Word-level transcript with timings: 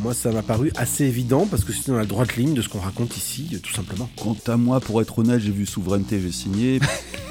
Moi, 0.00 0.14
ça 0.14 0.30
m'a 0.30 0.42
paru 0.42 0.70
assez 0.76 1.06
évident 1.06 1.44
parce 1.50 1.64
que 1.64 1.72
c'est 1.72 1.88
dans 1.88 1.96
la 1.96 2.04
droite 2.04 2.36
ligne 2.36 2.54
de 2.54 2.62
ce 2.62 2.68
qu'on 2.68 2.78
raconte 2.78 3.16
ici, 3.16 3.60
tout 3.60 3.72
simplement. 3.72 4.08
Quant 4.16 4.36
à 4.46 4.56
moi, 4.56 4.78
pour 4.78 5.02
être 5.02 5.18
honnête, 5.18 5.40
j'ai 5.40 5.50
vu 5.50 5.66
souveraineté, 5.66 6.20
j'ai 6.20 6.30
signé. 6.30 6.78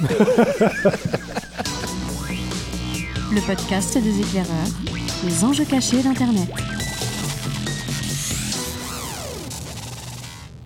Le 3.30 3.46
podcast 3.46 3.96
des 3.96 4.20
éclaireurs, 4.20 4.68
les 5.24 5.44
enjeux 5.44 5.64
cachés 5.64 6.02
d'Internet. 6.02 6.48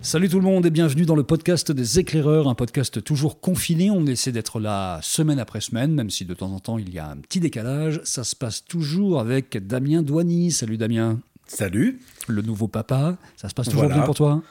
Salut 0.01 0.27
tout 0.27 0.39
le 0.39 0.45
monde 0.45 0.65
et 0.65 0.71
bienvenue 0.71 1.05
dans 1.05 1.15
le 1.15 1.23
podcast 1.23 1.71
des 1.71 1.99
éclaireurs, 1.99 2.49
un 2.49 2.55
podcast 2.55 3.01
toujours 3.01 3.39
confiné. 3.39 3.89
On 3.91 4.05
essaie 4.05 4.33
d'être 4.33 4.59
là 4.59 4.99
semaine 5.01 5.39
après 5.39 5.61
semaine, 5.61 5.93
même 5.93 6.09
si 6.09 6.25
de 6.25 6.33
temps 6.33 6.51
en 6.51 6.59
temps 6.59 6.77
il 6.77 6.93
y 6.93 6.99
a 6.99 7.09
un 7.09 7.17
petit 7.17 7.39
décalage. 7.39 8.01
Ça 8.03 8.25
se 8.25 8.35
passe 8.35 8.65
toujours 8.65 9.21
avec 9.21 9.57
Damien 9.65 10.01
Douany. 10.01 10.51
Salut 10.51 10.77
Damien. 10.77 11.19
Salut. 11.53 11.99
Le 12.27 12.41
nouveau 12.41 12.67
papa. 12.67 13.17
Ça 13.37 13.47
se 13.49 13.53
passe 13.53 13.67
toujours 13.67 13.81
Voilà. 13.81 13.95
bien 13.95 14.03
pour 14.05 14.15
toi 14.15 14.41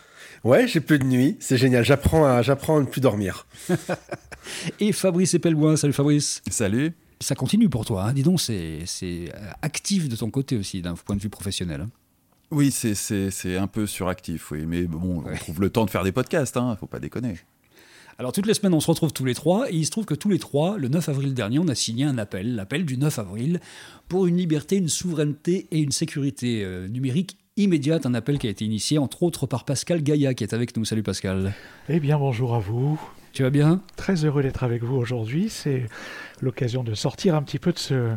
Ouais, 0.45 0.67
j'ai 0.67 0.81
plus 0.81 0.99
de 0.99 1.05
nuit, 1.05 1.37
c'est 1.41 1.57
génial. 1.57 1.85
J'apprends 1.85 2.25
à, 2.25 2.43
j'apprends 2.43 2.77
à 2.79 2.81
ne 2.81 2.87
plus 2.87 3.01
dormir. 3.01 3.47
Et 4.81 4.93
Fabrice 4.93 5.35
Epelbois. 5.35 5.77
Salut 5.77 5.93
Fabrice. 5.93 6.43
Salut. 6.51 6.93
Ça 7.21 7.35
continue 7.35 7.69
pour 7.69 7.85
toi. 7.85 8.07
hein. 8.07 8.13
Dis 8.13 8.23
donc, 8.23 8.41
c'est 8.41 8.81
c'est, 8.87 9.31
euh, 9.35 9.51
actif 9.63 10.09
de 10.09 10.17
ton 10.17 10.31
côté 10.31 10.57
aussi, 10.57 10.83
d'un 10.83 10.95
point 10.95 11.15
de 11.17 11.21
vue 11.21 11.29
professionnel. 11.29 11.83
hein. 11.83 11.91
Oui, 12.51 12.71
c'est- 12.71 12.95
c'est 12.95 13.31
c'est 13.31 13.57
un 13.57 13.67
peu 13.69 13.87
suractif, 13.87 14.51
oui. 14.51 14.65
Mais 14.67 14.83
bon, 14.83 15.23
Ouais. 15.23 15.33
on 15.35 15.37
trouve 15.37 15.61
le 15.61 15.71
temps 15.71 15.85
de 15.85 15.91
faire 15.91 16.05
des 16.05 16.13
podcasts, 16.13 16.57
hein, 16.57 16.77
faut 16.79 16.87
pas 16.87 16.99
déconner. 16.99 17.37
Alors 18.23 18.31
toutes 18.31 18.47
les 18.47 18.55
semaines, 18.55 18.73
on 18.73 18.79
se 18.79 18.89
retrouve 18.89 19.13
tous 19.13 19.25
les 19.25 19.35
trois, 19.35 19.69
et 19.69 19.75
il 19.75 19.85
se 19.85 19.91
trouve 19.91 20.05
que 20.05 20.15
tous 20.15 20.29
les 20.29 20.39
trois, 20.39 20.79
le 20.79 20.87
9 20.87 21.09
avril 21.09 21.35
dernier, 21.35 21.59
on 21.59 21.67
a 21.67 21.75
signé 21.75 22.05
un 22.05 22.19
appel, 22.19 22.55
l'appel 22.55 22.85
du 22.85 22.97
9 22.97 23.19
avril, 23.19 23.59
pour 24.07 24.29
une 24.29 24.37
liberté, 24.37 24.77
une 24.77 24.87
souveraineté 24.87 25.67
et 25.73 25.81
une 25.81 25.91
sécurité 25.91 26.63
euh, 26.63 26.87
numérique 26.87 27.37
immédiate, 27.57 28.07
un 28.07 28.15
appel 28.15 28.39
qui 28.39 28.47
a 28.47 28.51
été 28.51 28.65
initié 28.65 28.97
entre 28.99 29.25
autres 29.25 29.49
par 29.49 29.65
Pascal 29.65 30.05
Gaïa, 30.05 30.35
qui 30.35 30.45
est 30.45 30.55
avec 30.55 30.77
nous. 30.77 30.85
Salut 30.85 31.03
Pascal. 31.03 31.53
Eh 31.89 31.99
bien, 31.99 32.17
bonjour 32.17 32.55
à 32.55 32.61
vous. 32.61 32.97
Tu 33.33 33.43
vas 33.43 33.51
bien? 33.51 33.81
Très 33.97 34.25
heureux 34.25 34.45
d'être 34.45 34.63
avec 34.63 34.85
vous 34.85 34.95
aujourd'hui. 34.95 35.49
C'est 35.49 35.89
l'occasion 36.41 36.85
de 36.85 36.95
sortir 36.95 37.35
un 37.35 37.43
petit 37.43 37.59
peu 37.59 37.73
de 37.73 37.79
ce, 37.81 38.13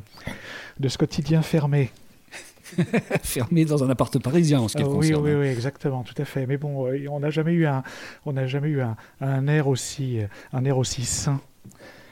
de 0.80 0.88
ce 0.88 1.00
quotidien 1.00 1.42
fermé. 1.42 1.90
Fermé 3.24 3.66
dans 3.66 3.84
un 3.84 3.90
appart 3.90 4.18
parisien 4.20 4.60
en 4.62 4.68
ce 4.68 4.76
qui 4.78 4.84
Ah 4.84 4.88
oui, 4.88 4.96
concerne. 5.10 5.24
oui, 5.24 5.34
oui, 5.34 5.48
exactement, 5.48 6.04
tout 6.04 6.20
à 6.22 6.26
fait. 6.26 6.46
Mais 6.48 6.58
bon, 6.58 6.88
euh, 6.88 7.06
on 7.10 7.20
n'a 7.20 7.30
jamais 7.30 7.54
eu 7.54 7.66
un, 7.66 7.84
on 8.26 8.34
n'a 8.34 8.48
jamais 8.48 8.70
eu 8.70 8.82
un, 8.82 8.96
un 9.22 9.48
air 9.48 9.68
aussi, 9.68 10.20
euh, 10.20 10.28
un 10.54 10.66
air 10.66 10.78
aussi 10.78 11.04
sain. 11.06 11.40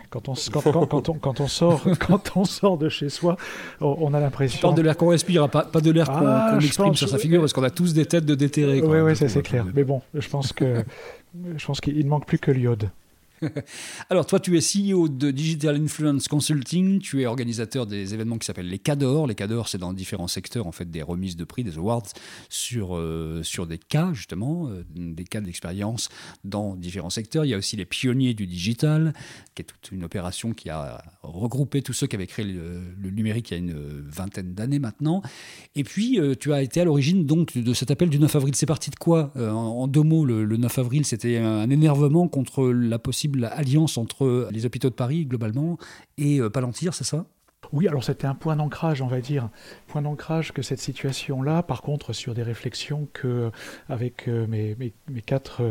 Quand 0.09 0.29
on, 0.29 0.33
quand, 0.35 0.61
quand- 0.71 0.85
quand 0.85 1.09
on, 1.09 1.13
quand 1.15 1.39
on 1.41 1.47
sort, 1.47 1.81
quand 2.07 2.37
on 2.37 2.45
sort 2.45 2.77
de 2.77 2.87
chez 2.87 3.09
soi, 3.09 3.35
on, 3.81 3.97
on 3.99 4.13
a 4.13 4.19
l'impression. 4.19 4.61
parles 4.61 4.75
de 4.75 4.83
l'air 4.83 4.95
qu'on 4.95 5.07
respire, 5.07 5.49
pas, 5.49 5.63
pas 5.65 5.81
de 5.81 5.89
l'air 5.89 6.05
qu'on 6.05 6.27
Ah, 6.27 6.57
exprime 6.61 6.89
pense- 6.89 6.97
sur 6.97 7.09
sa 7.09 7.17
figure, 7.17 7.39
parce 7.41 7.51
qu'on 7.53 7.63
a 7.63 7.71
tous 7.71 7.95
des 7.95 8.05
têtes 8.05 8.25
de 8.25 8.35
déterrés. 8.35 8.79
Oui, 8.81 8.99
oui, 8.99 9.15
ça 9.15 9.27
c'est 9.27 9.41
clair. 9.41 9.65
Mais 9.73 9.83
bon, 9.83 10.03
je 10.13 10.29
pense 10.29 10.53
que, 10.53 10.83
je 11.57 11.65
pense 11.65 11.81
qu'il 11.81 11.97
ne 11.97 12.09
manque 12.09 12.27
plus 12.27 12.37
que 12.37 12.51
l'iode. 12.51 12.89
Alors, 14.09 14.25
toi, 14.25 14.39
tu 14.39 14.57
es 14.57 14.61
CEO 14.61 15.07
de 15.07 15.31
Digital 15.31 15.75
Influence 15.75 16.27
Consulting. 16.27 16.99
Tu 16.99 17.21
es 17.21 17.25
organisateur 17.25 17.85
des 17.85 18.13
événements 18.13 18.37
qui 18.37 18.45
s'appellent 18.45 18.69
les 18.69 18.79
CADOR. 18.79 19.27
Les 19.27 19.35
CADOR, 19.35 19.67
c'est 19.67 19.77
dans 19.77 19.93
différents 19.93 20.27
secteurs, 20.27 20.67
en 20.67 20.71
fait, 20.71 20.89
des 20.89 21.01
remises 21.01 21.35
de 21.35 21.43
prix, 21.43 21.63
des 21.63 21.77
awards 21.77 22.07
sur, 22.49 22.95
euh, 22.95 23.41
sur 23.43 23.67
des 23.67 23.77
cas, 23.77 24.11
justement, 24.13 24.69
euh, 24.69 24.83
des 24.95 25.23
cas 25.23 25.41
d'expérience 25.41 26.09
dans 26.43 26.75
différents 26.75 27.09
secteurs. 27.09 27.45
Il 27.45 27.49
y 27.49 27.53
a 27.53 27.57
aussi 27.57 27.75
les 27.75 27.85
pionniers 27.85 28.33
du 28.33 28.47
digital, 28.47 29.13
qui 29.55 29.61
est 29.61 29.65
toute 29.65 29.91
une 29.91 30.03
opération 30.03 30.53
qui 30.53 30.69
a 30.69 31.03
regroupé 31.21 31.81
tous 31.81 31.93
ceux 31.93 32.07
qui 32.07 32.15
avaient 32.15 32.27
créé 32.27 32.45
le, 32.45 33.11
numérique 33.13 33.51
il 33.51 33.53
y 33.53 33.57
a 33.57 33.59
une 33.59 34.01
vingtaine 34.09 34.53
d'années 34.53 34.79
maintenant. 34.79 35.21
Et 35.75 35.83
puis, 35.83 36.19
euh, 36.19 36.33
tu 36.35 36.51
as 36.51 36.63
été 36.63 36.81
à 36.81 36.85
l'origine 36.85 37.25
donc 37.25 37.57
de 37.57 37.73
cet 37.73 37.91
appel 37.91 38.09
du 38.09 38.17
9 38.17 38.35
avril. 38.35 38.55
C'est 38.55 38.65
parti 38.65 38.89
de 38.89 38.95
quoi 38.95 39.31
en, 39.35 39.41
en 39.41 39.87
deux 39.87 40.01
mots, 40.01 40.25
le, 40.25 40.45
le 40.45 40.57
9 40.57 40.79
avril, 40.79 41.05
c'était 41.05 41.37
un 41.37 41.69
énervement 41.69 42.27
contre 42.27 42.65
la 42.71 42.97
possible 42.97 43.32
alliance 43.43 43.97
entre 43.97 44.49
les 44.51 44.65
hôpitaux 44.65 44.89
de 44.89 44.95
Paris, 44.95 45.25
globalement, 45.25 45.77
et 46.17 46.39
euh, 46.39 46.49
Palantir, 46.49 46.93
c'est 46.93 47.03
ça? 47.03 47.25
Oui, 47.71 47.87
alors 47.87 48.03
c'était 48.03 48.27
un 48.27 48.35
point 48.35 48.55
d'ancrage, 48.55 49.01
on 49.01 49.07
va 49.07 49.21
dire. 49.21 49.49
Point 49.87 50.01
d'ancrage 50.01 50.51
que 50.51 50.61
cette 50.61 50.79
situation-là, 50.79 51.63
par 51.63 51.81
contre, 51.81 52.13
sur 52.13 52.33
des 52.33 52.43
réflexions 52.43 53.07
que, 53.13 53.51
avec 53.89 54.27
euh, 54.27 54.45
mes, 54.47 54.75
mes 54.77 55.21
quatre, 55.21 55.61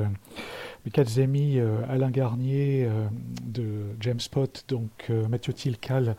quatre 0.90 1.20
amis, 1.20 1.58
euh, 1.58 1.78
Alain 1.88 2.10
Garnier 2.10 2.84
euh, 2.84 3.06
de 3.44 3.84
James 4.00 4.20
Spot, 4.20 4.64
donc 4.68 4.90
euh, 5.10 5.28
Mathieu 5.28 5.52
Tilcal, 5.52 6.16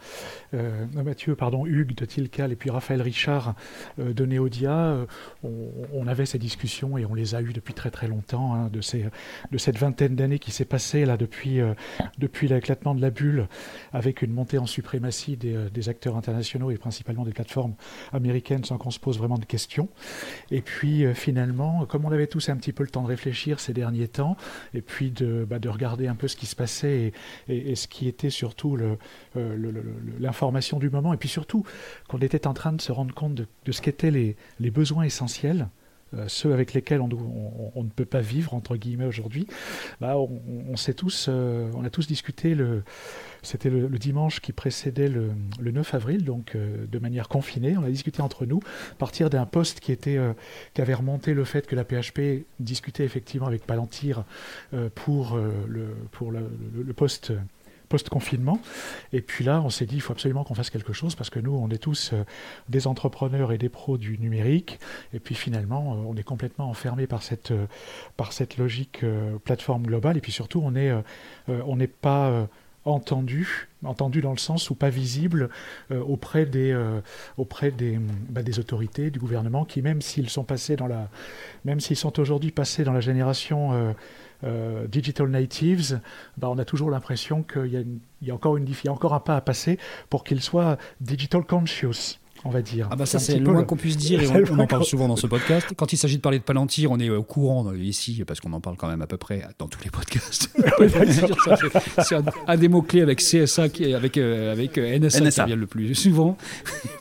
Mathieu, 0.93 1.35
pardon, 1.35 1.65
Hugues 1.65 1.95
de 1.95 2.05
Tilcal, 2.05 2.51
et 2.51 2.55
puis 2.55 2.69
Raphaël 2.69 3.01
Richard 3.01 3.55
de 3.97 4.25
Neodia, 4.25 4.71
euh, 4.71 5.05
on, 5.43 6.07
avait 6.07 6.25
ces 6.25 6.37
discussions 6.37 6.97
et 6.97 7.05
on 7.05 7.13
les 7.13 7.35
a 7.35 7.41
eues 7.41 7.53
depuis 7.53 7.73
très 7.73 7.89
très 7.89 8.07
longtemps, 8.07 8.53
hein, 8.53 8.69
de, 8.71 8.81
ces, 8.81 9.05
de 9.51 9.57
cette 9.57 9.77
vingtaine 9.77 10.15
d'années 10.15 10.39
qui 10.39 10.51
s'est 10.51 10.65
passée 10.65 11.05
là 11.05 11.17
depuis, 11.17 11.59
depuis 12.17 12.47
l'éclatement 12.47 12.93
de 12.93 13.01
la 13.01 13.09
bulle 13.09 13.47
avec 13.93 14.21
une 14.21 14.31
montée 14.31 14.57
en 14.57 14.65
suprématie 14.65 15.37
des, 15.37 15.69
des 15.73 15.89
acteurs 15.89 16.17
internationaux 16.17 16.71
et 16.71 16.77
principalement 16.77 17.25
des 17.25 17.31
plateformes 17.31 17.73
américaines 18.11 18.63
sans 18.63 18.77
qu'on 18.77 18.91
se 18.91 18.99
pose 18.99 19.17
vraiment 19.17 19.37
de 19.37 19.45
questions. 19.45 19.89
Et 20.51 20.61
puis 20.61 21.05
finalement, 21.15 21.85
comme 21.85 22.05
on 22.05 22.11
avait 22.11 22.27
tous 22.27 22.49
un 22.49 22.57
petit 22.57 22.73
peu 22.73 22.83
le 22.83 22.89
temps 22.89 23.03
de 23.03 23.07
réfléchir 23.07 23.59
ces 23.59 23.73
derniers 23.73 24.07
temps, 24.07 24.37
et 24.73 24.81
puis 24.81 25.11
de, 25.11 25.45
bah, 25.49 25.59
de 25.59 25.69
regarder 25.69 26.07
un 26.07 26.15
peu 26.15 26.27
ce 26.27 26.35
qui 26.35 26.45
se 26.45 26.55
passait 26.55 27.13
et, 27.47 27.75
ce 27.75 27.87
qui 27.87 28.07
était 28.07 28.29
surtout 28.29 28.77
euh, 29.35 29.95
l'information 30.19 30.79
du 30.79 30.89
moment, 30.89 31.13
et 31.13 31.17
puis 31.17 31.29
surtout 31.29 31.65
qu'on 32.07 32.19
était 32.19 32.47
en 32.47 32.53
train 32.53 32.73
de 32.73 32.81
se 32.81 32.91
rendre 32.91 33.13
compte 33.13 33.35
de, 33.35 33.71
ce 33.71 33.81
qu'étaient 33.81 34.11
les 34.11 34.71
besoins 34.71 35.03
essentiels. 35.03 35.67
Euh, 36.15 36.25
ceux 36.27 36.53
avec 36.53 36.73
lesquels 36.73 37.01
on, 37.01 37.83
ne 37.83 37.89
peut 37.89 38.05
pas 38.05 38.21
vivre 38.21 38.53
entre 38.53 38.75
guillemets 38.75 39.05
aujourd'hui, 39.05 39.47
bah, 39.99 40.17
on, 40.17 40.75
s'est 40.75 40.93
tous, 40.93 41.27
euh, 41.29 41.69
on 41.75 41.83
a 41.83 41.89
tous 41.89 42.07
discuté 42.07 42.55
c'était 43.41 43.69
le, 43.69 43.87
dimanche 43.89 44.39
qui 44.39 44.53
précédait 44.53 45.09
le, 45.09 45.31
le 45.59 45.71
9 45.71 45.93
avril, 45.93 46.23
donc 46.23 46.55
euh, 46.55 46.85
de 46.89 46.99
manière 46.99 47.27
confinée. 47.27 47.75
On 47.77 47.83
a 47.83 47.89
discuté 47.89 48.21
entre 48.21 48.45
nous, 48.45 48.59
à 48.91 48.95
partir 48.95 49.29
d'un 49.29 49.45
poste 49.45 49.79
qui, 49.79 49.93
avait 50.77 50.93
remonté 50.93 51.33
le 51.33 51.43
fait 51.43 51.67
que 51.67 51.75
la 51.75 51.83
PHP 51.83 52.45
discutait 52.59 53.03
effectivement 53.03 53.47
avec 53.47 53.65
Palantir 53.65 54.23
pour, 54.95 55.37
le, 55.37 55.95
pour 56.11 56.31
le 56.31 56.93
poste 56.93 57.33
post-confinement. 57.93 58.59
Et 59.11 59.21
puis 59.21 59.45
là, 59.45 59.61
on 59.61 59.69
s'est 59.69 59.85
dit, 59.85 59.97
il 59.97 60.01
faut 60.01 60.13
absolument 60.13 60.43
qu'on 60.43 60.55
fasse 60.55 60.71
quelque 60.71 60.93
chose 60.93 61.13
parce 61.13 61.29
que 61.29 61.39
nous, 61.39 61.53
on 61.53 61.69
est 61.69 61.77
tous 61.77 62.09
euh, 62.11 62.23
des 62.67 62.87
entrepreneurs 62.87 63.51
et 63.51 63.59
des 63.59 63.69
pros 63.69 63.99
du 63.99 64.17
numérique. 64.17 64.79
Et 65.13 65.19
puis 65.19 65.35
finalement, 65.35 65.93
euh, 65.93 66.09
on 66.09 66.15
est 66.15 66.23
complètement 66.23 66.67
enfermé 66.71 67.05
par 67.05 67.21
cette, 67.21 67.51
euh, 67.51 67.67
par 68.17 68.33
cette 68.33 68.57
logique 68.57 69.05
plateforme 69.45 69.83
globale. 69.83 70.17
Et 70.17 70.21
puis 70.21 70.31
surtout, 70.31 70.59
on 70.65 70.73
est, 70.73 70.89
euh, 70.89 71.01
on 71.47 71.75
n'est 71.75 71.85
pas 71.85 72.47
entendu, 72.85 73.69
entendu 73.85 74.21
dans 74.21 74.31
le 74.31 74.39
sens 74.39 74.71
où 74.71 74.75
pas 74.75 74.89
visible 74.89 75.49
auprès 75.89 76.45
des, 76.45 76.75
auprès 77.37 77.71
des, 77.71 77.97
bah, 78.29 78.43
des 78.43 78.59
autorités, 78.59 79.09
du 79.09 79.19
gouvernement, 79.19 79.63
qui 79.63 79.81
même 79.81 80.01
s'ils 80.01 80.29
sont 80.29 80.43
passés 80.43 80.75
dans 80.75 80.87
la, 80.87 81.07
même 81.63 81.79
s'ils 81.79 81.95
sont 81.95 82.19
aujourd'hui 82.19 82.51
passés 82.51 82.83
dans 82.83 82.91
la 82.91 82.99
génération 82.99 83.95
euh, 84.43 84.87
digital 84.87 85.27
natives, 85.29 85.99
bah, 86.37 86.49
on 86.49 86.57
a 86.57 86.65
toujours 86.65 86.89
l'impression 86.89 87.43
qu'il 87.43 87.67
y 87.67 87.77
a, 87.77 87.81
une- 87.81 87.99
il 88.21 88.27
y 88.27 88.31
a 88.31 88.33
encore 88.35 88.57
une, 88.57 88.65
diff- 88.65 88.81
il 88.83 88.87
y 88.87 88.89
a 88.89 88.93
encore 88.93 89.13
un 89.13 89.19
pas 89.19 89.35
à 89.37 89.41
passer 89.41 89.77
pour 90.09 90.23
qu'ils 90.23 90.41
soient 90.41 90.77
digital 91.01 91.43
conscious. 91.45 92.19
on 92.45 92.49
va 92.49 92.61
dire. 92.61 92.89
Ah 92.91 92.97
bah 92.97 93.05
ça 93.05 93.17
un 93.17 93.19
c'est 93.21 93.33
petit 93.33 93.39
le 93.39 93.45
peu 93.45 93.51
moins 93.51 93.61
le- 93.61 93.65
qu'on 93.67 93.77
puisse 93.77 93.95
dire 93.95 94.21
et 94.21 94.27
on, 94.51 94.59
en 94.59 94.67
parle 94.67 94.83
souvent 94.83 95.07
dans 95.07 95.15
ce 95.15 95.27
podcast. 95.27 95.67
Quand 95.77 95.93
il 95.93 95.97
s'agit 95.97 96.17
de 96.17 96.21
parler 96.21 96.39
de 96.39 96.43
Palantir, 96.43 96.91
on 96.91 96.99
est 96.99 97.09
au 97.09 97.23
courant 97.23 97.67
euh, 97.71 97.77
ici 97.77 98.21
parce 98.27 98.41
qu'on 98.41 98.51
en 98.51 98.59
parle 98.59 98.75
quand 98.75 98.89
même 98.89 99.01
à 99.01 99.07
peu 99.07 99.15
près 99.15 99.43
dans 99.59 99.67
tous 99.69 99.81
les 99.81 99.89
podcasts. 99.89 100.49
C'est 102.03 102.15
un, 102.15 102.23
un 102.47 102.57
des 102.57 102.67
mots 102.67 102.81
clés 102.81 103.01
avec 103.01 103.19
CSA 103.19 103.69
qui 103.69 103.85
est- 103.85 103.93
avec 103.93 104.17
euh, 104.17 104.51
avec 104.51 104.77
euh, 104.77 104.99
NSA, 104.99 105.29
qui 105.31 105.41
revient 105.41 105.55
le 105.55 105.67
plus 105.67 105.95
souvent. 105.95 106.37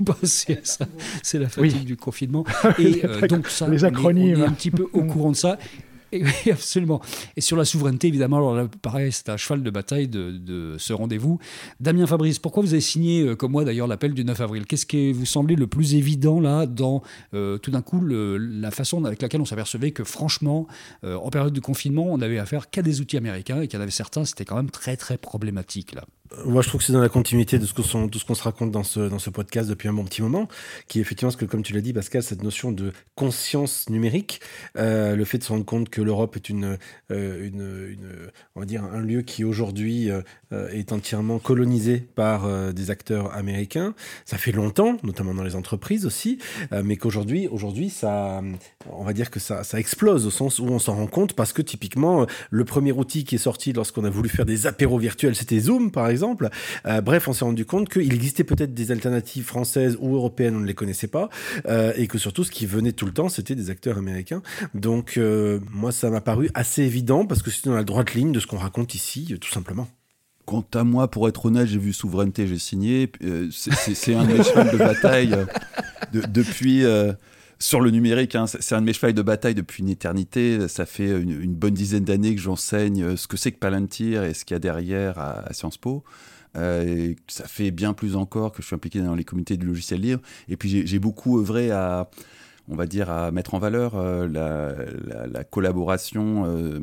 Bah, 0.00 0.16
CSA, 0.22 0.86
c'est 1.22 1.38
la 1.38 1.48
fatigue 1.48 1.72
Oui. 1.78 1.84
du 1.84 1.96
confinement 1.96 2.44
et 2.78 3.04
euh, 3.04 3.26
donc 3.28 3.48
ça 3.48 3.68
Les 3.68 3.82
on 3.84 3.86
est- 3.86 3.90
acronymes. 3.90 4.38
on 4.38 4.42
est 4.44 4.46
un 4.46 4.52
petit 4.52 4.70
peu 4.70 4.86
au 4.92 5.02
courant 5.04 5.30
de 5.30 5.36
ça. 5.36 5.58
Oui, 6.12 6.32
absolument. 6.50 7.00
Et 7.36 7.40
sur 7.40 7.56
la 7.56 7.64
souveraineté, 7.64 8.08
évidemment, 8.08 8.36
alors 8.36 8.54
là, 8.54 8.68
pareil, 8.82 9.12
c'est 9.12 9.28
un 9.28 9.36
cheval 9.36 9.62
de 9.62 9.70
bataille 9.70 10.08
de, 10.08 10.76
ce 10.78 10.92
rendez-vous. 10.92 11.38
Damien 11.80 12.06
Fabrice, 12.06 12.38
pourquoi 12.38 12.62
vous 12.62 12.72
avez 12.72 12.80
signé, 12.80 13.22
euh, 13.22 13.36
comme 13.36 13.52
moi 13.52 13.64
d'ailleurs, 13.64 13.86
l'appel 13.86 14.14
du 14.14 14.24
9 14.24 14.40
avril? 14.40 14.66
Qu'est-ce 14.66 14.86
qui 14.86 15.12
vous 15.12 15.26
semblait 15.26 15.56
le 15.56 15.66
plus 15.66 15.94
évident 15.94 16.40
là, 16.40 16.66
dans 16.66 17.02
euh, 17.34 17.58
tout 17.58 17.70
d'un 17.70 17.82
coup 17.82 18.04
la 18.04 18.70
façon 18.70 19.04
avec 19.04 19.22
laquelle 19.22 19.40
on 19.40 19.46
s'apercevait 19.46 19.92
que 19.92 20.04
franchement, 20.04 20.66
euh, 21.04 21.16
en 21.16 21.30
période 21.30 21.52
de 21.52 21.60
confinement, 21.60 22.06
on 22.08 22.20
avait 22.20 22.38
affaire 22.38 22.70
qu'à 22.70 22.82
des 22.82 23.00
outils 23.00 23.16
américains 23.16 23.62
et 23.62 23.68
qu'il 23.68 23.78
y 23.78 23.80
en 23.80 23.82
avait 23.82 23.90
certains, 23.90 24.24
c'était 24.24 24.44
quand 24.44 24.56
même 24.56 24.70
très 24.70 24.96
très 24.96 25.18
problématique 25.18 25.94
là? 25.94 26.04
Moi, 26.44 26.62
je 26.62 26.68
trouve 26.68 26.80
que 26.80 26.86
c'est 26.86 26.92
dans 26.92 27.00
la 27.00 27.08
continuité 27.08 27.58
de 27.58 27.66
ce 27.66 27.74
qu'on 27.74 28.34
se 28.34 28.42
raconte 28.42 28.70
dans 28.70 28.82
ce, 28.82 29.00
dans 29.00 29.18
ce 29.18 29.30
podcast 29.30 29.68
depuis 29.68 29.88
un 29.88 29.92
bon 29.92 30.04
petit 30.04 30.22
moment, 30.22 30.48
qui 30.88 30.98
est 30.98 31.02
effectivement, 31.02 31.30
ce 31.30 31.36
que, 31.36 31.44
comme 31.44 31.62
tu 31.62 31.72
l'as 31.72 31.80
dit, 31.80 31.92
Pascal, 31.92 32.22
cette 32.22 32.42
notion 32.42 32.72
de 32.72 32.92
conscience 33.14 33.88
numérique, 33.90 34.40
euh, 34.78 35.14
le 35.14 35.24
fait 35.24 35.38
de 35.38 35.44
se 35.44 35.50
rendre 35.50 35.64
compte 35.64 35.88
que 35.88 36.00
l'Europe 36.00 36.36
est 36.36 36.48
une, 36.48 36.78
euh, 37.10 38.30
on 38.54 38.60
va 38.60 38.66
dire, 38.66 38.82
un 38.84 39.00
lieu 39.00 39.22
qui 39.22 39.44
aujourd'hui 39.44 40.10
euh, 40.10 40.22
est 40.70 40.92
entièrement 40.92 41.38
colonisé 41.38 41.98
par 41.98 42.72
des 42.72 42.90
acteurs 42.90 43.34
américains. 43.34 43.94
Ça 44.24 44.38
fait 44.38 44.52
longtemps, 44.52 44.96
notamment 45.02 45.34
dans 45.34 45.44
les 45.44 45.56
entreprises 45.56 46.06
aussi, 46.06 46.38
mais 46.70 46.96
qu'aujourd'hui, 46.96 47.48
aujourd'hui, 47.48 47.90
ça, 47.90 48.42
on 48.90 49.04
va 49.04 49.12
dire 49.12 49.30
que 49.30 49.40
ça, 49.40 49.64
ça 49.64 49.78
explose 49.78 50.26
au 50.26 50.30
sens 50.30 50.58
où 50.58 50.64
on 50.64 50.78
s'en 50.78 50.94
rend 50.94 51.06
compte 51.06 51.32
parce 51.34 51.52
que 51.52 51.62
typiquement, 51.62 52.26
le 52.50 52.64
premier 52.64 52.92
outil 52.92 53.24
qui 53.24 53.36
est 53.36 53.38
sorti 53.38 53.72
lorsqu'on 53.72 54.04
a 54.04 54.10
voulu 54.10 54.28
faire 54.28 54.44
des 54.44 54.66
apéros 54.66 54.98
virtuels, 54.98 55.34
c'était 55.34 55.58
Zoom, 55.58 55.90
par 55.90 56.08
exemple. 56.08 56.21
Euh, 56.86 57.00
bref, 57.00 57.28
on 57.28 57.32
s'est 57.32 57.44
rendu 57.44 57.64
compte 57.64 57.88
qu'il 57.88 58.12
existait 58.12 58.44
peut-être 58.44 58.74
des 58.74 58.90
alternatives 58.90 59.44
françaises 59.44 59.96
ou 60.00 60.14
européennes, 60.14 60.56
on 60.56 60.60
ne 60.60 60.66
les 60.66 60.74
connaissait 60.74 61.08
pas, 61.08 61.28
euh, 61.66 61.92
et 61.96 62.06
que 62.06 62.18
surtout, 62.18 62.44
ce 62.44 62.50
qui 62.50 62.66
venait 62.66 62.92
tout 62.92 63.06
le 63.06 63.12
temps, 63.12 63.28
c'était 63.28 63.54
des 63.54 63.70
acteurs 63.70 63.98
américains. 63.98 64.42
Donc, 64.74 65.14
euh, 65.16 65.60
moi, 65.70 65.92
ça 65.92 66.10
m'a 66.10 66.20
paru 66.20 66.50
assez 66.54 66.82
évident 66.82 67.26
parce 67.26 67.42
que 67.42 67.50
c'est 67.50 67.66
dans 67.66 67.74
la 67.74 67.84
droite 67.84 68.14
ligne 68.14 68.32
de 68.32 68.40
ce 68.40 68.46
qu'on 68.46 68.58
raconte 68.58 68.94
ici, 68.94 69.36
tout 69.40 69.50
simplement. 69.50 69.88
Quant 70.44 70.66
à 70.74 70.82
moi, 70.82 71.08
pour 71.08 71.28
être 71.28 71.46
honnête, 71.46 71.68
j'ai 71.68 71.78
vu 71.78 71.92
Souveraineté, 71.92 72.46
j'ai 72.46 72.58
signé. 72.58 73.10
c'est 73.50 74.14
un 74.14 74.28
échelon 74.28 74.72
de 74.72 74.76
bataille 74.76 75.36
depuis 76.12 76.84
sur 77.62 77.80
le 77.80 77.90
numérique, 77.90 78.34
hein, 78.34 78.46
c'est 78.46 78.74
un 78.74 78.80
de 78.80 78.86
mes 78.86 78.92
chevals 78.92 79.14
de 79.14 79.22
bataille 79.22 79.54
depuis 79.54 79.82
une 79.82 79.88
éternité. 79.88 80.66
Ça 80.66 80.84
fait 80.84 81.08
une, 81.08 81.54
bonne 81.54 81.74
dizaine 81.74 82.04
d'années 82.04 82.34
que 82.34 82.40
j'enseigne 82.40 83.16
ce 83.16 83.28
que 83.28 83.36
c'est 83.36 83.52
que 83.52 83.58
Palantir 83.58 84.24
et 84.24 84.34
ce 84.34 84.44
qu'il 84.44 84.54
y 84.54 84.56
a 84.56 84.58
derrière 84.58 85.18
à, 85.18 85.52
Sciences 85.52 85.78
Po. 85.78 86.02
Euh, 86.56 87.14
ça 87.28 87.46
fait 87.46 87.70
bien 87.70 87.94
plus 87.94 88.16
encore 88.16 88.50
que 88.50 88.62
je 88.62 88.66
suis 88.66 88.74
impliqué 88.74 89.00
dans 89.00 89.14
les 89.14 89.22
comités 89.22 89.56
du 89.56 89.64
logiciel 89.64 90.00
libre. 90.00 90.22
Et 90.48 90.56
puis 90.56 90.84
j'ai 90.86 90.98
beaucoup 90.98 91.38
œuvré 91.38 91.70
à, 91.70 92.10
on 92.68 92.76
va 92.76 92.86
dire, 92.86 93.10
à 93.10 93.30
mettre 93.32 93.54
en 93.54 93.58
valeur 93.58 93.94
euh, 93.96 94.28
la, 94.28 95.44
collaboration 95.44 96.44
euh, 96.46 96.80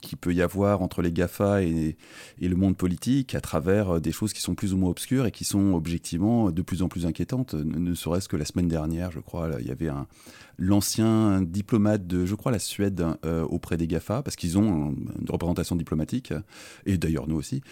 qui 0.00 0.16
peut 0.16 0.34
y 0.34 0.42
avoir 0.42 0.82
entre 0.82 1.02
les 1.02 1.12
GAFA 1.12 1.62
et, 1.62 1.96
le 2.40 2.56
monde 2.56 2.76
politique 2.76 3.34
à 3.34 3.40
travers 3.40 3.96
euh, 3.96 4.00
des 4.00 4.12
choses 4.12 4.32
qui 4.32 4.42
sont 4.42 4.54
plus 4.54 4.74
ou 4.74 4.76
moins 4.76 4.90
obscures 4.90 5.26
et 5.26 5.30
qui 5.30 5.44
sont 5.44 5.72
objectivement 5.72 6.50
de 6.50 6.62
plus 6.62 6.82
en 6.82 6.88
plus 6.88 7.06
inquiétantes. 7.06 7.54
Ne, 7.54 7.94
serait-ce 7.94 8.28
que 8.28 8.36
la 8.36 8.44
semaine 8.44 8.68
dernière, 8.68 9.10
je 9.12 9.20
crois, 9.20 9.50
il 9.60 9.66
y 9.66 9.70
avait 9.70 9.88
l'ancien 10.58 11.42
diplomate 11.42 12.06
de, 12.06 12.26
je 12.26 12.34
crois, 12.34 12.52
la 12.52 12.58
Suède 12.58 13.04
auprès 13.48 13.76
des 13.76 13.86
GAFA, 13.86 14.22
parce 14.22 14.36
qu'ils 14.36 14.58
ont 14.58 14.94
une 15.20 15.30
représentation 15.30 15.74
diplomatique, 15.74 16.32
et 16.86 16.96
d'ailleurs 16.98 17.26
nous 17.28 17.36
aussi, 17.36 17.62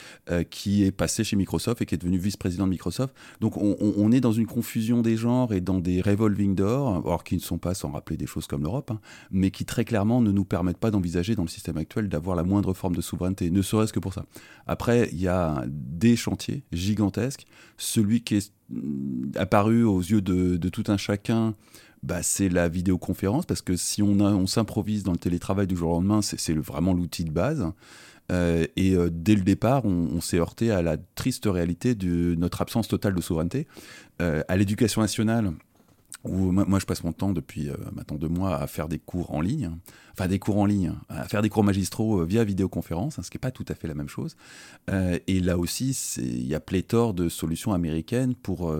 qui 0.50 0.84
est 0.84 0.92
passé 0.92 1.24
chez 1.24 1.36
Microsoft 1.36 1.82
et 1.82 1.86
qui 1.86 1.94
est 1.94 1.98
devenu 1.98 2.18
vice-président 2.18 2.64
de 2.64 2.70
Microsoft. 2.70 3.14
Donc 3.40 3.56
on, 3.56 4.12
est 4.12 4.20
dans 4.20 4.32
une 4.32 4.46
confusion 4.46 5.02
des 5.02 5.16
genres 5.16 5.52
et 5.52 5.60
dans 5.60 5.78
des 5.78 6.00
revolving 6.00 6.54
doors, 6.54 7.02
ne 7.42 7.46
sont 7.46 7.51
pas 7.58 7.74
sans 7.74 7.90
rappeler 7.90 8.16
des 8.16 8.26
choses 8.26 8.46
comme 8.46 8.62
l'Europe, 8.62 8.90
hein, 8.90 9.00
mais 9.30 9.50
qui 9.50 9.64
très 9.64 9.84
clairement 9.84 10.20
ne 10.20 10.30
nous 10.30 10.44
permettent 10.44 10.78
pas 10.78 10.90
d'envisager 10.90 11.34
dans 11.34 11.42
le 11.42 11.48
système 11.48 11.76
actuel 11.76 12.08
d'avoir 12.08 12.36
la 12.36 12.42
moindre 12.42 12.72
forme 12.74 12.96
de 12.96 13.00
souveraineté, 13.00 13.50
ne 13.50 13.62
serait-ce 13.62 13.92
que 13.92 14.00
pour 14.00 14.14
ça. 14.14 14.24
Après, 14.66 15.08
il 15.12 15.20
y 15.20 15.28
a 15.28 15.64
des 15.68 16.16
chantiers 16.16 16.64
gigantesques. 16.72 17.46
Celui 17.76 18.22
qui 18.22 18.36
est 18.36 18.52
mm, 18.70 19.32
apparu 19.36 19.84
aux 19.84 20.00
yeux 20.00 20.20
de, 20.22 20.68
tout 20.68 20.84
un 20.88 20.96
chacun, 20.96 21.54
bah, 22.02 22.22
c'est 22.22 22.48
la 22.48 22.68
vidéoconférence, 22.68 23.46
parce 23.46 23.62
que 23.62 23.76
si 23.76 24.02
on, 24.02 24.46
s'improvise 24.46 25.02
dans 25.02 25.12
le 25.12 25.18
télétravail 25.18 25.66
du 25.66 25.76
jour 25.76 25.92
au 25.92 25.94
lendemain, 25.94 26.22
c'est 26.22 26.54
vraiment 26.54 26.92
l'outil 26.92 27.24
de 27.24 27.30
base. 27.30 27.72
Euh, 28.30 28.66
et 28.76 28.94
euh, 28.94 29.08
dès 29.10 29.34
le 29.34 29.42
départ, 29.42 29.84
on, 29.84 30.20
s'est 30.20 30.38
heurté 30.38 30.70
à 30.70 30.82
la 30.82 30.96
triste 31.14 31.46
réalité 31.46 31.94
de 31.94 32.34
notre 32.36 32.62
absence 32.62 32.88
totale 32.88 33.14
de 33.14 33.20
souveraineté. 33.20 33.66
Euh, 34.20 34.42
à 34.48 34.56
l'éducation 34.56 35.00
nationale, 35.00 35.52
où 36.24 36.52
moi, 36.52 36.78
je 36.78 36.86
passe 36.86 37.02
mon 37.02 37.12
temps 37.12 37.32
depuis 37.32 37.68
euh, 37.68 37.74
maintenant 37.92 38.16
deux 38.16 38.28
mois 38.28 38.56
à 38.56 38.66
faire 38.66 38.88
des 38.88 38.98
cours 38.98 39.34
en 39.34 39.40
ligne, 39.40 39.70
enfin 40.12 40.28
des 40.28 40.38
cours 40.38 40.58
en 40.58 40.66
ligne, 40.66 40.92
à 41.08 41.26
faire 41.26 41.42
des 41.42 41.48
cours 41.48 41.64
magistraux 41.64 42.20
euh, 42.20 42.24
via 42.24 42.44
vidéoconférence, 42.44 43.18
hein, 43.18 43.22
ce 43.22 43.30
qui 43.30 43.36
n'est 43.36 43.40
pas 43.40 43.50
tout 43.50 43.64
à 43.68 43.74
fait 43.74 43.88
la 43.88 43.94
même 43.94 44.08
chose. 44.08 44.36
Euh, 44.90 45.18
et 45.26 45.40
là 45.40 45.58
aussi, 45.58 45.90
il 46.18 46.46
y 46.46 46.54
a 46.54 46.60
pléthore 46.60 47.14
de 47.14 47.28
solutions 47.28 47.72
américaines 47.72 48.34
pour 48.34 48.72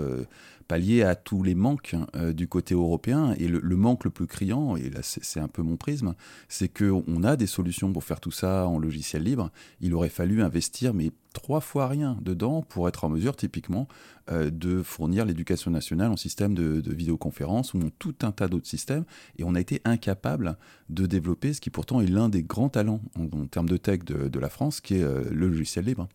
pallier 0.73 1.03
à 1.03 1.17
tous 1.17 1.43
les 1.43 1.55
manques 1.55 1.95
du 2.35 2.49
côté 2.49 2.73
européen. 2.73 3.35
Et 3.39 3.47
le, 3.47 3.61
le, 3.61 3.77
manque 3.77 4.05
le 4.05 4.11
plus 4.11 4.27
criant, 4.27 4.75
et 4.75 4.89
là 4.89 5.01
c'est 5.03 5.39
un 5.39 5.49
peu 5.49 5.61
mon 5.61 5.77
prisme, 5.77 6.15
c'est 6.49 6.69
qu'on 6.69 7.23
a 7.25 7.37
des 7.37 7.47
solutions 7.47 7.93
pour 7.93 8.05
faire 8.05 8.21
tout 8.21 8.31
ça 8.31 8.67
en 8.67 8.79
logiciel 8.79 9.23
libre. 9.23 9.51
Il 9.83 9.93
aurait 9.93 10.09
fallu 10.09 10.43
investir, 10.43 10.95
mais 10.95 11.13
trois 11.33 11.61
fois 11.61 11.89
rien 11.89 12.17
dedans 12.23 12.63
pour 12.63 12.89
être 12.89 13.05
en 13.05 13.09
mesure 13.09 13.37
typiquement 13.37 13.89
euh, 14.31 14.51
de 14.51 14.83
fournir 14.83 15.25
l'éducation 15.25 15.71
nationale 15.71 16.11
en 16.11 16.17
système 16.17 16.55
de, 16.55 16.83
vidéoconférence 16.93 17.75
ou 17.75 17.81
en 17.81 17.91
tout 17.99 18.15
un 18.23 18.33
tas 18.33 18.49
d'autres 18.49 18.69
systèmes. 18.69 19.05
Et 19.39 19.45
on 19.45 19.55
a 19.55 19.61
été 19.61 19.81
incapable 19.85 20.57
de 20.91 21.07
développer 21.07 21.53
ce 21.53 21.61
qui 21.61 21.71
pourtant 21.71 22.01
est 22.01 22.07
l'un 22.07 22.29
des 22.29 22.43
grands 22.43 22.69
talents 22.69 23.01
en, 23.19 23.47
termes 23.47 23.69
de 23.69 23.77
tech 23.77 24.01
de, 24.05 24.39
la 24.39 24.49
France, 24.49 24.81
qui 24.81 24.97
est 24.97 25.03
euh, 25.03 25.25
le 25.31 25.49
logiciel 25.49 25.85
libre. 25.85 26.09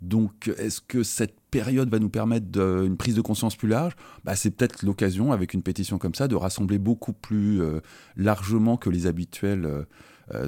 Donc, 0.00 0.50
est-ce 0.58 0.80
que 0.80 1.02
cette 1.02 1.38
période 1.50 1.90
va 1.90 1.98
nous 1.98 2.08
permettre 2.08 2.58
une 2.58 2.96
prise 2.96 3.14
de 3.14 3.20
conscience 3.20 3.56
plus 3.56 3.68
large? 3.68 3.94
Bah, 4.24 4.34
C'est 4.34 4.50
peut-être 4.50 4.84
l'occasion, 4.84 5.32
avec 5.32 5.52
une 5.52 5.62
pétition 5.62 5.98
comme 5.98 6.14
ça, 6.14 6.28
de 6.28 6.36
rassembler 6.36 6.78
beaucoup 6.78 7.12
plus 7.12 7.60
euh, 7.60 7.80
largement 8.16 8.76
que 8.76 8.88
les 8.88 9.06
habituels 9.06 9.66
euh, 9.66 9.82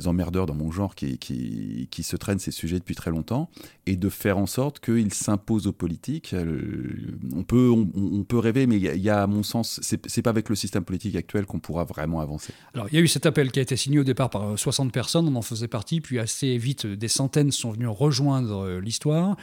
emmerdeurs 0.07 0.47
dans 0.47 0.55
mon 0.55 0.71
genre 0.71 0.95
qui, 0.95 1.19
qui, 1.19 2.03
se 2.03 2.17
traînent 2.17 2.39
ces 2.39 2.51
sujets 2.51 2.79
depuis 2.79 2.95
très 2.95 3.11
longtemps, 3.11 3.49
et 3.87 3.97
de 3.97 4.09
faire 4.09 4.39
en 4.39 4.47
sorte 4.47 4.81
qu'ils 4.81 5.15
s'imposent 5.15 5.67
aux 5.67 5.73
politiques. 5.73 6.35
Euh, 6.35 7.19
on, 7.35 7.45
peut, 7.45 7.71
on, 7.71 8.25
peut 8.25 8.39
rêver, 8.39 8.67
mais 8.67 8.77
il 8.77 8.97
y, 8.97 9.11
a, 9.11 9.23
à 9.23 9.27
mon 9.27 9.43
sens, 9.43 9.81
c'est 9.83 10.23
pas 10.23 10.31
avec 10.31 10.49
le 10.49 10.55
système 10.55 10.85
politique 10.85 11.17
actuel 11.17 11.47
qu'on 11.47 11.61
pourra 11.61 11.85
vraiment 11.85 12.21
avancer. 12.21 12.53
Alors, 12.75 12.89
il 12.91 12.95
y 12.95 12.99
a 12.99 13.01
eu 13.01 13.09
cet 13.09 13.27
appel 13.27 13.51
qui 13.51 13.59
a 13.59 13.63
été 13.63 13.77
signé 13.77 13.99
au 13.99 14.05
départ 14.05 14.31
par 14.31 14.59
60 14.59 14.93
personnes, 14.93 15.29
on 15.29 15.37
en 15.37 15.43
faisait 15.43 15.69
partie, 15.69 16.01
puis 16.01 16.19
assez 16.19 16.57
vite, 16.59 16.87
des 16.87 17.09
centaines 17.09 17.53
sont 17.53 17.71
venus 17.71 17.89
rejoindre 17.89 18.65
euh, 18.65 18.81
l'histoire. 18.81 19.37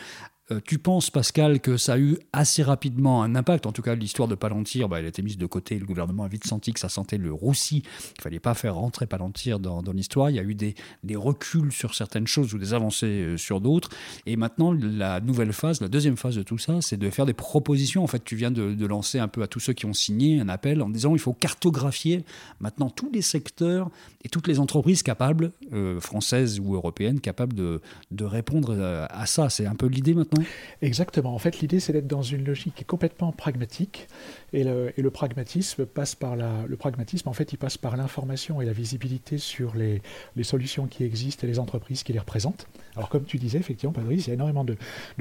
Euh, 0.52 0.60
tu 0.66 0.80
penses, 0.80 1.12
Pascal, 1.12 1.60
que 1.60 1.78
ça 1.78 1.94
a 1.94 1.98
eu 2.00 2.18
assez 2.34 2.64
rapidement 2.64 3.22
un 3.22 3.36
impact 3.36 3.68
En 3.68 3.72
tout 3.72 3.82
cas, 3.82 3.94
l'histoire 3.96 4.28
de 4.28 4.36
Palantir, 4.36 4.90
bah, 4.90 5.00
elle 5.00 5.06
a 5.06 5.10
été 5.10 5.22
mise 5.22 5.38
de 5.38 5.46
côté. 5.46 5.78
Le 5.78 5.86
gouvernement 5.86 6.24
a 6.24 6.28
vite 6.28 6.48
senti 6.48 6.74
que 6.74 6.80
ça 6.80 6.90
sentait 6.90 7.18
le 7.18 7.32
roussi. 7.32 7.84
Il 8.18 8.22
fallait 8.22 8.40
pas 8.40 8.54
faire 8.54 8.76
rentrer 8.76 9.06
Palantir 9.06 9.60
dans, 9.60 9.82
l'histoire. 9.92 10.30
Il 10.30 10.36
y 10.36 10.40
a 10.40 10.44
eu 10.44 10.56
des, 10.56 10.76
reculs 11.16 11.72
sur 11.72 11.94
certaines 11.96 12.28
choses 12.28 12.54
ou 12.54 12.58
des 12.58 12.74
avancées 12.74 13.06
euh, 13.06 13.38
sur 13.38 13.62
d'autres. 13.62 13.90
Et 14.26 14.36
maintenant, 14.36 14.74
la 14.74 15.20
nouvelle 15.20 15.54
phase, 15.54 15.82
la 15.82 15.88
deuxième 15.88 16.18
phase 16.18 16.36
de 16.36 16.44
tout 16.44 16.58
ça, 16.58 16.82
c'est 16.82 16.98
de 16.98 17.10
faire 17.10 17.26
des 17.26 17.34
propositions. 17.34 18.04
En 18.04 18.08
fait, 18.08 18.24
tu 18.24 18.36
viens 18.36 18.52
de, 18.52 18.86
lancer 18.90 19.20
un 19.20 19.28
peu 19.28 19.44
à 19.44 19.48
tous 19.48 19.60
ceux 19.60 19.74
qui 19.74 19.86
ont 19.86 19.94
signé 19.94 20.40
un 20.40 20.50
appel 20.50 20.82
en 20.82 20.90
disant 20.90 21.14
il 21.14 21.20
faut 21.20 21.34
cartographier 21.34 22.26
maintenant 22.60 22.90
tous 22.90 23.12
les 23.14 23.22
secteurs 23.22 23.92
et 24.24 24.30
toutes 24.30 24.48
les 24.48 24.60
entreprises 24.60 25.04
capables, 25.04 25.52
euh, 25.74 26.00
françaises 26.00 26.60
ou 26.60 26.74
européennes, 26.74 27.20
capables 27.20 27.54
de 27.54 28.24
répondre 28.24 28.76
à 29.10 29.26
ça. 29.28 29.50
C'est 29.50 29.68
un 29.68 29.76
peu 29.76 29.86
l'idée 29.86 30.16
maintenant 30.16 30.39
Exactement. 30.82 31.34
En 31.34 31.40
fait, 31.40 31.60
l'idée, 31.60 31.80
c'est 31.80 31.94
d'être 31.94 32.08
dans 32.08 32.22
une 32.22 32.44
logique 32.44 32.86
complètement 32.88 33.32
pragmatique. 33.32 34.08
Et 34.54 34.64
le, 34.64 35.10
pragmatisme 35.10 35.86
passe 35.86 36.16
par 36.16 36.36
la, 36.36 36.64
le 36.68 36.76
pragmatisme, 36.76 37.30
en 37.30 37.34
fait, 37.34 37.54
il 37.54 37.58
passe 37.58 37.78
par 37.78 37.98
l'information 37.98 38.62
et 38.62 38.66
la 38.66 38.74
visibilité 38.74 39.38
sur 39.38 39.76
les, 39.76 40.02
solutions 40.44 40.88
qui 40.88 41.04
existent 41.04 41.46
et 41.46 41.50
les 41.50 41.60
entreprises 41.60 42.04
qui 42.04 42.14
les 42.14 42.20
représentent. 42.20 42.68
Alors, 42.96 43.10
comme 43.10 43.26
tu 43.26 43.38
disais, 43.38 43.60
effectivement, 43.60 43.94
Patrice, 43.94 44.26
il 44.26 44.30
y 44.30 44.32
a 44.32 44.34
énormément 44.34 44.64
de, 44.66 44.76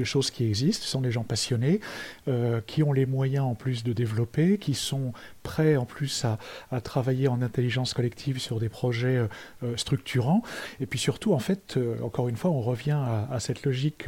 choses 0.05 0.31
qui 0.31 0.45
existent. 0.45 0.85
Ce 0.85 0.91
sont 0.91 1.03
des 1.03 1.11
gens 1.11 1.25
passionnés, 1.25 1.81
euh, 2.29 2.61
qui 2.67 2.83
ont 2.83 2.93
les 2.93 3.05
moyens 3.05 3.45
en 3.45 3.55
plus 3.55 3.85
de 3.85 3.93
développer, 3.93 4.57
qui 4.59 4.75
sont 4.75 5.13
prêts 5.43 5.77
en 5.77 5.85
plus 5.85 6.25
à, 6.25 6.39
travailler 6.81 7.29
en 7.29 7.43
intelligence 7.43 7.93
collective 7.93 8.39
sur 8.39 8.59
des 8.59 8.69
projets 8.69 9.17
euh, 9.17 9.27
euh, 9.63 9.77
structurants. 9.77 10.43
Et 10.81 10.87
puis 10.87 10.99
surtout, 10.99 11.35
en 11.35 11.39
fait, 11.39 11.79
encore 12.03 12.29
une 12.29 12.37
fois, 12.37 12.51
on 12.51 12.61
revient 12.61 12.99
à 13.31 13.41
cette 13.41 13.65
logique 13.65 14.07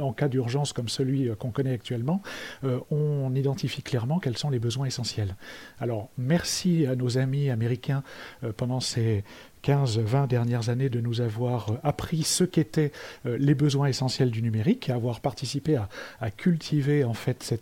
en 0.00 0.12
cas 0.12 0.28
d'urgence 0.28 0.51
comme 0.72 0.88
celui 0.88 1.28
euh, 1.28 1.34
qu'on 1.34 1.50
connaît 1.50 1.72
actuellement, 1.72 2.22
euh, 2.64 2.78
on 2.90 3.34
identifie 3.34 3.82
clairement 3.82 4.18
quels 4.18 4.36
sont 4.36 4.50
les 4.50 4.58
besoins 4.58 4.86
essentiels. 4.86 5.36
Alors, 5.80 6.10
merci 6.18 6.86
à 6.86 6.94
nos 6.94 7.18
amis 7.18 7.50
américains 7.50 8.02
euh, 8.44 8.52
pendant 8.54 8.80
ces 8.80 9.24
15-20 9.64 10.26
dernières 10.26 10.68
années 10.68 10.88
de 10.88 11.00
nous 11.00 11.20
avoir 11.20 11.78
appris 11.84 12.24
ce 12.24 12.42
qu'étaient 12.42 12.90
les 13.24 13.54
besoins 13.54 13.86
essentiels 13.86 14.32
du 14.32 14.42
numérique, 14.42 14.90
avoir 14.90 15.20
participé 15.20 15.78
à, 16.20 16.30
cultiver 16.32 17.04
en 17.04 17.14
fait 17.14 17.54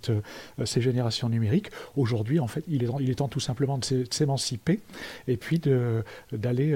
ces 0.64 0.80
générations 0.80 1.28
numériques. 1.28 1.70
Aujourd'hui, 1.96 2.40
en 2.40 2.46
fait, 2.46 2.64
il 2.68 2.84
est, 2.84 3.14
temps 3.16 3.28
tout 3.28 3.38
simplement 3.38 3.76
de 3.76 4.06
s'émanciper 4.10 4.80
et 5.28 5.36
puis 5.36 5.60
d'aller 6.32 6.74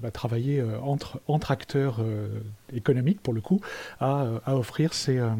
bah, 0.00 0.10
travailler 0.10 0.64
entre 0.82 1.20
acteurs 1.50 2.02
économique, 2.74 3.20
pour 3.20 3.34
le 3.34 3.40
coup, 3.40 3.60
à, 4.00 4.26
à 4.44 4.56
offrir 4.56 4.94
ces, 4.94 5.18
euh, 5.18 5.30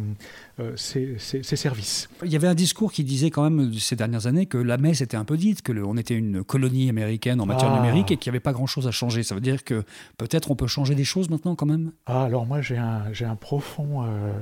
euh, 0.60 0.72
ces, 0.76 1.16
ces, 1.18 1.56
services. 1.56 2.10
Il 2.22 2.30
y 2.30 2.36
avait 2.36 2.46
un 2.46 2.54
discours 2.54 2.92
qui 2.92 3.04
disait 3.04 3.30
quand 3.30 3.42
même 3.42 3.72
ces 3.74 3.96
dernières 3.96 4.26
années 4.26 4.44
que 4.44 4.58
la 4.58 4.76
messe 4.76 5.00
était 5.00 5.16
un 5.16 5.24
peu 5.24 5.38
dite, 5.38 5.62
que 5.62 5.72
on 5.72 5.96
était 5.96 6.14
une 6.14 6.44
colonie 6.44 6.90
américaine 6.90 7.40
en 7.40 7.46
matière 7.46 7.72
ah. 7.72 7.76
numérique 7.76 8.10
et 8.10 8.18
qu'il 8.18 8.30
n'y 8.30 8.36
avait 8.36 8.40
pas 8.40 8.52
grand-chose 8.52 8.86
à 8.86 8.90
changer. 8.90 9.22
Ça 9.22 9.34
veut 9.34 9.40
dire 9.40 9.64
que 9.64 9.82
peut-être 10.18 10.50
on 10.50 10.56
peut 10.56 10.66
changer 10.66 10.94
des 10.94 11.04
choses 11.04 11.30
maintenant 11.30 11.54
quand 11.54 11.64
même? 11.64 11.92
Ah, 12.04 12.24
Alors 12.24 12.44
moi 12.44 12.60
j'ai 12.60 12.76
un, 12.76 13.36
profond, 13.36 14.04
euh, 14.04 14.32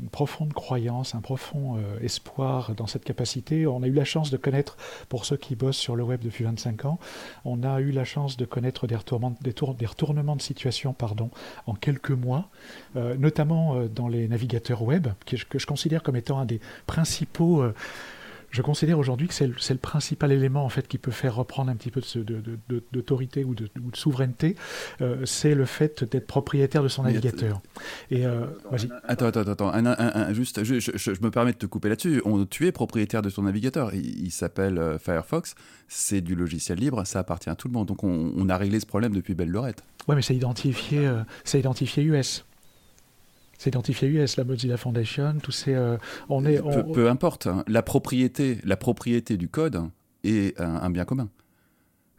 une 0.00 0.08
profonde 0.08 0.54
croyance, 0.54 1.14
un 1.14 1.20
profond 1.20 1.76
euh, 1.76 2.00
espoir 2.00 2.74
dans 2.74 2.86
cette 2.86 3.04
capacité. 3.04 3.66
On 3.66 3.82
a 3.82 3.86
eu 3.86 3.92
la 3.92 4.06
chance 4.06 4.30
de 4.30 4.38
connaître, 4.38 4.78
pour 5.10 5.26
ceux 5.26 5.36
qui 5.36 5.54
bossent 5.54 5.76
sur 5.76 5.96
le 5.96 6.02
web 6.02 6.20
depuis 6.22 6.44
25 6.44 6.86
ans, 6.86 6.98
on 7.44 7.62
a 7.62 7.80
eu 7.80 7.90
la 7.90 8.04
chance 8.04 8.38
de 8.38 8.46
connaître 8.46 8.86
des 8.86 8.96
retournements, 8.96 9.36
des, 9.42 9.52
des 9.52 9.86
retournements 9.86 10.36
de 10.36 10.42
situation 10.42 10.94
pardon, 10.94 11.30
en 11.66 11.74
quelques 11.74 12.10
mois, 12.10 12.37
euh, 12.96 13.16
notamment 13.16 13.84
dans 13.94 14.08
les 14.08 14.28
navigateurs 14.28 14.82
web, 14.82 15.08
que 15.26 15.36
je, 15.36 15.46
que 15.46 15.58
je, 15.58 15.66
considère 15.66 16.02
comme 16.02 16.16
étant 16.16 16.38
un 16.38 16.44
des 16.44 16.60
principaux 16.86 17.62
je 18.50 18.62
considère 18.62 18.98
aujourd'hui 18.98 19.28
que 19.28 19.34
c'est 19.34 19.46
le, 19.46 19.78
principal 19.78 20.32
élément 20.32 20.64
en 20.64 20.68
fait 20.68 20.88
qui 20.88 20.98
peut 20.98 21.10
faire 21.10 21.36
reprendre 21.36 21.70
un 21.70 21.76
petit 21.76 21.90
peu 21.90 22.00
d'autorité 22.92 23.44
ou, 23.44 23.54
de, 23.54 23.68
souveraineté, 23.94 24.56
euh, 25.00 25.24
c'est 25.24 25.54
le 25.54 25.64
fait 25.64 26.04
d'être 26.04 26.26
propriétaire 26.26 26.82
de 26.82 26.88
son 26.88 27.02
navigateur. 27.02 27.60
Et 28.10 28.26
euh, 28.26 28.46
Attends, 29.04 29.26
attends, 29.26 29.40
attends, 29.40 30.32
juste, 30.32 30.64
je, 30.64 31.22
me 31.22 31.30
permets 31.30 31.52
de 31.52 31.58
te 31.58 31.66
couper 31.66 31.88
là-dessus. 31.88 32.22
Tu 32.50 32.66
es 32.66 32.72
propriétaire 32.72 33.22
de 33.22 33.30
ton 33.30 33.42
navigateur. 33.42 33.94
Il, 33.94 34.30
s'appelle 34.30 34.78
euh, 34.78 34.98
Firefox. 34.98 35.54
C'est 35.88 36.20
du 36.20 36.34
logiciel 36.34 36.78
libre. 36.78 37.04
Ça 37.04 37.20
appartient 37.20 37.50
à 37.50 37.54
tout 37.54 37.68
le 37.68 37.74
monde. 37.74 37.88
Donc 37.88 38.04
on, 38.04 38.48
a 38.48 38.56
réglé 38.56 38.80
ce 38.80 38.86
problème 38.86 39.14
depuis 39.14 39.34
belle 39.34 39.50
lurette. 39.50 39.82
Ouais, 40.06 40.14
mais 40.14 40.22
c'est 40.22 40.34
identifié, 40.34 41.10
c'est 41.44 41.58
identifié 41.58 42.02
US. 42.04 42.44
C'est 43.58 43.70
identifié 43.70 44.08
US, 44.08 44.36
la 44.36 44.44
Mozilla 44.44 44.76
Foundation, 44.76 45.36
tous 45.42 45.52
ces. 45.52 45.74
Euh, 45.74 45.96
on 46.28 46.44
est, 46.44 46.62
Peu, 46.92 47.10
importe, 47.10 47.48
hein. 47.48 47.64
la, 47.66 47.82
propriété, 47.82 48.58
la 48.64 48.76
propriété 48.76 49.36
du 49.36 49.48
code 49.48 49.82
est 50.22 50.58
un, 50.60 50.90
bien 50.90 51.04
commun. 51.04 51.28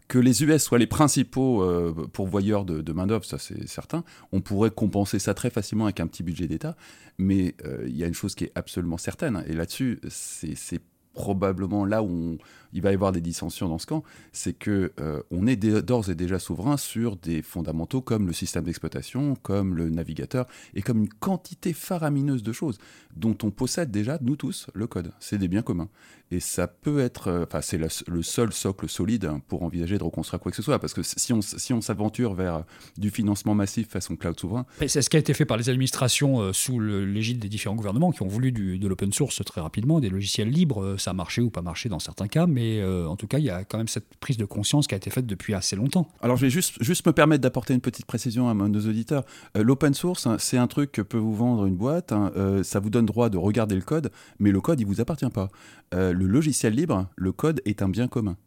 Que 0.09 0.19
les 0.19 0.43
US 0.43 0.63
soient 0.63 0.79
les 0.79 0.87
principaux 0.87 1.63
euh, 1.63 1.93
pourvoyeurs 2.11 2.65
de, 2.65 2.91
main-d'œuvre, 2.91 3.23
ça 3.23 3.37
c'est 3.37 3.67
certain. 3.67 4.03
On 4.33 4.41
pourrait 4.41 4.71
compenser 4.71 5.17
ça 5.17 5.33
très 5.33 5.49
facilement 5.49 5.85
avec 5.85 6.01
un 6.01 6.07
petit 6.07 6.23
budget 6.23 6.47
d'État, 6.47 6.75
mais 7.17 7.55
euh, 7.65 7.85
il 7.87 7.95
y 7.95 8.03
a 8.03 8.07
une 8.07 8.13
chose 8.13 8.35
qui 8.35 8.45
est 8.45 8.51
absolument 8.55 8.97
certaine, 8.97 9.43
et 9.47 9.53
là-dessus, 9.53 9.99
c'est 10.09 10.81
probablement 11.13 11.85
là 11.85 12.03
où 12.03 12.37
il 12.73 12.81
va 12.81 12.91
y 12.91 12.93
avoir 12.93 13.11
des 13.11 13.21
dissensions 13.21 13.67
dans 13.67 13.79
ce 13.79 13.87
camp, 13.87 14.03
c'est 14.31 14.53
que 14.53 14.91
euh, 14.99 15.21
on 15.31 15.47
est 15.47 15.55
d'ores 15.55 16.09
et 16.09 16.15
déjà 16.15 16.39
souverain 16.39 16.77
sur 16.77 17.15
des 17.15 17.41
fondamentaux 17.41 18.01
comme 18.01 18.27
le 18.27 18.33
système 18.33 18.63
d'exploitation, 18.63 19.35
comme 19.41 19.75
le 19.75 19.89
navigateur 19.89 20.45
et 20.75 20.81
comme 20.81 20.99
une 20.99 21.09
quantité 21.09 21.73
faramineuse 21.73 22.43
de 22.43 22.51
choses 22.51 22.77
dont 23.15 23.37
on 23.43 23.51
possède 23.51 23.91
déjà 23.91 24.17
nous 24.21 24.35
tous 24.35 24.67
le 24.73 24.87
code. 24.87 25.11
C'est 25.19 25.37
des 25.37 25.47
biens 25.47 25.63
communs. 25.63 25.89
Et 26.31 26.39
ça 26.39 26.67
peut 26.67 26.99
être, 26.99 27.27
euh, 27.27 27.45
enfin 27.47 27.61
c'est 27.61 27.79
le 27.79 28.21
seul 28.21 28.53
socle 28.53 28.87
solide 28.87 29.31
pour 29.47 29.63
envisager 29.63 29.97
de 29.97 30.03
reconstruire 30.03 30.39
quoi 30.39 30.51
que 30.51 30.55
ce 30.55 30.61
soit. 30.61 30.77
Parce 30.77 30.93
que 30.93 31.01
si 31.01 31.33
on 31.33 31.41
si 31.41 31.73
on 31.73 31.81
s'aventure 31.81 32.35
vers 32.35 32.65
du 32.97 33.09
financement 33.09 33.55
massif 33.55 33.89
façon 33.89 34.15
cloud 34.15 34.39
souverain, 34.39 34.65
c'est 34.87 35.01
ce 35.01 35.09
qui 35.09 35.17
a 35.17 35.19
été 35.19 35.33
fait 35.33 35.45
par 35.45 35.57
les 35.57 35.69
administrations 35.69 36.39
euh, 36.39 36.53
sous 36.53 36.79
l'égide 36.79 37.39
des 37.39 37.49
différents 37.49 37.75
gouvernements 37.75 38.11
qui 38.11 38.21
ont 38.21 38.27
voulu 38.27 38.51
du, 38.51 38.77
de 38.77 38.87
l'open 38.87 39.11
source 39.11 39.43
très 39.43 39.59
rapidement, 39.59 39.99
des 39.99 40.09
logiciels 40.09 40.49
libres, 40.49 40.95
ça 40.99 41.11
a 41.11 41.13
marché 41.13 41.41
ou 41.41 41.49
pas 41.49 41.61
marché 41.61 41.89
dans 41.89 41.99
certains 41.99 42.27
cas, 42.27 42.47
mais 42.47 42.79
euh, 42.79 43.07
en 43.07 43.15
tout 43.15 43.27
cas, 43.27 43.39
il 43.39 43.45
y 43.45 43.49
a 43.49 43.63
quand 43.63 43.77
même 43.77 43.87
cette 43.87 44.15
prise 44.19 44.37
de 44.37 44.45
conscience 44.45 44.87
qui 44.87 44.93
a 44.93 44.97
été 44.97 45.09
faite 45.09 45.25
depuis 45.25 45.53
assez 45.53 45.75
longtemps. 45.75 46.07
Alors, 46.21 46.37
je 46.37 46.43
vais 46.43 46.49
juste, 46.49 46.81
juste 46.81 47.05
me 47.05 47.13
permettre 47.13 47.41
d'apporter 47.41 47.73
une 47.73 47.81
petite 47.81 48.05
précision 48.05 48.49
à 48.49 48.53
nos 48.53 48.79
auditeurs. 48.79 49.23
Euh, 49.57 49.63
l'open 49.63 49.93
source, 49.93 50.27
hein, 50.27 50.37
c'est 50.39 50.57
un 50.57 50.67
truc 50.67 50.91
que 50.91 51.01
peut 51.01 51.17
vous 51.17 51.35
vendre 51.35 51.65
une 51.65 51.75
boîte, 51.75 52.11
hein, 52.11 52.31
euh, 52.35 52.63
ça 52.63 52.79
vous 52.79 52.89
donne 52.89 53.05
droit 53.05 53.29
de 53.29 53.37
regarder 53.37 53.75
le 53.75 53.81
code, 53.81 54.11
mais 54.39 54.51
le 54.51 54.61
code, 54.61 54.79
il 54.79 54.85
vous 54.85 55.01
appartient 55.01 55.29
pas. 55.29 55.49
le 55.91 56.25
logiciel 56.25 56.73
libre, 56.73 57.07
le 57.15 57.31
code 57.31 57.61
est 57.65 57.81
un 57.81 57.89
bien 57.89 58.07
commun. 58.07 58.37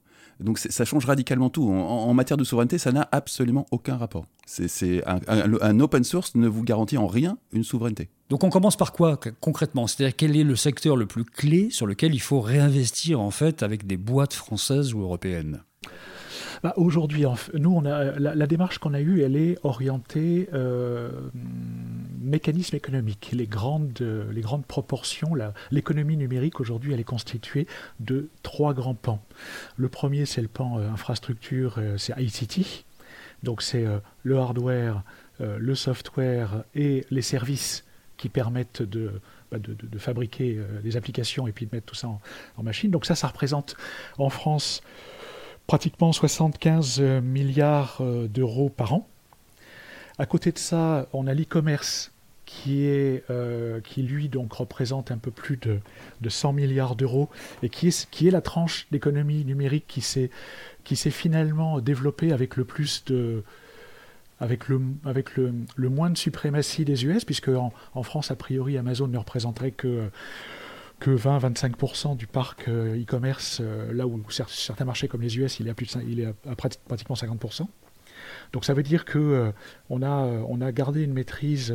Donc 0.42 0.58
ça 0.58 0.84
change 0.84 1.04
radicalement 1.06 1.50
tout. 1.50 1.68
En, 1.68 2.12
matière 2.14 2.36
de 2.36 2.44
souveraineté, 2.44 2.78
ça 2.78 2.92
n'a 2.92 3.08
absolument 3.12 3.66
aucun 3.70 3.96
rapport. 3.96 4.26
C'est 4.46 5.02
un, 5.06 5.80
open 5.80 6.04
source 6.04 6.34
ne 6.34 6.48
vous 6.48 6.62
garantit 6.62 6.98
en 6.98 7.06
rien 7.06 7.38
une 7.52 7.64
souveraineté. 7.64 8.10
Donc 8.28 8.44
on 8.44 8.50
commence 8.50 8.76
par 8.76 8.92
quoi 8.92 9.18
concrètement? 9.40 9.86
C'est-à-dire 9.86 10.16
quel 10.16 10.36
est 10.36 10.44
le 10.44 10.56
secteur 10.56 10.96
le 10.96 11.06
plus 11.06 11.24
clé 11.24 11.70
sur 11.70 11.86
lequel 11.86 12.14
il 12.14 12.20
faut 12.20 12.40
réinvestir 12.40 13.20
en 13.20 13.30
fait 13.30 13.62
avec 13.62 13.86
des 13.86 13.96
boîtes 13.96 14.34
françaises 14.34 14.94
ou 14.94 15.00
européennes? 15.00 15.62
Bah, 16.62 16.74
Aujourd'hui, 16.76 17.24
nous, 17.54 17.70
on 17.70 17.84
a, 17.84 18.18
la, 18.18 18.46
démarche 18.46 18.78
qu'on 18.78 18.94
a 18.94 19.00
eue, 19.00 19.22
elle 19.22 19.36
est 19.36 19.58
orientée 19.64 20.48
euh, 20.52 21.10
mécanisme 22.22 22.76
économique. 22.76 23.30
Les 23.32 23.46
grandes, 23.46 24.00
les 24.32 24.40
grandes 24.40 24.66
proportions, 24.66 25.32
l'économie 25.70 26.16
numérique 26.16 26.60
aujourd'hui, 26.60 26.92
elle 26.92 27.00
est 27.00 27.04
constituée 27.04 27.66
de 28.00 28.28
trois 28.42 28.74
grands 28.74 28.94
pans. 28.94 29.22
Le 29.76 29.88
premier, 29.88 30.26
c'est 30.26 30.42
le 30.42 30.48
pan 30.48 30.78
euh, 30.78 30.88
infrastructure, 30.88 31.76
euh, 31.78 31.96
c'est 31.98 32.14
ICT. 32.20 32.84
Donc 33.42 33.62
c'est 33.62 33.84
euh, 33.84 33.98
le 34.22 34.38
hardware, 34.38 35.02
le 35.40 35.74
software 35.74 36.62
et 36.76 37.04
les 37.10 37.22
services 37.22 37.84
qui 38.16 38.28
permettent 38.28 38.82
de, 38.82 39.20
bah, 39.50 39.58
de, 39.58 39.98
fabriquer 39.98 40.60
des 40.84 40.96
applications 40.96 41.48
et 41.48 41.52
puis 41.52 41.66
de 41.66 41.74
mettre 41.74 41.86
tout 41.86 41.96
ça 41.96 42.06
en, 42.06 42.20
en 42.56 42.62
machine. 42.62 42.92
Donc 42.92 43.06
ça, 43.06 43.16
ça 43.16 43.26
représente 43.26 43.74
en 44.18 44.28
France 44.28 44.82
pratiquement 45.66 46.12
75 46.12 47.00
milliards 47.24 48.00
d'euros 48.28 48.68
par 48.68 48.94
an. 48.94 49.08
À 50.18 50.26
côté 50.26 50.52
de 50.52 50.58
ça, 50.58 51.08
on 51.12 51.26
a 51.26 51.34
l'e-commerce 51.34 52.11
qui, 52.52 52.84
est, 52.84 53.24
euh, 53.30 53.80
qui 53.80 54.02
lui 54.02 54.28
donc 54.28 54.52
représente 54.52 55.10
un 55.10 55.16
peu 55.16 55.30
plus 55.30 55.56
de, 55.56 55.78
de 56.20 56.28
100 56.28 56.52
milliards 56.52 56.96
d'euros 56.96 57.30
et 57.62 57.70
qui 57.70 57.88
est, 57.88 58.08
qui 58.10 58.28
est 58.28 58.30
la 58.30 58.42
tranche 58.42 58.86
d'économie 58.90 59.44
numérique 59.44 59.86
qui 59.88 60.02
s'est, 60.02 60.30
qui 60.84 60.94
s'est 60.96 61.10
finalement 61.10 61.80
développée 61.80 62.32
avec 62.32 62.56
le 62.56 62.64
plus 62.64 63.04
de 63.06 63.42
avec 64.38 64.68
le, 64.68 64.80
avec 65.04 65.36
le, 65.36 65.54
le 65.76 65.88
moins 65.88 66.10
de 66.10 66.18
suprématie 66.18 66.84
des 66.84 67.04
US, 67.04 67.24
puisque 67.24 67.48
en, 67.48 67.72
en, 67.94 68.02
France, 68.02 68.32
a 68.32 68.34
priori, 68.34 68.76
Amazon 68.76 69.06
ne 69.06 69.16
représenterait 69.16 69.70
que, 69.70 70.10
que 70.98 71.10
20-25% 71.10 72.16
du 72.16 72.26
parc 72.26 72.66
euh, 72.66 73.00
e-commerce, 73.00 73.60
euh, 73.60 73.92
là 73.92 74.04
où 74.04 74.20
certains 74.28 74.84
marchés 74.84 75.06
comme 75.06 75.22
les 75.22 75.38
US, 75.38 75.60
il 75.60 75.68
est 75.68 75.70
à, 75.70 75.74
plus 75.74 75.96
de, 75.96 76.02
il 76.02 76.18
est 76.18 76.26
à 76.26 76.56
pratiquement 76.56 77.14
50%. 77.14 77.68
Donc 78.52 78.64
ça 78.64 78.74
veut 78.74 78.82
dire 78.82 79.04
que 79.04 79.18
euh, 79.18 79.52
on, 79.88 80.02
a, 80.02 80.26
euh, 80.26 80.44
on 80.48 80.60
a 80.60 80.72
gardé 80.72 81.02
une 81.02 81.14
maîtrise 81.14 81.72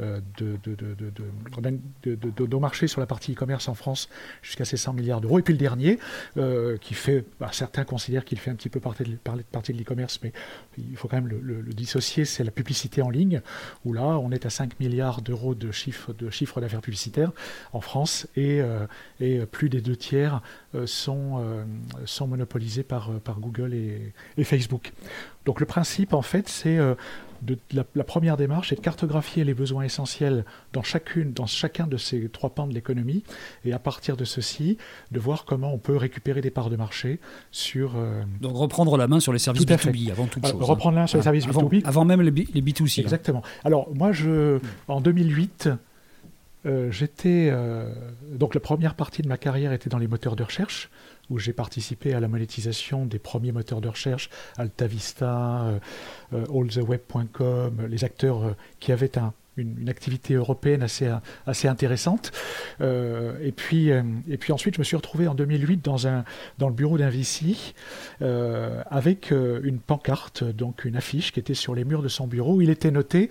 euh, 0.00 0.20
de, 0.38 0.56
de, 0.62 0.76
de, 2.06 2.86
sur 2.86 3.00
la 3.00 3.06
partie 3.06 3.32
e-commerce 3.32 3.68
en 3.68 3.74
France 3.74 4.08
jusqu'à 4.42 4.64
ces 4.64 4.76
100 4.76 4.92
milliards 4.94 5.20
d'euros. 5.20 5.38
Et 5.38 5.42
puis 5.42 5.54
le 5.54 5.58
dernier, 5.58 5.98
qui 6.80 6.94
fait, 6.94 7.24
bah, 7.40 7.50
certains 7.52 7.84
considèrent 7.84 8.24
qu'il 8.24 8.38
fait 8.38 8.50
un 8.50 8.54
petit 8.54 8.68
peu 8.68 8.80
partie 8.80 9.04
de, 9.04 9.16
partie 9.50 9.72
de 9.72 9.78
l'e-commerce, 9.78 10.20
mais 10.22 10.32
il 10.78 10.96
faut 10.96 11.08
quand 11.08 11.16
même 11.20 11.28
le, 11.28 11.62
dissocier, 11.74 12.24
c'est 12.24 12.44
la 12.44 12.50
publicité 12.50 13.02
en 13.02 13.10
ligne, 13.10 13.40
où 13.84 13.92
là 13.92 14.02
on 14.02 14.30
est 14.30 14.46
à 14.46 14.50
5 14.50 14.78
milliards 14.80 15.22
d'euros 15.22 15.54
de 15.54 15.70
chiffre 15.72 16.12
de 16.12 16.30
chiffre 16.30 16.60
d'affaires 16.60 16.80
publicitaire 16.80 17.32
en 17.72 17.80
France 17.80 18.26
et, 18.36 18.62
plus 19.50 19.68
des 19.68 19.80
deux 19.80 19.96
tiers 19.96 20.40
sont, 20.86 21.64
sont 22.04 22.26
monopolisés 22.26 22.82
par, 22.82 23.10
Google 23.40 23.74
et 23.74 24.44
Facebook. 24.44 24.92
Donc 25.44 25.60
le 25.60 25.66
principe, 25.66 26.14
en 26.14 26.22
fait, 26.22 26.48
c'est 26.48 26.78
euh, 26.78 26.94
de, 27.42 27.58
la, 27.72 28.04
première 28.04 28.36
démarche, 28.36 28.70
c'est 28.70 28.76
de 28.76 28.80
cartographier 28.80 29.44
les 29.44 29.52
besoins 29.52 29.84
essentiels 29.84 30.44
dans, 30.72 30.82
chacune, 30.82 31.32
dans 31.32 31.46
chacun 31.46 31.86
de 31.86 31.96
ces 31.96 32.28
trois 32.28 32.50
pans 32.50 32.66
de 32.66 32.72
l'économie, 32.72 33.22
et 33.64 33.72
à 33.72 33.78
partir 33.78 34.16
de 34.16 34.24
ceci, 34.24 34.78
de 35.10 35.20
voir 35.20 35.44
comment 35.44 35.72
on 35.72 35.78
peut 35.78 35.96
récupérer 35.96 36.40
des 36.40 36.50
parts 36.50 36.70
de 36.70 36.76
marché 36.76 37.20
sur... 37.50 37.92
Euh, 37.96 38.22
Donc 38.40 38.56
reprendre 38.56 38.96
la 38.96 39.06
main 39.06 39.20
sur 39.20 39.32
les 39.32 39.38
services 39.38 39.66
B2B 39.66 40.10
avant 40.10 40.26
toute 40.26 40.46
chose. 40.46 40.60
Reprendre 40.60 40.96
la 40.96 41.02
main 41.02 41.06
sur 41.06 41.18
les 41.18 41.24
services 41.24 41.46
B2B. 41.46 41.82
Avant 41.84 42.04
même 42.04 42.22
les, 42.22 42.30
B, 42.30 42.70
2 42.72 42.86
c 42.86 43.00
Exactement. 43.00 43.42
Alors 43.64 43.88
moi, 43.94 44.12
je, 44.12 44.58
en 44.88 45.00
2008... 45.00 45.70
Euh, 46.66 46.90
j'étais 46.90 47.52
donc 48.32 48.54
la 48.54 48.60
première 48.60 48.94
partie 48.94 49.20
de 49.20 49.28
ma 49.28 49.36
carrière 49.36 49.74
était 49.74 49.90
dans 49.90 49.98
les 49.98 50.08
moteurs 50.08 50.34
de 50.34 50.42
recherche 50.42 50.88
où 51.30 51.38
j'ai 51.38 51.52
participé 51.52 52.14
à 52.14 52.20
la 52.20 52.28
monétisation 52.28 53.06
des 53.06 53.18
premiers 53.18 53.52
moteurs 53.52 53.80
de 53.80 53.88
recherche, 53.88 54.30
AltaVista, 54.58 55.62
euh, 55.64 55.78
euh, 56.32 56.60
alltheweb.com, 56.60 57.86
les 57.88 58.04
acteurs 58.04 58.44
euh, 58.44 58.56
qui 58.80 58.92
avaient 58.92 59.12
une, 59.56 59.88
activité 59.88 60.34
européenne 60.34 60.82
assez, 60.82 61.68
intéressante. 61.68 62.32
et, 62.80 63.52
puis, 63.52 63.88
et 63.88 64.36
puis 64.36 64.52
ensuite, 64.52 64.74
je 64.74 64.80
me 64.80 64.84
suis 64.84 64.96
retrouvé 64.96 65.28
en 65.28 65.34
2008 65.36 65.84
dans, 65.84 66.68
le 66.68 66.74
bureau 66.74 66.98
d'un 66.98 67.08
VC 67.08 67.56
avec 68.20 69.30
une 69.30 69.78
pancarte, 69.78 70.42
donc 70.42 70.84
une 70.84 70.96
affiche 70.96 71.30
qui 71.30 71.38
était 71.38 71.54
sur 71.54 71.76
les 71.76 71.84
murs 71.84 72.02
de 72.02 72.08
son 72.08 72.26
bureau. 72.26 72.62
Il 72.62 72.70
était 72.70 72.90
noté 72.90 73.30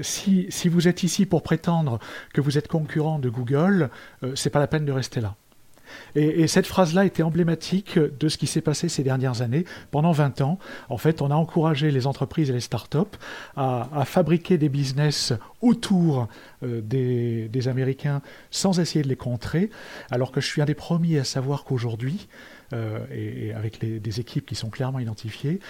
si, 0.00 0.46
si 0.48 0.68
vous 0.68 0.88
êtes 0.88 1.04
ici 1.04 1.26
pour 1.26 1.44
prétendre 1.44 2.00
que 2.34 2.40
vous 2.40 2.58
êtes 2.58 2.66
concurrent 2.66 3.20
de 3.20 3.28
Google, 3.28 3.90
c'est 4.34 4.50
pas 4.50 4.58
la 4.58 4.66
peine 4.66 4.84
de 4.84 4.92
rester 4.92 5.20
là. 5.20 5.36
Et, 6.14 6.46
cette 6.46 6.66
phrase-là 6.66 7.04
était 7.04 7.22
emblématique 7.22 7.98
de 7.98 8.28
ce 8.28 8.36
qui 8.36 8.46
s'est 8.46 8.60
passé 8.60 8.88
ces 8.88 9.02
dernières 9.02 9.42
années. 9.42 9.64
Pendant 9.90 10.12
20 10.12 10.40
ans, 10.42 10.58
en 10.88 10.98
fait, 10.98 11.22
on 11.22 11.30
a 11.30 11.34
encouragé 11.34 11.90
les 11.90 12.06
entreprises 12.06 12.50
et 12.50 12.52
les 12.52 12.60
startups 12.60 12.98
à, 13.56 13.88
à 13.94 14.04
fabriquer 14.04 14.58
des 14.58 14.68
business 14.68 15.32
autour 15.60 16.28
euh, 16.64 16.80
des, 16.82 17.48
des, 17.48 17.68
Américains 17.68 18.20
sans 18.50 18.80
essayer 18.80 19.02
de 19.02 19.08
les 19.08 19.16
contrer, 19.16 19.70
alors 20.10 20.32
que 20.32 20.40
je 20.40 20.46
suis 20.46 20.60
un 20.60 20.64
des 20.64 20.74
premiers 20.74 21.20
à 21.20 21.24
savoir 21.24 21.64
qu'aujourd'hui, 21.64 22.28
et, 23.12 23.52
avec 23.54 23.80
des 23.80 24.20
équipes 24.20 24.46
qui 24.46 24.54
sont 24.54 24.70
clairement 24.70 24.98
identifiées. 24.98 25.60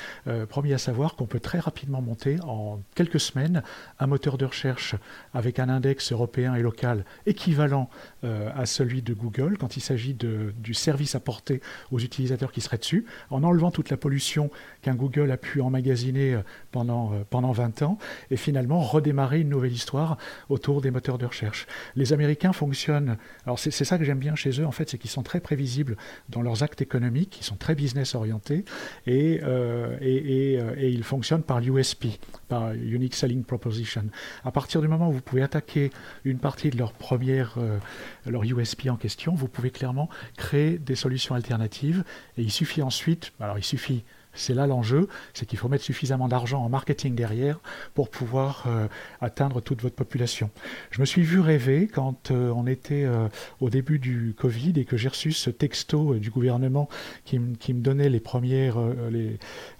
premier 0.49 0.75
à 0.75 0.79
savoir 0.79 1.17
qu'on 1.17 1.27
peut 1.27 1.41
très 1.41 1.59
rapidement 1.59 2.01
monter 2.01 2.39
en 2.43 2.81
quelques 2.95 3.21
semaines 3.21 3.63
un 3.99 4.07
moteur 4.07 4.39
de 4.39 4.45
recherche 4.45 4.95
avec 5.35 5.59
un 5.59 5.69
index 5.69 6.13
européen 6.13 6.55
et 6.55 6.63
local 6.63 7.05
équivalent 7.27 7.91
à 8.23 8.67
celui 8.67 9.03
de 9.03 9.15
Google 9.15 9.59
quand 9.59 9.77
il 9.77 9.81
s'agit 9.81 10.15
du 10.15 10.75
service 10.75 11.15
apporté 11.15 11.61
aux 11.91 11.99
utilisateurs 11.99 12.53
qui 12.53 12.61
seraient 12.61 12.79
dessus, 12.79 13.05
en 13.31 13.43
enlevant 13.43 13.71
toute 13.71 13.91
la 13.91 13.97
pollution 13.97 14.51
qu'un 14.83 14.95
Google 14.95 15.31
a 15.31 15.37
pu 15.37 15.61
emmagasiner 15.61 16.41
pendant, 16.71 17.13
pendant 17.31 17.53
20 17.53 17.83
ans, 17.83 17.99
et 18.31 18.37
finalement 18.37 18.81
redémarrer 18.81 19.41
une 19.41 19.49
nouvelle 19.49 19.73
histoire 19.73 20.19
autour 20.49 20.81
des 20.81 20.91
moteurs 20.91 21.19
de 21.19 21.27
recherche. 21.27 21.67
Les 21.97 22.13
Américains 22.13 22.53
fonctionnent, 22.53 23.17
alors 23.45 23.59
c'est 23.59 23.71
ça 23.71 23.99
que 23.99 24.05
j'aime 24.05 24.19
bien 24.19 24.35
chez 24.35 24.61
eux 24.61 24.67
en 24.67 24.73
fait, 24.73 24.91
c'est 24.91 24.99
qu'ils 24.99 25.11
sont 25.11 25.23
très 25.23 25.41
prévisibles 25.41 25.97
dans 26.29 26.43
leurs 26.43 26.63
actes 26.63 26.83
économiques, 26.83 26.92
ils 26.95 27.45
sont 27.45 27.57
très 27.57 27.75
business 27.75 28.15
orientés, 28.15 28.65
et, 29.07 29.41
euh, 29.43 29.97
et, 30.01 30.59
euh, 30.61 30.75
et, 30.77 30.91
ils 30.91 31.05
fonctionnent 31.05 31.43
par 31.43 31.61
l'USP, 31.61 32.07
par 32.49 32.73
Unique 32.73 33.15
Selling 33.15 33.45
Proposition. 33.45 34.05
À 34.45 34.51
partir 34.51 34.81
du 34.81 34.89
moment 34.89 35.09
où 35.09 35.13
vous 35.13 35.21
pouvez 35.21 35.43
attaquer 35.43 35.91
une 36.25 36.39
partie 36.39 36.71
de 36.71 36.79
leur 36.79 36.93
première, 36.93 37.55
euh, 37.59 37.79
leur 38.27 38.43
USP 38.45 38.89
en 38.89 38.97
question, 38.97 39.35
vous 39.35 39.49
pouvez 39.49 39.71
clairement 39.71 40.09
créer 40.37 40.79
des 40.79 40.95
solutions 40.95 41.35
alternatives, 41.35 42.05
et 42.37 42.43
il 42.43 42.53
suffit 42.53 42.83
ensuite, 42.83 43.33
alors 43.41 43.59
il 43.59 43.65
suffit 43.65 44.05
c'est 44.35 44.55
là 44.55 44.67
l'enjeu, 44.67 45.09
c'est 45.35 45.47
qu'il 45.47 45.59
faut 45.59 45.69
mettre 45.69 45.85
suffisamment 45.85 46.29
d'argent 46.29 46.65
en 46.65 46.69
marketing 46.69 47.15
derrière 47.15 47.61
pour 47.95 48.09
pouvoir 48.09 48.65
euh, 48.67 48.89
atteindre 49.21 49.61
toute 49.61 49.83
votre 49.83 49.95
population. 49.95 50.51
Je 50.91 51.01
me 51.01 51.07
suis 51.07 51.23
vu 51.23 51.41
rêver 51.41 51.87
quand 51.87 52.31
euh, 52.31 52.51
on 52.51 52.67
était 52.67 53.05
euh, 53.05 53.29
au 53.61 53.71
début 53.71 53.99
du 53.99 54.35
Covid 54.37 54.73
et 54.77 54.85
que 54.85 54.97
j'ai 54.97 55.09
reçu 55.09 55.33
ce 55.33 55.51
texto 55.51 56.15
du 56.15 56.31
gouvernement 56.31 56.89
qui, 57.25 57.39
me 57.39 57.81
donnait 57.81 58.09
les, 58.09 58.21
premières, 58.21 58.79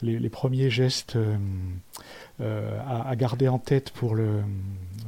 les, 0.03 0.29
premiers 0.31 0.71
gestes 0.71 1.19
à, 2.41 3.17
garder 3.17 3.49
en 3.49 3.59
tête 3.59 3.91
pour 3.91 4.15
le, 4.15 4.43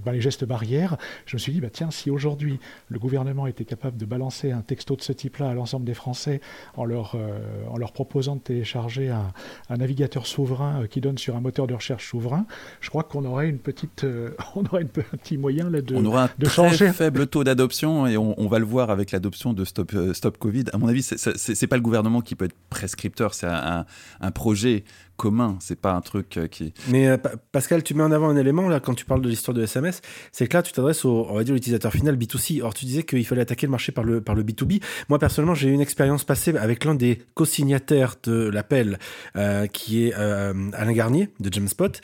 ben, 0.04 0.12
les 0.12 0.20
gestes 0.20 0.44
barrières, 0.44 0.96
je 1.26 1.37
me 1.37 1.38
suis 1.38 1.52
dit, 1.52 1.61
bah, 1.61 1.70
tiens, 1.73 1.90
si 1.90 2.11
aujourd'hui 2.11 2.58
le 2.88 2.99
gouvernement 2.99 3.46
était 3.46 3.64
capable 3.64 3.96
de 3.96 4.04
balancer 4.04 4.52
un 4.52 4.62
texto 4.62 4.96
de 4.96 5.02
ce 5.02 5.12
type-là 5.12 5.50
à 5.50 5.54
l'ensemble 5.54 5.84
des 5.84 5.94
Français 5.94 6.40
en 6.76 6.84
leur, 6.84 7.14
euh, 7.14 7.38
en 7.70 7.76
leur 7.76 7.92
proposant 7.92 8.37
de 8.37 8.40
télécharger 8.40 9.11
un, 9.11 9.32
navigateur 9.76 10.26
souverain 10.26 10.82
euh, 10.82 10.87
qui 10.87 11.00
donne 11.00 11.18
sur 11.18 11.37
un 11.37 11.40
moteur 11.40 11.66
de 11.66 11.75
recherche 11.75 12.08
souverain, 12.08 12.46
je 12.80 12.88
crois 12.90 13.02
qu'on 13.02 13.25
aurait 13.25 13.49
une 13.49 13.58
petite, 13.58 14.04
euh, 14.04 14.30
on 14.54 14.64
aurait 14.64 14.84
un 14.84 15.16
petit 15.16 15.37
moyen 15.37 15.70
là, 15.70 15.80
de, 15.80 15.94
on 15.94 16.04
aura 16.04 16.25
un 16.25 16.28
très 16.44 16.92
faible 16.92 17.26
taux 17.26 17.44
d'adoption 17.44 18.06
et 18.06 18.16
on, 18.16 18.49
va 18.49 18.58
le 18.58 18.64
voir 18.64 18.90
avec 18.90 19.11
l'adoption 19.11 19.52
de 19.52 19.64
Stop, 19.64 19.92
Stop 20.12 20.38
Covid. 20.38 20.64
À 20.73 20.78
mon 20.78 20.87
avis, 20.87 21.02
c'est 21.02 21.66
pas 21.66 21.76
le 21.76 21.82
gouvernement 21.82 22.20
qui 22.20 22.34
peut 22.34 22.44
être 22.44 22.54
prescripteur, 22.70 23.34
c'est 23.34 23.46
un, 23.46 23.87
un 24.20 24.30
projet 24.30 24.84
commun. 25.16 25.56
C'est 25.61 25.80
pas 25.80 25.92
un 25.92 26.00
truc 26.00 26.37
euh, 26.37 26.47
qui. 26.47 26.73
Mais 26.88 27.09
euh, 27.09 27.16
Pascal, 27.52 27.83
tu 27.83 27.94
mets 27.94 28.02
en 28.02 28.12
avant 28.12 28.28
un 28.28 28.37
élément 28.37 28.68
là 28.68 28.80
quand 28.80 28.94
tu 28.94 29.04
parles 29.04 29.23
de 29.23 29.28
l'histoire 29.28 29.54
de 29.54 29.62
SMS, 29.62 30.00
c'est 30.33 30.47
que 30.47 30.56
là 30.56 30.62
tu 30.62 30.73
t'adresses 30.73 31.04
au, 31.04 31.26
on 31.28 31.35
va 31.35 31.44
dire, 31.44 31.54
l'utilisateur 31.54 31.92
final 31.92 32.16
B2C. 32.16 32.62
Or 32.62 32.75
tu 32.75 32.85
disais 32.85 33.02
qu'il 33.04 33.25
fallait 33.25 33.42
attaquer 33.42 33.66
le 33.66 33.71
marché 33.71 33.92
par 33.92 34.04
le 34.04 34.21
par 34.21 34.35
le 34.35 34.42
B2B. 34.42 34.83
Moi 35.09 35.18
personnellement, 35.18 35.54
j'ai 35.54 35.68
eu 35.68 35.73
une 35.73 35.80
expérience 35.80 36.25
passée 36.25 36.56
avec 36.56 36.85
l'un 36.85 36.94
des 36.94 37.23
co-signataires 37.35 38.16
de 38.25 38.49
l'appel, 38.49 38.99
euh, 39.37 39.66
qui 39.66 40.06
est 40.06 40.14
Alain 40.14 40.92
Garnier 40.92 41.30
de 41.40 41.52
Jamspot, 41.52 42.00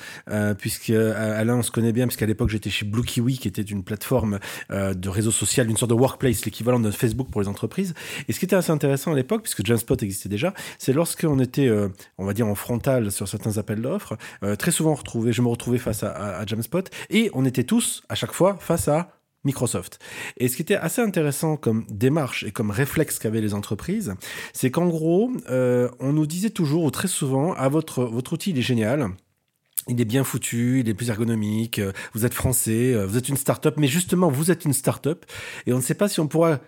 puisque 0.59 0.91
Alain 0.91 1.57
on 1.57 1.63
se 1.63 1.71
connaît 1.71 1.93
bien 1.93 2.07
puisqu'à 2.07 2.27
l'époque 2.27 2.51
j'étais 2.51 2.71
chez 2.71 2.87
Blue 2.87 3.03
Kiwi, 3.03 3.39
qui 3.39 3.49
était 3.49 3.63
une 3.63 3.83
plateforme 3.83 4.39
de 4.71 5.09
réseau 5.09 5.31
social, 5.31 5.69
une 5.69 5.77
sorte 5.77 5.91
de 5.91 5.97
workplace, 5.97 6.45
l'équivalent 6.45 6.81
de 6.81 6.91
Facebook 6.91 7.29
pour 7.31 7.41
les 7.41 7.49
entreprises. 7.49 7.95
Et 8.29 8.33
ce 8.33 8.39
qui 8.39 8.45
était 8.45 8.57
assez 8.57 8.71
intéressant 8.71 9.13
à 9.13 9.17
l'époque, 9.17 9.43
puisque 9.43 9.65
Jamspot 9.65 9.97
existait 10.03 10.29
déjà, 10.29 10.55
c'est 10.79 10.93
lorsqu'on 10.93 11.39
était, 11.41 11.71
on 12.19 12.25
va 12.25 12.33
dire, 12.33 12.47
en 12.47 12.55
frontal 12.55 13.00
sur 13.09 13.29
certains 13.29 13.57
appels 13.57 13.81
d'offres. 13.81 14.19
Euh, 14.43 14.57
très 14.57 14.71
souvent 14.71 14.95
retrouvé, 14.95 15.33
je 15.33 15.41
me 15.41 15.49
retrouvais 15.49 15.79
face 15.79 16.03
à, 16.03 16.39
à, 16.39 16.45
Jamspot 16.45 16.91
et 17.09 17.31
on 17.33 17.45
était 17.45 17.65
tous 17.65 18.03
à 18.09 18.15
chaque 18.15 18.33
fois 18.33 18.59
face 18.61 18.89
à 18.89 19.13
Microsoft. 19.45 19.99
Et 20.37 20.49
ce 20.49 20.57
qui 20.57 20.63
était 20.63 20.75
assez 20.75 21.01
intéressant 21.01 21.57
comme 21.57 21.87
démarche 21.89 22.45
et 22.45 22.53
comme 22.53 22.71
réflexe 22.71 23.19
qu'avaient 23.19 23.41
les 23.41 23.55
entreprises, 23.55 24.15
c'est 24.53 24.71
qu'en 24.71 24.89
gros, 24.89 25.33
euh, 25.49 25.89
on 25.99 26.13
nous 26.13 26.27
disait 26.27 26.51
toujours 26.51 26.85
ou 26.85 26.91
très 26.91 27.09
souvent, 27.09 27.55
ah, 27.57 27.69
votre, 27.69 28.05
votre 28.05 28.35
outil 28.35 28.51
il 28.51 28.59
est 28.59 28.63
génial, 28.63 29.09
il 29.91 30.01
est 30.01 30.07
bien 30.07 30.25
foutu, 30.25 30.81
il 30.81 30.89
est 30.89 30.95
plus 30.95 31.11
ergonomique, 31.11 31.79
euh, 31.79 31.93
vous 32.15 32.25
êtes 32.25 32.35
français, 32.35 32.95
vous 33.05 33.17
êtes 33.17 33.29
une 33.29 33.37
start-up, 33.37 33.75
mais 33.77 33.87
justement, 33.87 34.31
vous 34.31 34.51
êtes 34.51 34.65
une 34.65 34.73
start-up, 34.73 35.25
et 35.67 35.73
on 35.73 35.77
ne 35.77 35.83
sait 35.83 35.95
pas 35.95 36.09
si 36.09 36.21
on 36.21 36.29
pourra 36.29 36.61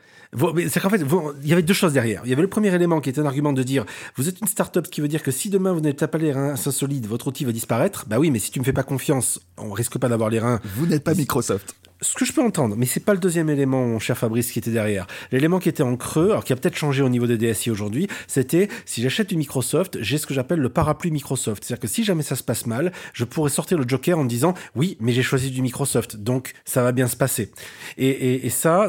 c'est 0.68 0.80
qu'en 0.80 0.88
fait, 0.88 1.02
il 1.42 1.48
y 1.48 1.52
avait 1.52 1.62
deux 1.62 1.74
choses 1.74 1.92
derrière. 1.92 2.22
Il 2.24 2.30
y 2.30 2.32
avait 2.32 2.40
le 2.40 2.48
premier 2.48 2.74
élément 2.74 3.00
qui 3.02 3.10
était 3.10 3.20
un 3.20 3.26
argument 3.26 3.52
de 3.52 3.62
dire 3.62 3.84
vous 4.16 4.30
êtes 4.30 4.40
une 4.40 4.46
start-up, 4.46 4.86
ce 4.86 4.90
qui 4.90 5.02
veut 5.02 5.08
dire 5.08 5.22
que 5.22 5.30
si 5.30 5.50
demain 5.50 5.72
vous 5.72 5.80
n'êtes 5.80 6.06
pas 6.06 6.18
les 6.18 6.32
reins 6.32 6.56
solides, 6.56 7.06
votre 7.06 7.26
outil 7.26 7.44
va 7.44 7.52
disparaître. 7.52 8.06
Bah 8.08 8.18
oui, 8.18 8.30
mais 8.30 8.38
si 8.38 8.50
tu 8.50 8.58
me 8.58 8.64
fais 8.64 8.72
pas 8.72 8.82
confiance, 8.82 9.40
on 9.58 9.72
risque 9.72 9.98
pas 9.98 10.08
d'avoir 10.08 10.30
les 10.30 10.38
reins. 10.38 10.60
Vous 10.76 10.86
n'êtes 10.86 11.04
pas 11.04 11.14
Microsoft. 11.14 11.74
Ce 12.02 12.14
que 12.14 12.24
je 12.24 12.32
peux 12.32 12.42
entendre, 12.42 12.74
mais 12.76 12.84
c'est 12.84 13.04
pas 13.04 13.14
le 13.14 13.20
deuxième 13.20 13.48
élément, 13.48 13.86
mon 13.86 14.00
cher 14.00 14.18
Fabrice, 14.18 14.50
qui 14.50 14.58
était 14.58 14.72
derrière. 14.72 15.06
L'élément 15.30 15.60
qui 15.60 15.68
était 15.68 15.84
en 15.84 15.96
creux, 15.96 16.32
alors 16.32 16.42
qui 16.42 16.52
a 16.52 16.56
peut-être 16.56 16.76
changé 16.76 17.00
au 17.00 17.08
niveau 17.08 17.28
des 17.28 17.38
DSI 17.38 17.70
aujourd'hui, 17.70 18.08
c'était 18.26 18.68
si 18.84 19.02
j'achète 19.02 19.28
du 19.28 19.36
Microsoft, 19.36 19.98
j'ai 20.00 20.18
ce 20.18 20.26
que 20.26 20.34
j'appelle 20.34 20.58
le 20.58 20.68
parapluie 20.68 21.12
Microsoft. 21.12 21.62
C'est-à-dire 21.62 21.80
que 21.80 21.86
si 21.86 22.02
jamais 22.02 22.24
ça 22.24 22.34
se 22.34 22.42
passe 22.42 22.66
mal, 22.66 22.92
je 23.12 23.24
pourrais 23.24 23.50
sortir 23.50 23.78
le 23.78 23.88
Joker 23.88 24.18
en 24.18 24.24
disant 24.24 24.54
oui, 24.74 24.96
mais 24.98 25.12
j'ai 25.12 25.22
choisi 25.22 25.52
du 25.52 25.62
Microsoft, 25.62 26.16
donc 26.16 26.54
ça 26.64 26.82
va 26.82 26.90
bien 26.90 27.06
se 27.06 27.16
passer. 27.16 27.52
Et, 27.96 28.50
ça, 28.50 28.88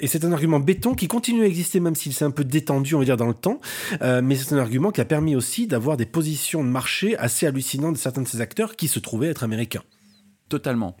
et 0.00 0.08
c'est 0.08 0.24
un 0.24 0.32
argument 0.32 0.58
béton 0.58 0.96
qui 0.96 1.06
continue 1.06 1.42
à 1.42 1.46
exister 1.46 1.78
même 1.78 1.94
s'il 1.94 2.12
s'est 2.12 2.24
un 2.24 2.32
peu 2.32 2.42
détendu, 2.42 2.96
on 2.96 2.98
va 2.98 3.04
dire, 3.04 3.16
dans 3.16 3.28
le 3.28 3.34
temps. 3.34 3.60
Euh, 4.02 4.20
mais 4.20 4.34
c'est 4.34 4.52
un 4.52 4.58
argument 4.58 4.90
qui 4.90 5.00
a 5.00 5.04
permis 5.04 5.36
aussi 5.36 5.68
d'avoir 5.68 5.96
des 5.96 6.06
positions 6.06 6.64
de 6.64 6.68
marché 6.68 7.16
assez 7.18 7.46
hallucinantes 7.46 7.94
de 7.94 7.98
certains 7.98 8.22
de 8.22 8.28
ces 8.28 8.40
acteurs 8.40 8.74
qui 8.74 8.88
se 8.88 8.98
trouvaient 8.98 9.28
être 9.28 9.44
américains. 9.44 9.84
Totalement. 10.48 10.96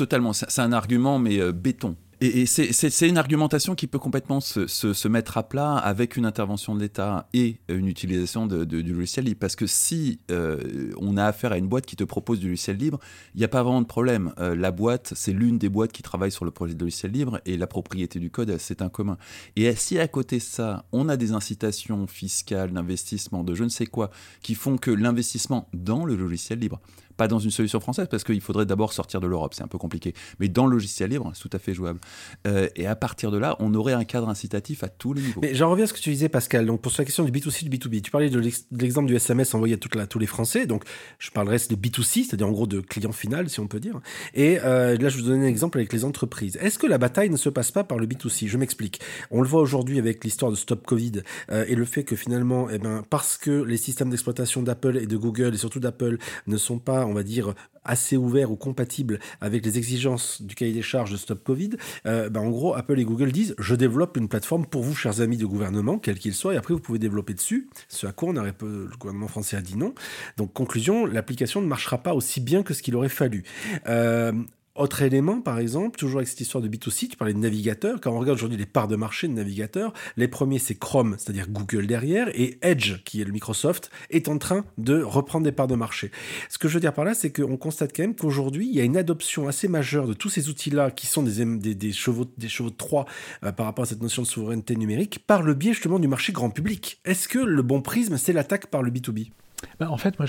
Totalement. 0.00 0.32
C'est 0.32 0.62
un 0.62 0.72
argument, 0.72 1.18
mais 1.18 1.38
euh, 1.38 1.52
béton. 1.52 1.94
Et, 2.22 2.46
c'est 2.46 3.08
une 3.08 3.18
argumentation 3.18 3.74
qui 3.74 3.86
peut 3.86 3.98
complètement 3.98 4.40
se, 4.40 5.08
mettre 5.08 5.36
à 5.36 5.46
plat 5.46 5.76
avec 5.76 6.16
une 6.16 6.24
intervention 6.24 6.74
de 6.74 6.80
l'État 6.80 7.28
et 7.34 7.56
une 7.68 7.86
utilisation 7.86 8.46
de, 8.46 8.64
du 8.64 8.94
logiciel 8.94 9.26
libre. 9.26 9.40
Parce 9.40 9.56
que 9.56 9.66
si 9.66 10.20
euh, 10.30 10.90
on 10.98 11.18
a 11.18 11.24
affaire 11.26 11.52
à 11.52 11.58
une 11.58 11.68
boîte 11.68 11.84
qui 11.84 11.96
te 11.96 12.04
propose 12.04 12.38
du 12.38 12.48
logiciel 12.48 12.78
libre, 12.78 12.98
il 13.34 13.38
n'y 13.38 13.44
a 13.44 13.48
pas 13.48 13.62
vraiment 13.62 13.82
de 13.82 13.86
problème. 13.86 14.32
Euh, 14.38 14.54
la 14.54 14.70
boîte, 14.70 15.12
c'est 15.14 15.32
l'une 15.32 15.58
des 15.58 15.68
boîtes 15.68 15.92
qui 15.92 16.02
travaille 16.02 16.32
sur 16.32 16.46
le 16.46 16.50
projet 16.50 16.72
de 16.72 16.80
logiciel 16.80 17.12
libre 17.12 17.42
et 17.44 17.58
la 17.58 17.66
propriété 17.66 18.18
du 18.18 18.30
code, 18.30 18.56
c'est 18.58 18.80
un 18.80 18.88
commun. 18.88 19.18
Et 19.56 19.74
si 19.74 19.98
à 19.98 20.08
côté 20.08 20.38
de 20.38 20.42
ça, 20.42 20.86
on 20.92 21.10
a 21.10 21.18
des 21.18 21.32
incitations 21.32 22.06
fiscales, 22.06 22.72
d'investissement, 22.72 23.44
de 23.44 23.54
je 23.54 23.64
ne 23.64 23.70
sais 23.70 23.86
quoi, 23.86 24.10
qui 24.40 24.54
font 24.54 24.78
que 24.78 24.90
l'investissement 24.90 25.68
dans 25.74 26.06
le 26.06 26.16
logiciel 26.16 26.58
libre 26.58 26.80
pas 27.20 27.28
dans 27.28 27.38
une 27.38 27.50
solution 27.50 27.80
française, 27.80 28.06
parce 28.10 28.24
qu'il 28.24 28.40
faudrait 28.40 28.64
d'abord 28.64 28.94
sortir 28.94 29.20
de 29.20 29.26
l'Europe, 29.26 29.52
c'est 29.52 29.62
un 29.62 29.68
peu 29.68 29.76
compliqué. 29.76 30.14
Mais 30.38 30.48
dans 30.48 30.64
le 30.64 30.72
logiciel 30.72 31.10
libre, 31.10 31.30
c'est 31.34 31.46
tout 31.46 31.54
à 31.54 31.58
fait 31.58 31.74
jouable. 31.74 32.00
Euh, 32.46 32.66
et 32.76 32.86
à 32.86 32.96
partir 32.96 33.30
de 33.30 33.36
là, 33.36 33.56
on 33.58 33.74
aurait 33.74 33.92
un 33.92 34.04
cadre 34.04 34.30
incitatif 34.30 34.82
à 34.84 34.88
tous 34.88 35.12
les 35.12 35.20
niveaux. 35.20 35.42
Mais 35.42 35.54
j'en 35.54 35.68
reviens 35.70 35.84
à 35.84 35.86
ce 35.86 35.92
que 35.92 35.98
tu 35.98 36.08
disais, 36.08 36.30
Pascal. 36.30 36.64
Donc, 36.64 36.80
pour 36.80 36.90
la 36.96 37.04
question 37.04 37.22
du 37.22 37.30
B2C, 37.30 37.68
du 37.68 37.76
B2B, 37.76 38.00
tu 38.00 38.10
parlais 38.10 38.30
de 38.30 38.40
l'exemple 38.72 39.06
du 39.06 39.14
SMS 39.14 39.52
envoyé 39.52 39.74
à, 39.74 40.06
tous 40.06 40.18
les 40.18 40.26
Français. 40.26 40.64
Donc, 40.64 40.84
je 41.18 41.30
parlerai 41.30 41.58
de 41.58 41.76
B2C, 41.76 42.24
c'est-à-dire 42.24 42.48
en 42.48 42.52
gros 42.52 42.66
de 42.66 42.80
client 42.80 43.12
final, 43.12 43.50
si 43.50 43.60
on 43.60 43.66
peut 43.66 43.80
dire. 43.80 44.00
Et 44.32 44.58
euh, 44.64 44.96
là, 44.96 45.10
je 45.10 45.18
vous 45.18 45.24
donne 45.28 45.42
un 45.42 45.46
exemple 45.46 45.76
avec 45.76 45.92
les 45.92 46.06
entreprises. 46.06 46.56
Est-ce 46.62 46.78
que 46.78 46.86
la 46.86 46.96
bataille 46.96 47.28
ne 47.28 47.36
se 47.36 47.50
passe 47.50 47.70
pas 47.70 47.84
par 47.84 47.98
le 47.98 48.06
B2C 48.06 48.48
Je 48.48 48.56
m'explique. 48.56 48.98
On 49.30 49.42
le 49.42 49.46
voit 49.46 49.60
aujourd'hui 49.60 49.98
avec 49.98 50.24
l'histoire 50.24 50.50
de 50.50 50.56
Stop 50.56 50.86
Covid 50.86 51.20
euh, 51.50 51.66
et 51.68 51.74
le 51.74 51.84
fait 51.84 52.04
que 52.04 52.16
finalement, 52.16 52.68
eh 52.70 52.78
ben, 52.78 53.02
parce 53.10 53.36
que 53.36 53.62
les 53.62 53.76
systèmes 53.76 54.08
d'exploitation 54.08 54.62
d'Apple 54.62 54.96
et 54.96 55.06
de 55.06 55.16
Google, 55.18 55.52
et 55.52 55.58
surtout 55.58 55.80
d'Apple, 55.80 56.16
ne 56.46 56.56
sont 56.56 56.78
pas, 56.78 57.04
on 57.10 57.14
va 57.14 57.22
dire, 57.22 57.54
assez 57.84 58.16
ouvert 58.16 58.50
ou 58.50 58.56
compatible 58.56 59.18
avec 59.40 59.64
les 59.64 59.78
exigences 59.78 60.42
du 60.42 60.54
cahier 60.54 60.72
des 60.72 60.82
charges 60.82 61.12
de 61.12 61.16
Stop 61.16 61.42
Covid, 61.44 61.70
euh, 62.06 62.28
ben, 62.28 62.40
en 62.40 62.50
gros, 62.50 62.74
Apple 62.74 62.98
et 62.98 63.04
Google 63.04 63.32
disent 63.32 63.54
je 63.58 63.74
développe 63.74 64.16
une 64.16 64.28
plateforme 64.28 64.66
pour 64.66 64.82
vous, 64.82 64.94
chers 64.94 65.20
amis 65.20 65.36
de 65.36 65.46
gouvernement, 65.46 65.98
quel 65.98 66.18
qu'il 66.18 66.34
soit, 66.34 66.54
et 66.54 66.56
après 66.56 66.74
vous 66.74 66.80
pouvez 66.80 66.98
développer 66.98 67.34
dessus. 67.34 67.68
Ce 67.88 68.06
à 68.06 68.12
quoi 68.12 68.30
on 68.30 68.36
aurait, 68.36 68.54
le 68.62 68.90
gouvernement 68.98 69.28
français 69.28 69.56
a 69.56 69.62
dit 69.62 69.76
non. 69.76 69.94
Donc, 70.36 70.52
conclusion, 70.52 71.06
l'application 71.06 71.60
ne 71.60 71.66
marchera 71.66 71.98
pas 71.98 72.14
aussi 72.14 72.40
bien 72.40 72.62
que 72.62 72.74
ce 72.74 72.82
qu'il 72.82 72.96
aurait 72.96 73.08
fallu. 73.08 73.44
Euh, 73.88 74.32
autre 74.76 75.02
élément, 75.02 75.40
par 75.40 75.58
exemple, 75.58 75.98
toujours 75.98 76.18
avec 76.18 76.28
cette 76.28 76.40
histoire 76.40 76.62
de 76.62 76.68
B2C, 76.68 77.08
tu 77.08 77.16
parlais 77.16 77.34
de 77.34 77.38
navigateurs. 77.38 78.00
Quand 78.00 78.12
on 78.12 78.20
regarde 78.20 78.38
aujourd'hui 78.38 78.56
les 78.56 78.66
parts 78.66 78.88
de 78.88 78.96
marché 78.96 79.26
de 79.26 79.32
navigateurs, 79.32 79.92
les 80.16 80.28
premiers 80.28 80.60
c'est 80.60 80.76
Chrome, 80.76 81.16
c'est-à-dire 81.18 81.48
Google 81.48 81.86
derrière, 81.86 82.28
et 82.34 82.58
Edge, 82.62 83.02
qui 83.04 83.20
est 83.20 83.24
le 83.24 83.32
Microsoft, 83.32 83.90
est 84.10 84.28
en 84.28 84.38
train 84.38 84.64
de 84.78 85.02
reprendre 85.02 85.44
des 85.44 85.52
parts 85.52 85.66
de 85.66 85.74
marché. 85.74 86.12
Ce 86.48 86.56
que 86.56 86.68
je 86.68 86.74
veux 86.74 86.80
dire 86.80 86.94
par 86.94 87.04
là, 87.04 87.14
c'est 87.14 87.32
qu'on 87.32 87.56
constate 87.56 87.94
quand 87.94 88.04
même 88.04 88.14
qu'aujourd'hui, 88.14 88.68
il 88.68 88.74
y 88.74 88.80
a 88.80 88.84
une 88.84 88.96
adoption 88.96 89.48
assez 89.48 89.66
majeure 89.66 90.06
de 90.06 90.14
tous 90.14 90.28
ces 90.28 90.48
outils-là, 90.48 90.92
qui 90.92 91.06
sont 91.06 91.22
des, 91.22 91.92
chevaux, 91.92 92.26
des 92.38 92.46
de 92.46 92.68
Troie 92.70 93.06
euh, 93.44 93.52
par 93.52 93.66
rapport 93.66 93.82
à 93.82 93.86
cette 93.86 94.02
notion 94.02 94.22
de 94.22 94.26
souveraineté 94.28 94.76
numérique, 94.76 95.24
par 95.26 95.42
le 95.42 95.54
biais 95.54 95.72
justement 95.72 95.98
du 95.98 96.08
marché 96.08 96.32
grand 96.32 96.50
public. 96.50 97.00
Est-ce 97.04 97.28
que 97.28 97.38
le 97.38 97.62
bon 97.62 97.82
prisme, 97.82 98.16
c'est 98.16 98.32
l'attaque 98.32 98.66
par 98.66 98.82
le 98.82 98.90
B2B 98.90 99.30
Bah, 99.78 99.90
en 99.90 99.96
fait, 99.96 100.18
moi, 100.18 100.26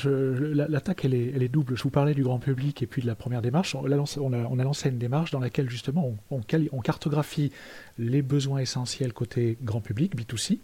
l'attaque, 0.70 1.06
elle 1.06 1.13
est, 1.13 1.50
double. 1.50 1.76
Je 1.78 1.84
vous 1.84 1.89
parlais 1.89 2.13
du 2.13 2.24
grand 2.24 2.39
public 2.39 2.82
et 2.82 2.88
puis 2.88 3.02
de 3.02 3.08
la 3.08 3.15
première 3.15 3.41
démarche. 3.41 3.76
On 3.76 3.86
a 3.86 3.96
lancé, 3.96 4.89
une 4.89 4.98
démarche 4.98 5.32
dans 5.32 5.39
laquelle, 5.39 5.70
justement, 5.70 6.17
on, 6.30 6.82
cartographie 6.82 7.52
les 7.97 8.21
besoins 8.21 8.60
essentiels 8.60 9.13
côté 9.13 9.58
grand 9.62 9.82
public, 9.82 10.15
B2C. 10.15 10.60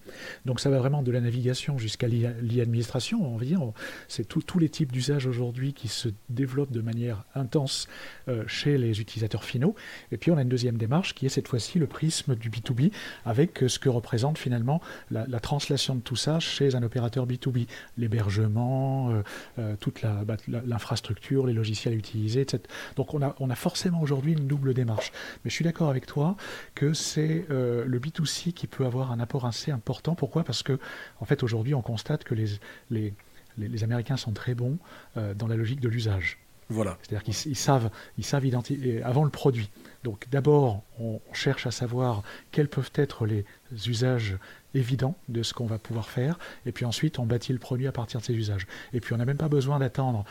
Donc, 0.46 0.60
ça 0.60 0.70
va 0.70 0.78
vraiment 0.80 1.04
de 1.04 1.12
la 1.12 1.22
navigation 1.22 1.78
jusqu'à 1.78 2.08
l'e-administration, 2.08 3.34
on 3.34 3.38
va 3.38 3.46
dire. 3.46 3.62
C'est 4.08 4.28
tous 4.28 4.60
les 4.60 4.70
types 4.70 4.92
d'usages 4.92 5.28
aujourd'hui 5.28 5.74
qui 5.74 5.88
se 5.88 6.10
développent 6.30 6.72
de 6.72 6.82
manière 6.82 7.24
intense 7.36 7.88
euh, 8.28 8.44
chez 8.48 8.78
les 8.78 9.02
utilisateurs 9.02 9.44
finaux. 9.44 9.76
Et 10.12 10.18
puis, 10.18 10.32
on 10.32 10.38
a 10.38 10.42
une 10.42 10.50
deuxième 10.50 10.78
démarche 10.78 11.16
qui 11.16 11.26
est 11.26 11.30
cette 11.30 11.48
fois-ci 11.48 11.80
le 11.80 11.88
prisme 11.88 12.36
du 12.36 12.50
B2B 12.50 12.92
avec 13.26 13.64
ce 13.68 13.80
que 13.80 13.90
représente 13.90 14.38
finalement 14.38 14.82
la, 15.12 15.26
la 15.28 15.40
translation 15.40 15.96
de 15.96 16.02
tout 16.02 16.16
ça 16.16 16.40
chez 16.40 16.76
un 16.76 16.84
opérateur 16.84 17.28
B2B. 17.28 17.68
L'hébergement, 17.98 19.12
euh, 19.12 19.24
euh, 19.60 19.76
toute 19.80 20.02
bah, 20.02 20.38
l'infrastructure, 20.48 21.48
les 21.48 21.54
logiciels 21.54 21.96
utilisés, 21.96 22.42
etc. 22.42 22.64
Donc 22.96 23.14
on 23.14 23.22
a, 23.22 23.36
on 23.40 23.50
a 23.50 23.56
forcément 23.56 24.02
aujourd'hui 24.02 24.34
une 24.34 24.48
double 24.48 24.74
démarche. 24.74 25.12
Mais 25.44 25.50
je 25.50 25.56
suis 25.56 25.66
d'accord 25.66 25.90
avec 25.90 26.06
toi 26.06 26.36
que 26.76 26.94
c'est 26.94 27.17
euh, 27.20 27.86
le 27.86 28.00
B2C 28.00 28.54
qui 28.54 28.68
peut 28.68 28.86
avoir 28.86 29.12
un 29.12 29.20
apport 29.20 29.46
assez 29.46 29.72
important. 29.72 30.16
Pourquoi? 30.16 30.44
Parce 30.44 30.64
que 30.64 30.80
en 31.20 31.26
fait 31.26 31.44
aujourd'hui 31.44 31.74
on 31.74 31.82
constate 31.82 32.24
que 32.24 32.36
les, 32.36 32.48
les, 32.90 33.14
les, 33.58 33.84
Américains 33.84 34.18
sont 34.18 34.32
très 34.32 34.56
bons 34.56 34.78
dans 35.16 35.48
la 35.48 35.56
logique 35.56 35.80
de 35.80 35.90
l'usage. 35.90 36.38
Voilà. 36.70 36.98
C'est-à-dire 37.02 37.24
qu'ils 37.24 37.56
savent, 37.56 37.90
ils 38.18 38.26
savent 38.26 38.46
identifier 38.46 39.02
avant 39.04 39.24
le 39.24 39.30
produit. 39.30 39.70
Donc 40.04 40.28
d'abord, 40.30 40.84
on 41.00 41.20
cherche 41.34 41.66
à 41.66 41.72
savoir 41.72 42.24
quels 42.52 42.68
peuvent 42.68 42.92
être 42.96 43.26
les 43.26 43.46
usages 43.86 44.38
évident 44.74 45.16
de 45.30 45.44
ce 45.44 45.54
qu'on 45.54 45.66
va 45.66 45.78
pouvoir 45.78 46.10
faire. 46.10 46.38
Et 46.66 46.72
puis 46.72 46.86
ensuite, 46.86 47.20
on 47.20 47.26
bâtit 47.26 47.54
le 47.54 47.60
produit 47.60 47.88
à 47.88 47.92
partir 47.92 48.20
de 48.20 48.26
ces 48.26 48.34
usages. 48.34 48.68
Et 48.94 49.00
puis 49.00 49.14
on 49.14 49.18
n'a 49.18 49.26
même 49.26 49.38
pas 49.38 49.50
besoin 49.50 49.80
d'attendre 49.80 50.26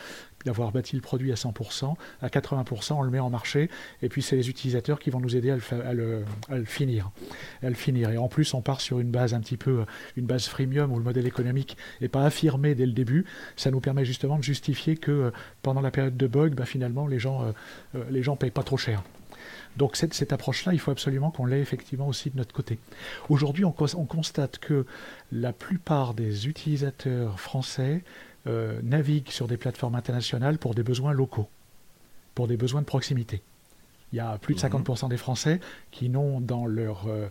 d'avoir 0.45 0.71
bâti 0.71 0.95
le 0.95 1.01
produit 1.01 1.31
à 1.31 1.35
100%, 1.35 1.95
à 2.21 2.27
80%, 2.27 2.93
on 2.93 3.01
le 3.01 3.09
met 3.09 3.19
en 3.19 3.29
marché. 3.29 3.69
Et 4.01 4.07
puis 4.07 4.21
c'est 4.21 4.35
les 4.35 4.49
utilisateurs 4.49 4.99
qui 4.99 5.09
vont 5.09 5.19
nous 5.19 5.35
aider 5.35 5.51
à 5.51 5.55
le, 5.93 6.23
finir, 6.65 7.11
à 7.61 7.69
le 7.69 7.75
finir. 7.75 8.11
Et 8.11 8.17
en 8.17 8.29
plus, 8.29 8.53
on 8.53 8.61
part 8.61 8.79
sur 8.79 8.99
une 8.99 9.11
base 9.11 9.33
un 9.33 9.41
petit 9.41 9.57
peu, 9.57 9.83
une 10.15 10.25
base 10.25 10.45
freemium 10.45 10.91
où 10.93 10.97
le 10.97 11.03
modèle 11.03 11.27
économique 11.27 11.75
n'est 11.99 12.07
pas 12.07 12.23
affirmé 12.23 12.75
dès 12.75 12.85
le 12.85 12.93
début. 12.93 13.25
Ça 13.57 13.71
nous 13.71 13.81
permet 13.81 14.05
justement 14.05 14.37
de 14.37 14.43
justifier 14.43 14.95
que 14.95 15.11
euh, 15.11 15.31
pendant 15.63 15.81
la 15.81 15.91
période 15.91 16.15
de 16.15 16.27
bug, 16.27 16.53
bah, 16.53 16.65
finalement, 16.65 17.07
les 17.07 17.19
gens, 17.19 17.43
euh, 17.43 17.51
euh, 17.95 18.35
payent 18.35 18.51
pas 18.51 18.63
trop 18.63 18.77
cher. 18.77 19.03
Donc 19.77 19.95
cette, 19.95 20.13
cette 20.13 20.33
approche-là, 20.33 20.73
il 20.73 20.79
faut 20.79 20.91
absolument 20.91 21.31
qu'on 21.31 21.45
l'ait 21.45 21.59
effectivement 21.59 22.07
aussi 22.07 22.29
de 22.29 22.37
notre 22.37 22.53
côté. 22.53 22.79
Aujourd'hui, 23.29 23.63
on, 23.63 23.71
constate 23.71 24.57
que 24.57 24.85
la 25.31 25.53
plupart 25.53 26.13
des 26.13 26.47
utilisateurs 26.47 27.39
français 27.39 28.03
euh, 28.47 28.79
naviguent 28.83 29.29
sur 29.29 29.47
des 29.47 29.57
plateformes 29.57 29.95
internationales 29.95 30.57
pour 30.57 30.73
des 30.73 30.83
besoins 30.83 31.13
locaux, 31.13 31.47
pour 32.33 32.47
des 32.47 32.57
besoins 32.57 32.81
de 32.81 32.85
proximité. 32.85 33.41
Il 34.13 34.15
y 34.15 34.19
a 34.19 34.37
plus 34.37 34.55
de 34.55 34.59
50% 34.59 35.03
mhm. 35.03 35.09
des 35.09 35.17
Français 35.17 35.59
qui 35.91 36.09
n'ont 36.09 36.39
dans 36.39 36.65
leur, 36.65 37.07
euh, 37.07 37.27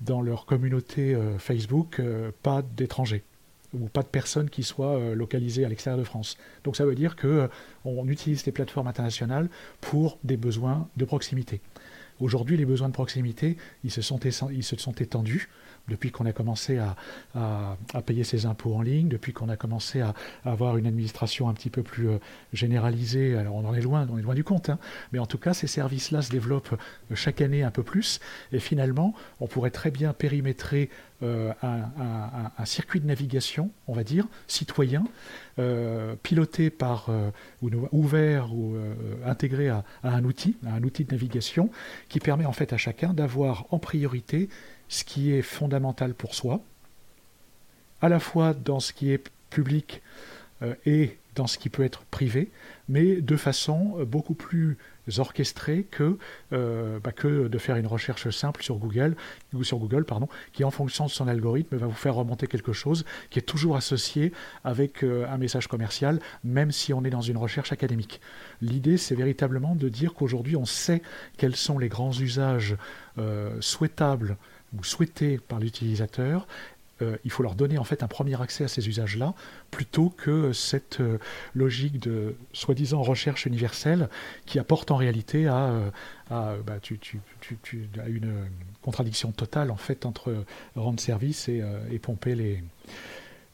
dans 0.00 0.22
leur 0.22 0.46
communauté 0.46 1.14
euh, 1.14 1.38
Facebook 1.38 2.00
pas 2.42 2.62
d'étrangers 2.62 3.22
ou 3.74 3.88
pas 3.88 4.02
de 4.02 4.08
personnes 4.08 4.50
qui 4.50 4.62
soient 4.62 5.14
localisées 5.14 5.64
à 5.64 5.68
l'extérieur 5.68 5.98
de 5.98 6.04
France. 6.04 6.36
Donc 6.62 6.76
ça 6.76 6.84
veut 6.84 6.94
dire 6.94 7.16
que 7.16 7.48
on 7.84 8.08
utilise 8.08 8.46
les 8.46 8.52
plateformes 8.52 8.86
internationales 8.86 9.48
pour 9.80 10.18
des 10.24 10.36
besoins 10.36 10.88
de 10.96 11.04
proximité. 11.04 11.60
Aujourd'hui, 12.20 12.56
les 12.56 12.64
besoins 12.64 12.88
de 12.88 12.94
proximité, 12.94 13.56
ils 13.82 13.90
se 13.90 14.00
sont, 14.00 14.20
ils 14.50 14.62
se 14.62 14.76
sont 14.76 14.92
étendus 14.92 15.48
depuis 15.88 16.10
qu'on 16.10 16.26
a 16.26 16.32
commencé 16.32 16.78
à, 16.78 17.76
payer 18.06 18.24
ses 18.24 18.46
impôts 18.46 18.74
en 18.74 18.82
ligne, 18.82 19.08
depuis 19.08 19.32
qu'on 19.32 19.48
a 19.48 19.56
commencé 19.56 20.00
à, 20.00 20.14
avoir 20.44 20.76
une 20.76 20.86
administration 20.86 21.48
un 21.48 21.54
petit 21.54 21.70
peu 21.70 21.82
plus 21.82 22.08
euh, 22.08 22.18
généralisée. 22.52 23.36
Alors 23.36 23.54
on 23.56 23.66
en 23.66 23.74
est 23.74 23.80
loin, 23.80 24.06
on 24.10 24.18
est 24.18 24.22
loin 24.22 24.34
du 24.34 24.44
compte, 24.44 24.70
hein. 24.70 24.78
mais 25.12 25.18
en 25.18 25.26
tout 25.26 25.38
cas 25.38 25.54
ces 25.54 25.66
services-là 25.66 26.22
se 26.22 26.30
développent 26.30 26.72
euh, 26.72 27.14
chaque 27.14 27.40
année 27.40 27.62
un 27.62 27.70
peu 27.70 27.82
plus. 27.82 28.20
Et 28.52 28.58
finalement, 28.58 29.14
on 29.40 29.46
pourrait 29.46 29.70
très 29.70 29.90
bien 29.90 30.12
périmétrer 30.12 30.90
euh, 31.22 31.52
un, 31.62 32.64
circuit 32.64 33.00
de 33.00 33.06
navigation, 33.06 33.70
on 33.86 33.94
va 33.94 34.04
dire, 34.04 34.26
citoyen, 34.46 35.04
piloté 36.22 36.70
par 36.70 37.08
ou 37.62 37.70
ouvert 37.92 38.52
ou 38.52 38.76
intégré 39.24 39.68
à, 39.68 39.84
un 40.02 40.24
outil, 40.24 40.56
à 40.66 40.74
un 40.74 40.82
outil 40.82 41.04
de 41.04 41.12
navigation, 41.12 41.70
qui 42.08 42.20
permet 42.20 42.46
en 42.46 42.52
fait 42.52 42.72
à 42.72 42.76
chacun 42.76 43.12
d'avoir 43.12 43.66
en 43.70 43.78
priorité 43.78 44.48
ce 44.94 45.02
qui 45.02 45.32
est 45.32 45.42
fondamental 45.42 46.14
pour 46.14 46.34
soi, 46.36 46.60
à 48.00 48.08
la 48.08 48.20
fois 48.20 48.54
dans 48.54 48.78
ce 48.78 48.92
qui 48.92 49.10
est 49.10 49.28
public 49.50 50.02
euh, 50.62 50.74
et 50.86 51.18
dans 51.34 51.48
ce 51.48 51.58
qui 51.58 51.68
peut 51.68 51.82
être 51.82 52.04
privé, 52.12 52.48
mais 52.88 53.20
de 53.20 53.36
façon 53.36 53.96
euh, 53.98 54.04
beaucoup 54.04 54.34
plus 54.34 54.78
orchestrée 55.18 55.84
que, 55.90 56.16
euh, 56.52 57.00
bah, 57.00 57.10
que 57.10 57.48
de 57.48 57.58
faire 57.58 57.74
une 57.74 57.88
recherche 57.88 58.30
simple 58.30 58.62
sur 58.62 58.76
Google, 58.76 59.16
ou 59.52 59.64
sur 59.64 59.78
Google 59.78 60.04
pardon, 60.04 60.28
qui 60.52 60.62
en 60.62 60.70
fonction 60.70 61.06
de 61.06 61.10
son 61.10 61.26
algorithme 61.26 61.76
va 61.76 61.88
vous 61.88 61.92
faire 61.92 62.14
remonter 62.14 62.46
quelque 62.46 62.72
chose 62.72 63.04
qui 63.30 63.40
est 63.40 63.42
toujours 63.42 63.74
associé 63.74 64.32
avec 64.62 65.02
un 65.02 65.36
message 65.38 65.66
commercial, 65.66 66.20
même 66.44 66.70
si 66.70 66.92
on 66.92 67.04
est 67.04 67.10
dans 67.10 67.20
une 67.20 67.36
recherche 67.36 67.72
académique. 67.72 68.20
L'idée, 68.62 68.96
c'est 68.96 69.16
véritablement 69.16 69.74
de 69.74 69.88
dire 69.88 70.14
qu'aujourd'hui, 70.14 70.56
on 70.56 70.66
sait 70.66 71.02
quels 71.36 71.56
sont 71.56 71.78
les 71.78 71.88
grands 71.88 72.12
usages 72.12 72.76
souhaitables 73.60 74.36
ou 74.78 74.84
souhaités 74.84 75.38
par 75.38 75.60
l'utilisateur, 75.60 76.46
euh, 77.02 77.16
il 77.24 77.30
faut 77.30 77.42
leur 77.42 77.54
donner 77.54 77.78
en 77.78 77.84
fait 77.84 78.02
un 78.02 78.08
premier 78.08 78.40
accès 78.40 78.64
à 78.64 78.68
ces 78.68 78.88
usages-là, 78.88 79.34
plutôt 79.70 80.10
que 80.10 80.52
cette 80.52 81.00
euh, 81.00 81.18
logique 81.54 81.98
de 81.98 82.36
soi-disant 82.52 83.02
recherche 83.02 83.46
universelle 83.46 84.08
qui 84.46 84.60
apporte 84.60 84.92
en 84.92 84.96
réalité 84.96 85.48
à, 85.48 85.72
euh, 86.30 86.56
bah, 86.64 86.78
une 88.06 88.46
contradiction 88.82 89.32
totale 89.32 89.70
en 89.70 89.76
fait 89.76 90.06
entre 90.06 90.44
rendre 90.76 91.00
service 91.00 91.48
et, 91.48 91.62
et 91.90 91.98
pomper 91.98 92.34
les 92.34 92.62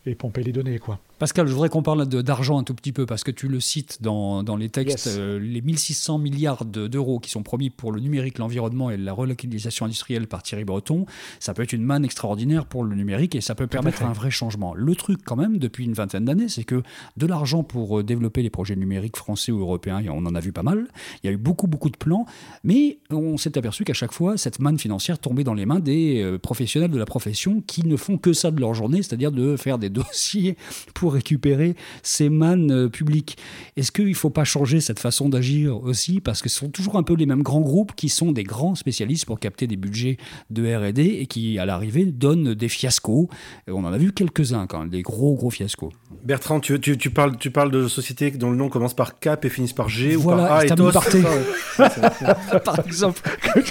et 0.07 0.15
pomper 0.15 0.43
les 0.43 0.53
données 0.53 0.79
quoi. 0.79 0.99
Pascal, 1.21 1.47
je 1.47 1.53
voudrais 1.53 1.69
qu'on 1.69 1.83
parle 1.83 2.07
d'argent 2.07 2.59
un 2.59 2.65
tout 2.65 2.73
petit 2.73 2.93
peu, 2.93 3.05
parce 3.05 3.25
que 3.25 3.31
tu 3.31 3.47
le 3.47 3.61
cites 3.61 4.01
dans, 4.01 4.43
dans 4.43 4.57
les 4.57 4.71
textes, 4.71 5.07
euh, 5.07 5.39
les 5.39 5.61
1600 5.61 6.17
milliards 6.17 6.65
d'euros 6.65 7.21
qui 7.21 7.29
sont 7.29 7.43
promis 7.43 7.69
pour 7.69 7.93
le 7.93 8.01
numérique, 8.01 8.39
l'environnement 8.39 8.91
et 8.91 8.97
la 8.97 9.13
relocalisation 9.13 9.85
industrielle 9.85 10.27
par 10.29 10.43
Thierry 10.43 10.65
Breton, 10.65 11.05
ça 11.39 11.53
peut 11.53 11.63
être 11.63 11.75
une 11.75 11.83
manne 11.83 12.07
extraordinaire 12.07 12.65
pour 12.65 12.85
le 12.85 12.97
numérique 12.97 13.35
et 13.35 13.43
ça 13.43 13.55
peut 13.55 13.67
permettre 13.67 14.03
un 14.03 14.15
vrai 14.15 14.31
changement. 14.31 14.73
Le 14.73 14.95
truc 14.95 15.21
quand 15.23 15.37
même, 15.37 15.59
depuis 15.59 15.85
une 15.85 15.93
vingtaine 15.93 16.25
d'années, 16.25 16.49
c'est 16.49 16.65
que 16.65 16.83
de 17.19 17.27
l'argent 17.27 17.65
pour 17.65 17.99
euh, 17.99 18.03
développer 18.03 18.43
les 18.43 18.49
projets 18.49 18.75
numériques 18.75 19.19
français 19.19 19.53
ou 19.53 19.61
européens, 19.61 20.03
on 20.09 20.25
en 20.25 20.35
a 20.35 20.41
vu 20.41 20.53
pas 20.53 20.63
mal, 20.63 20.89
il 21.23 21.27
y 21.27 21.29
a 21.29 21.33
eu 21.35 21.37
beaucoup, 21.37 21.67
beaucoup 21.67 21.91
de 21.91 21.99
plans, 21.99 22.25
mais 22.65 22.99
on 23.11 23.37
s'est 23.37 23.59
aperçu 23.59 23.85
qu'à 23.85 23.93
chaque 23.93 24.13
fois, 24.15 24.39
cette 24.39 24.59
manne 24.59 24.79
financière 24.79 25.19
tombait 25.19 25.45
dans 25.45 25.53
les 25.53 25.67
mains 25.67 25.81
des 25.81 26.23
euh, 26.23 26.39
professionnels 26.39 26.91
de 26.91 26.99
la 26.99 27.05
profession 27.05 27.63
qui 27.67 27.87
ne 27.87 27.97
font 27.99 28.17
que 28.17 28.33
ça 28.33 28.51
de 28.51 28.59
leur 28.59 28.73
journée, 28.73 29.03
c'est-à-dire 29.03 29.33
de 29.33 29.59
faire 29.59 29.77
des 29.77 29.91
dossiers 29.91 30.57
pour 30.95 31.10
récupérer 31.11 31.77
ces 32.03 32.29
mannes 32.29 32.71
euh, 32.71 32.89
publiques. 32.89 33.37
Est-ce 33.77 33.93
qu'il 33.93 34.09
ne 34.09 34.15
faut 34.15 34.31
pas 34.31 34.45
changer 34.45 34.81
cette 34.81 34.99
façon 34.99 35.29
d'agir 35.29 35.83
aussi? 35.83 36.21
Parce 36.21 36.43
que 36.43 36.49
ce 36.49 36.59
sont 36.59 36.69
toujours 36.69 36.97
un 36.97 37.03
peu 37.03 37.15
les 37.15 37.27
mêmes 37.27 37.43
grands 37.43 37.61
groupes 37.61 37.95
qui 37.95 38.09
sont 38.09 38.33
des 38.33 38.45
grands 38.45 38.75
spécialistes 38.75 39.27
pour 39.27 39.39
capter 39.39 39.67
des 39.67 39.77
budgets 39.77 40.17
de 40.51 40.75
RD 40.75 40.99
et 40.99 41.27
qui, 41.27 41.59
à 41.59 41.67
l'arrivée, 41.67 42.07
donnent 42.07 42.55
des 42.55 42.69
fiascos. 42.69 43.29
on 43.69 43.85
en 43.85 43.93
a 43.93 43.99
vu 43.99 44.13
quelques-uns 44.13 44.67
quand 44.67 44.81
même, 44.81 44.89
des 44.91 45.03
gros, 45.03 45.35
gros 45.35 45.51
fiascos. 45.51 45.93
Bertrand, 46.25 46.61
tu, 46.61 46.79
tu, 46.81 47.11
parles, 47.11 47.37
tu 47.39 47.51
parles 47.51 47.71
de 47.71 47.89
sociétés 47.89 48.31
dont 48.31 48.51
le 48.51 48.57
nom 48.57 48.69
commence 48.69 48.95
par 48.95 49.19
Cap 49.19 49.45
et 49.45 49.49
finissent 49.49 49.73
par 49.73 49.89
G 49.89 50.17
ou 50.17 50.25
par 50.25 50.53
A 50.53 50.65
et 50.65 50.69
Par 52.65 52.79
exemple. 52.87 53.23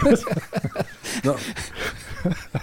non. 1.24 1.36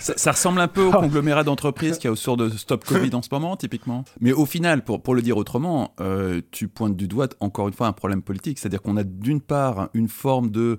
Ça, 0.01 0.33
ressemble 0.33 0.61
un 0.61 0.69
peu 0.69 0.85
au 0.85 0.91
conglomérat 0.91 1.45
d'entreprises 1.45 1.99
qui 1.99 2.07
a 2.07 2.13
autour 2.13 2.37
de 2.37 2.49
Stop 2.51 2.85
Covid 2.85 3.15
en 3.15 3.23
ce 3.23 3.29
moment, 3.31 3.57
typiquement. 3.57 4.05
Mais 4.21 4.33
au 4.33 4.47
final, 4.47 4.85
pour, 4.85 5.03
pour 5.03 5.15
le 5.15 5.23
dire 5.23 5.37
autrement, 5.37 5.95
euh, 6.01 6.41
tu 6.51 6.69
pointes 6.69 6.97
du 6.97 7.09
doigt, 7.09 7.29
encore 7.41 7.69
une 7.69 7.75
fois, 7.75 7.87
un 7.87 7.93
problème 7.93 8.23
politique. 8.23 8.59
C'est-à-dire 8.59 8.83
qu'on 8.83 8.97
a 8.97 9.05
d'une 9.05 9.41
part 9.41 9.89
une 9.95 10.09
forme 10.09 10.51
de 10.51 10.79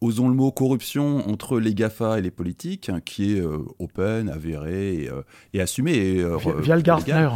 osons 0.00 0.28
le 0.28 0.34
mot, 0.34 0.50
corruption 0.50 1.28
entre 1.28 1.58
les 1.58 1.74
GAFA 1.74 2.18
et 2.18 2.22
les 2.22 2.30
politiques, 2.30 2.88
hein, 2.88 3.00
qui 3.04 3.36
est 3.36 3.40
euh, 3.40 3.58
open, 3.78 4.28
avérée 4.28 5.04
et, 5.04 5.10
euh, 5.10 5.22
et 5.54 5.60
assumée. 5.60 6.22
via, 6.60 6.76
le 6.76 6.82
Gartner. 6.82 7.28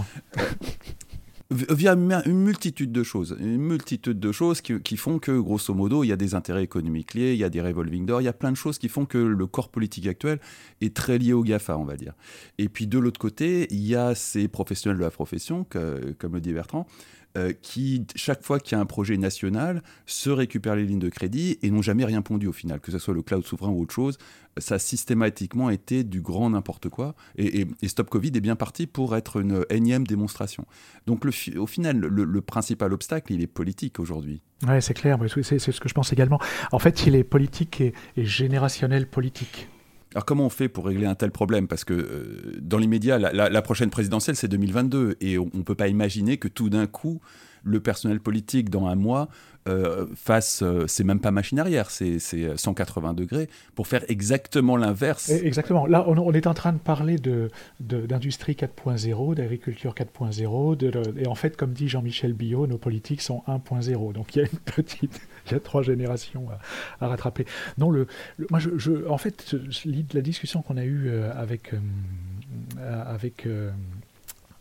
Via 1.51 1.95
une 1.95 2.45
multitude 2.45 2.93
de 2.93 3.03
choses, 3.03 3.37
une 3.41 3.59
multitude 3.59 4.21
de 4.21 4.33
choses 4.33 4.61
qui, 4.61 4.97
font 4.97 5.19
que, 5.19 5.33
grosso 5.33 5.75
modo, 5.75 6.05
il 6.05 6.09
y 6.09 6.13
a 6.13 6.17
des 6.17 6.35
intérêts 6.35 6.63
économiques 6.63 7.15
liés, 7.15 7.33
il 7.33 7.39
y 7.39 7.45
a 7.45 7.51
des 7.51 7.61
revolving 7.61 8.07
doors, 8.07 8.21
il 8.21 8.25
y 8.25 8.29
a 8.29 8.33
plein 8.33 8.53
de 8.53 8.57
choses 8.57 8.79
qui 8.79 8.89
font 8.89 9.05
que 9.05 9.19
le 9.19 9.47
corps 9.47 9.69
politique 9.69 10.07
actuel 10.07 10.39
est 10.81 10.95
très 10.95 11.19
lié 11.19 11.33
au 11.33 11.43
GAFA, 11.43 11.77
on 11.77 11.85
va 11.85 11.97
dire. 11.97 12.15
Et 12.59 12.69
puis 12.69 12.87
de 12.87 12.99
l'autre 12.99 13.19
côté, 13.19 13.67
il 13.71 13.85
y 13.85 13.97
a 13.97 14.15
ces 14.15 14.47
professionnels 14.47 14.99
de 14.99 15.05
la 15.05 15.11
profession, 15.11 15.67
comme 16.19 16.35
le 16.35 16.41
dit 16.41 16.53
Bertrand, 16.53 16.87
euh, 17.39 17.53
qui, 17.53 18.07
chaque 18.17 18.43
fois 18.43 18.59
qu'il 18.59 18.77
y 18.77 18.79
a 18.79 18.81
un 18.81 18.87
projet 18.87 19.17
national, 19.17 19.83
se 20.07 20.31
récupèrent 20.31 20.75
les 20.75 20.85
lignes 20.85 20.99
de 20.99 21.09
crédit 21.09 21.59
et 21.63 21.71
n'ont 21.71 21.83
jamais 21.83 22.05
rien 22.05 22.23
pondu 22.23 22.49
au 22.49 22.53
final, 22.53 22.81
que 22.81 22.91
ce 22.91 22.99
soit 22.99 23.15
le 23.15 23.23
cloud 23.23 23.47
souverain 23.47 23.71
ou 23.71 23.83
autre 23.83 23.95
chose. 23.95 24.19
Ça 24.57 24.75
a 24.75 24.79
systématiquement 24.81 25.71
été 25.71 26.03
du 26.03 26.23
grand 26.23 26.51
n'importe 26.51 26.89
quoi. 26.89 27.15
Et, 27.37 27.69
Stop 27.87 28.11
Covid 28.11 28.33
est 28.35 28.41
bien 28.41 28.57
parti 28.57 28.89
pour 28.89 29.17
être 29.17 29.41
une 29.41 29.65
énième 29.71 30.07
démonstration. 30.07 30.67
Donc 31.07 31.25
au 31.25 31.67
final, 31.67 31.99
le, 31.99 32.41
principal 32.41 32.93
obstacle, 32.93 33.33
il 33.33 33.43
est 33.43 33.47
politique 33.47 34.01
aujourd'hui. 34.01 34.43
Oui, 34.67 34.83
c'est 34.83 34.95
clair, 34.95 35.19
c'est 35.43 35.59
ce 35.59 35.81
que 35.81 35.89
je 35.89 35.95
pense 35.95 36.13
également. 36.13 36.41
En 36.73 36.81
fait, 36.81 37.07
il 37.07 37.15
est 37.15 37.25
politique 37.25 37.81
et, 37.81 37.95
et 38.17 38.25
générationnel 38.25 39.09
politique. 39.09 39.69
Alors 40.15 40.25
comment 40.25 40.47
on 40.47 40.51
fait 40.51 40.69
pour 40.69 40.87
régler 40.87 41.07
un 41.07 41.15
tel 41.15 41.31
problème? 41.31 41.69
Parce 41.69 41.85
que 41.85 41.95
euh, 41.95 42.59
dans 42.61 42.79
l'immédiat, 42.79 43.19
la, 43.19 43.63
prochaine 43.63 43.91
présidentielle, 43.91 44.35
c'est 44.35 44.49
2022, 44.49 45.17
et 45.21 45.39
on 45.39 45.49
ne 45.55 45.63
peut 45.63 45.77
pas 45.77 45.89
imaginer 45.89 46.37
que 46.37 46.49
tout 46.49 46.69
d'un 46.69 46.89
coup, 46.89 47.21
le 47.63 47.79
personnel 47.79 48.19
politique, 48.19 48.71
dans 48.71 48.87
un 48.87 48.97
mois, 48.97 49.29
euh, 49.69 50.07
fasse, 50.17 50.63
euh, 50.63 50.87
c'est 50.89 51.05
même 51.05 51.21
pas 51.21 51.31
machine 51.31 51.61
arrière, 51.61 51.91
c'est 51.91 52.19
180 52.19 53.15
degrés, 53.15 53.49
pour 53.77 53.87
faire 53.87 54.03
exactement 54.09 54.77
l'inverse. 54.77 55.29
Exactement. 55.29 55.87
Là, 55.87 56.05
on, 56.09 56.33
est 56.33 56.47
en 56.49 56.55
train 56.55 56.73
de 56.73 56.79
parler 56.79 57.17
d'industrie 57.79 58.57
de, 58.57 58.67
4.0, 58.67 59.35
d'agriculture 59.37 59.95
4.0, 59.95 61.23
et 61.23 61.29
en 61.29 61.35
fait, 61.37 61.57
comme 61.57 61.73
dit 61.73 61.89
Jean-Michel 61.89 62.33
Billot, 62.33 62.67
nos 62.67 62.79
politiques 62.79 63.23
sont 63.23 63.45
1.0. 63.47 64.13
Donc 64.13 64.35
il 64.35 64.41
y 64.41 64.43
a 64.43 64.49
une 64.51 64.59
petite 64.59 65.21
il 65.51 65.55
y 65.55 65.57
a 65.57 65.61
trois 65.61 65.83
générations 65.83 66.49
à, 67.01 67.07
rattraper. 67.07 67.45
Non, 67.79 67.91
le, 67.91 68.07
moi, 68.51 68.59
je, 68.59 69.07
en 69.09 69.19
fait, 69.19 69.55
la 70.13 70.21
discussion 70.23 70.63
qu'on 70.63 70.77
a 70.77 70.85
eue 70.85 71.09
euh, 71.09 71.33
avec, 71.35 71.75
euh, 71.75 73.05
avec 73.07 73.47
euh, 73.47 73.71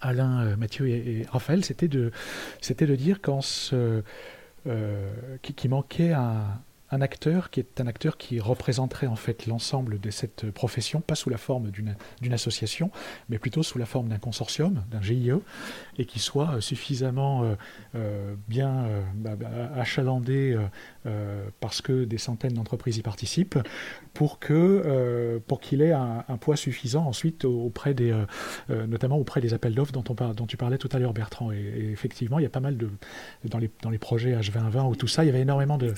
Alain, 0.01 0.55
Mathieu 0.55 0.87
et, 0.87 1.25
Raphaël, 1.29 1.63
c'était 1.63 1.87
de, 1.87 2.11
de 2.61 2.95
dire 2.95 3.21
qu'en 3.21 3.41
ce, 3.41 4.03
qui, 5.41 5.67
manquait 5.67 6.13
un, 6.13 6.45
un 6.91 7.01
acteur 7.01 7.49
qui 7.49 7.59
est 7.59 7.81
un 7.81 7.87
acteur 7.87 8.17
qui 8.17 8.39
représenterait 8.39 9.07
en 9.07 9.15
fait 9.15 9.45
l'ensemble 9.45 9.99
de 9.99 10.09
cette 10.09 10.49
profession, 10.51 11.01
pas 11.01 11.15
sous 11.15 11.29
la 11.29 11.37
forme 11.37 11.71
d'une 11.71 12.33
association, 12.33 12.91
mais 13.29 13.37
plutôt 13.37 13.63
sous 13.63 13.77
la 13.77 13.85
forme 13.85 14.09
d'un 14.09 14.17
consortium, 14.17 14.83
d'un 14.89 15.01
GIE, 15.01 15.31
et 15.97 16.05
qui 16.05 16.19
soit 16.19 16.55
euh, 16.55 16.61
suffisamment 16.61 17.43
euh, 17.43 17.55
euh, 17.95 18.35
bien 18.47 18.87
bah, 19.15 19.35
bah, 19.35 19.49
achalandé 19.75 20.57
parce 21.59 21.81
que 21.81 22.03
des 22.03 22.17
centaines 22.17 22.53
d'entreprises 22.53 22.97
y 22.97 23.01
participent, 23.01 23.57
pour 24.13 24.39
que 24.39 25.39
pour 25.47 25.59
qu'il 25.59 25.81
ait 25.81 25.91
un, 25.91 26.23
poids 26.39 26.55
suffisant 26.55 27.05
ensuite 27.05 27.45
auprès 27.45 27.93
des, 27.93 28.15
notamment 28.69 29.17
auprès 29.17 29.41
des 29.41 29.53
appels 29.53 29.73
d'offres 29.73 29.91
dont, 29.91 30.03
on 30.09 30.33
dont 30.33 30.45
tu 30.45 30.57
parlais 30.57 30.77
tout 30.77 30.89
à 30.91 30.99
l'heure, 30.99 31.13
Bertrand. 31.13 31.51
Et, 31.51 31.89
effectivement, 31.91 32.39
il 32.39 32.43
y 32.43 32.45
a 32.45 32.49
pas 32.49 32.59
mal 32.59 32.77
de 32.77 32.89
dans 33.45 33.57
les, 33.57 33.69
dans 33.81 33.89
les 33.89 33.97
projets 33.97 34.35
H2020 34.35 34.89
ou 34.89 34.95
tout 34.95 35.07
ça, 35.07 35.23
il 35.23 35.27
y 35.27 35.29
avait 35.29 35.41
énormément 35.41 35.77
de. 35.77 35.93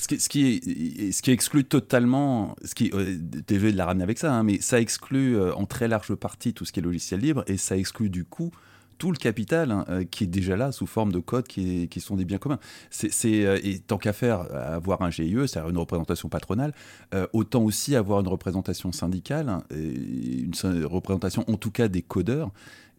Ce 1.12 1.22
qui 1.22 1.32
exclut 1.32 1.64
totalement, 1.66 2.56
ce 2.64 2.76
qui, 2.76 2.92
euh, 2.94 3.18
de 3.18 3.78
la 3.78 3.86
ramener 3.86 4.04
avec 4.04 4.18
ça, 4.18 4.34
hein, 4.34 4.44
mais 4.44 4.60
ça 4.62 4.80
exclut 4.80 5.36
euh, 5.36 5.54
en 5.56 5.66
très 5.66 5.88
large 5.88 6.16
partie 6.16 6.54
tout 6.54 6.66
ce 6.66 6.72
qui 6.72 6.80
est 6.80 6.84
logiciel 6.84 7.20
libre 7.20 7.44
et 7.48 7.58
ça 7.58 7.78
exclut 7.78 8.10
du 8.10 8.26
coup 8.26 8.52
tout 8.98 9.12
le 9.12 9.18
capital 9.18 9.72
hein, 9.72 9.86
euh, 9.90 10.04
qui 10.04 10.26
est 10.26 10.28
déjà 10.28 10.56
là 10.56 10.72
sous 10.72 10.86
forme 10.86 11.12
de 11.12 11.20
codes 11.20 11.48
qui, 11.48 11.90
sont 12.00 12.16
des 12.16 12.26
biens 12.26 12.38
communs. 12.38 12.60
Euh, 13.04 13.60
et 13.64 13.80
tant 13.80 13.98
qu'à 13.98 14.14
faire 14.14 14.42
avoir 14.54 15.02
un 15.02 15.10
GIE, 15.10 15.36
c'est-à-dire 15.48 15.70
une 15.70 15.78
représentation 15.78 16.30
patronale, 16.30 16.74
autant 17.34 17.64
aussi 17.64 17.96
avoir 17.96 18.20
une 18.20 18.28
représentation 18.28 18.92
syndicale, 18.92 19.50
hein, 19.50 19.64
une 19.72 20.86
représentation 20.86 21.44
en 21.48 21.58
tout 21.58 21.72
cas 21.72 21.88
des 21.88 22.04
codeurs 22.04 22.52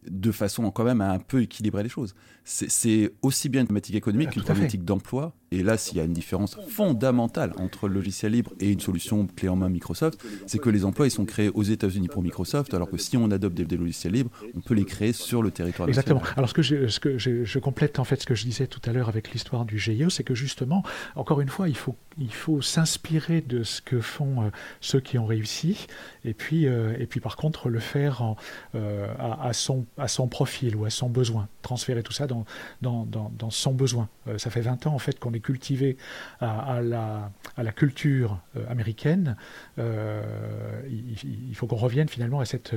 de 0.09 0.31
façon 0.31 0.69
quand 0.71 0.83
même 0.83 1.01
à 1.01 1.11
un 1.11 1.19
peu 1.19 1.41
équilibrer 1.41 1.83
les 1.83 1.89
choses. 1.89 2.15
C'est 2.45 3.13
aussi 3.21 3.47
bien 3.47 3.61
une 3.61 3.67
problématique 3.67 3.95
économique 3.95 4.31
qu'une 4.31 4.43
problématique 4.43 4.83
d'emploi. 4.83 5.33
Et 5.51 5.63
là, 5.63 5.77
s'il 5.77 5.97
y 5.97 6.01
a 6.01 6.03
une 6.03 6.13
différence 6.13 6.57
fondamentale 6.67 7.53
entre 7.57 7.87
le 7.87 7.93
logiciel 7.93 8.31
libre 8.31 8.51
et 8.59 8.71
une 8.71 8.79
solution 8.79 9.27
clé 9.27 9.47
en 9.49 9.55
main 9.55 9.69
Microsoft, 9.69 10.21
c'est 10.47 10.57
que 10.57 10.69
les 10.69 10.83
emplois 10.83 11.07
ils 11.07 11.11
sont 11.11 11.25
créés 11.25 11.49
aux 11.49 11.63
États-Unis 11.63 12.07
pour 12.07 12.23
Microsoft, 12.23 12.73
alors 12.73 12.89
que 12.89 12.97
si 12.97 13.15
on 13.17 13.29
adopte 13.31 13.55
des, 13.55 13.77
logiciels 13.77 14.13
libres, 14.13 14.31
on 14.55 14.61
peut 14.61 14.73
les 14.73 14.83
créer 14.83 15.13
sur 15.13 15.41
le 15.41 15.51
territoire 15.51 15.87
Exactement. 15.87 16.21
Alors 16.35 16.49
ce 16.49 16.53
que, 16.53 16.63
je, 16.63 16.87
ce 16.87 16.99
que 16.99 17.17
je, 17.17 17.59
complète 17.59 17.99
en 17.99 18.03
fait 18.03 18.19
ce 18.21 18.25
que 18.25 18.35
je 18.35 18.43
disais 18.43 18.67
tout 18.67 18.81
à 18.85 18.91
l'heure 18.93 19.09
avec 19.09 19.31
l'histoire 19.31 19.63
du 19.63 19.77
GIE, 19.77 20.05
c'est 20.09 20.23
que 20.23 20.35
justement, 20.35 20.83
encore 21.15 21.39
une 21.39 21.49
fois, 21.49 21.69
il 21.69 21.77
faut, 21.77 21.95
il 22.17 22.33
faut 22.33 22.61
s'inspirer 22.61 23.41
de 23.41 23.63
ce 23.63 23.81
que 23.81 23.99
font 23.99 24.43
euh, 24.43 24.49
ceux 24.81 24.99
qui 24.99 25.17
ont 25.17 25.25
réussi, 25.25 25.87
et 26.25 26.33
puis, 26.33 26.67
euh, 26.67 26.95
et 26.99 27.07
puis 27.07 27.19
par 27.19 27.35
contre 27.35 27.69
le 27.69 27.79
faire 27.79 28.35
euh, 28.75 29.07
à, 29.19 29.53
son 29.53 29.85
à 29.97 30.07
son 30.07 30.27
profil 30.27 30.75
ou 30.75 30.85
à 30.85 30.89
son 30.89 31.09
besoin, 31.09 31.47
transférer 31.61 32.03
tout 32.03 32.13
ça 32.13 32.27
dans, 32.27 32.45
dans, 32.81 33.05
dans, 33.05 33.49
son 33.49 33.73
besoin. 33.73 34.09
Ça 34.37 34.49
fait 34.49 34.61
20 34.61 34.87
ans 34.87 34.93
en 34.93 34.99
fait 34.99 35.19
qu'on 35.19 35.33
est 35.33 35.39
cultivé 35.39 35.97
à, 36.39 36.79
la, 36.81 37.31
à 37.57 37.63
la 37.63 37.71
culture 37.71 38.39
américaine. 38.69 39.35
Il, 39.77 41.53
faut 41.55 41.67
qu'on 41.67 41.75
revienne 41.75 42.09
finalement 42.09 42.39
à 42.39 42.45
cette, 42.45 42.75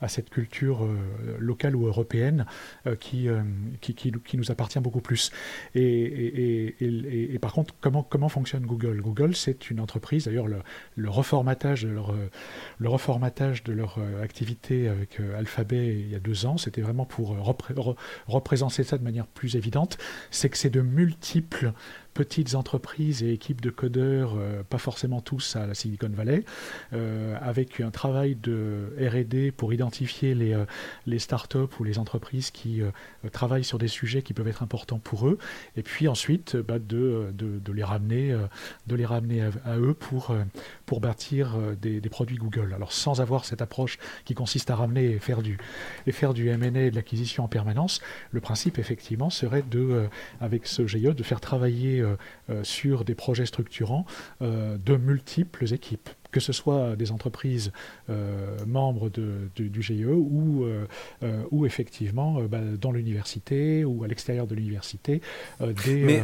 à 0.00 0.08
cette 0.08 0.30
culture 0.30 0.86
locale 1.38 1.76
ou 1.76 1.86
européenne 1.86 2.46
qui, 3.00 3.28
qui, 3.80 3.94
qui, 3.94 4.36
nous 4.36 4.50
appartient 4.50 4.80
beaucoup 4.80 5.00
plus. 5.00 5.30
Et, 5.74 5.82
et, 6.80 7.34
et, 7.34 7.38
par 7.38 7.52
contre, 7.52 7.74
comment, 7.80 8.02
comment 8.02 8.28
fonctionne 8.28 8.66
Google? 8.66 8.77
Google, 8.78 9.34
c'est 9.34 9.70
une 9.70 9.80
entreprise, 9.80 10.24
d'ailleurs 10.26 10.46
le, 10.46 10.60
reformatage 11.08 11.84
de 11.84 11.88
leur, 11.88 12.12
de 12.12 13.72
leur 13.72 13.98
activité 14.22 14.88
avec 14.88 15.20
Alphabet 15.36 15.98
il 15.98 16.10
y 16.10 16.14
a 16.14 16.20
deux 16.20 16.46
ans, 16.46 16.56
c'était 16.58 16.80
vraiment 16.80 17.04
pour 17.04 17.32
euh, 17.32 17.92
représenter 18.26 18.84
ça 18.84 18.98
de 18.98 19.04
manière 19.04 19.26
plus 19.26 19.56
évidente, 19.56 19.98
c'est 20.30 20.48
que 20.48 20.56
c'est 20.56 20.70
de 20.70 20.80
multiples 20.80 21.72
petites 22.18 22.56
entreprises 22.56 23.22
et 23.22 23.32
équipes 23.32 23.60
de 23.60 23.70
codeurs, 23.70 24.34
euh, 24.36 24.64
pas 24.68 24.78
forcément 24.78 25.20
tous 25.20 25.54
à 25.54 25.68
la 25.68 25.74
Silicon 25.74 26.10
Valley, 26.12 26.44
euh, 26.92 27.38
avec 27.40 27.80
un 27.80 27.92
travail 27.92 28.34
de 28.34 28.92
RD 29.00 29.52
pour 29.52 29.72
identifier 29.72 30.34
les, 30.34 30.52
euh, 30.52 30.64
les 31.06 31.20
startups 31.20 31.72
ou 31.78 31.84
les 31.84 31.96
entreprises 31.96 32.50
qui 32.50 32.82
travaillent 33.30 33.62
sur 33.62 33.78
des 33.78 33.86
sujets 33.86 34.22
qui 34.22 34.34
peuvent 34.34 34.48
être 34.48 34.64
importants 34.64 34.98
pour 34.98 35.28
eux, 35.28 35.38
et 35.76 35.84
puis 35.84 36.08
ensuite 36.08 36.56
bah, 36.56 36.80
de, 36.80 37.32
les 37.72 37.84
ramener, 37.84 38.36
de 38.86 38.96
les 38.96 39.06
ramener 39.06 39.42
à, 39.64 39.78
eux 39.78 39.94
pour, 39.94 40.34
bâtir 41.00 41.56
des, 41.80 42.00
produits 42.10 42.36
Google. 42.36 42.72
Alors 42.74 42.92
sans 42.92 43.20
avoir 43.20 43.44
cette 43.44 43.62
approche 43.62 43.98
qui 44.24 44.34
consiste 44.34 44.70
à 44.70 44.76
ramener 44.76 45.04
et 45.04 45.18
faire 45.18 45.42
du, 45.42 45.58
et 46.06 46.48
M&A 46.48 46.80
et 46.80 46.90
de 46.90 46.96
l'acquisition 46.96 47.44
en 47.44 47.48
permanence, 47.48 48.00
le 48.32 48.40
principe 48.40 48.78
effectivement 48.78 49.30
serait 49.30 49.62
de, 49.62 50.08
avec 50.40 50.66
ce 50.66 50.86
GIE, 50.86 51.14
de 51.14 51.22
faire 51.22 51.40
travailler 51.40 52.02
sur 52.62 53.04
des 53.04 53.14
projets 53.14 53.46
structurants 53.46 54.06
euh, 54.42 54.78
de 54.78 54.96
multiples 54.96 55.72
équipes 55.72 56.08
que 56.30 56.40
ce 56.40 56.52
soit 56.52 56.94
des 56.94 57.10
entreprises 57.10 57.72
membres 58.66 59.08
de, 59.08 59.48
du 59.56 59.80
GIE 59.80 60.04
ou, 60.04 60.66
ou 61.50 61.64
effectivement 61.64 62.42
bah, 62.42 62.60
dans 62.78 62.92
l'université 62.92 63.82
ou 63.86 64.04
à 64.04 64.08
l'extérieur 64.08 64.46
de 64.46 64.54
l'université, 64.54 65.22
des, 65.58 66.22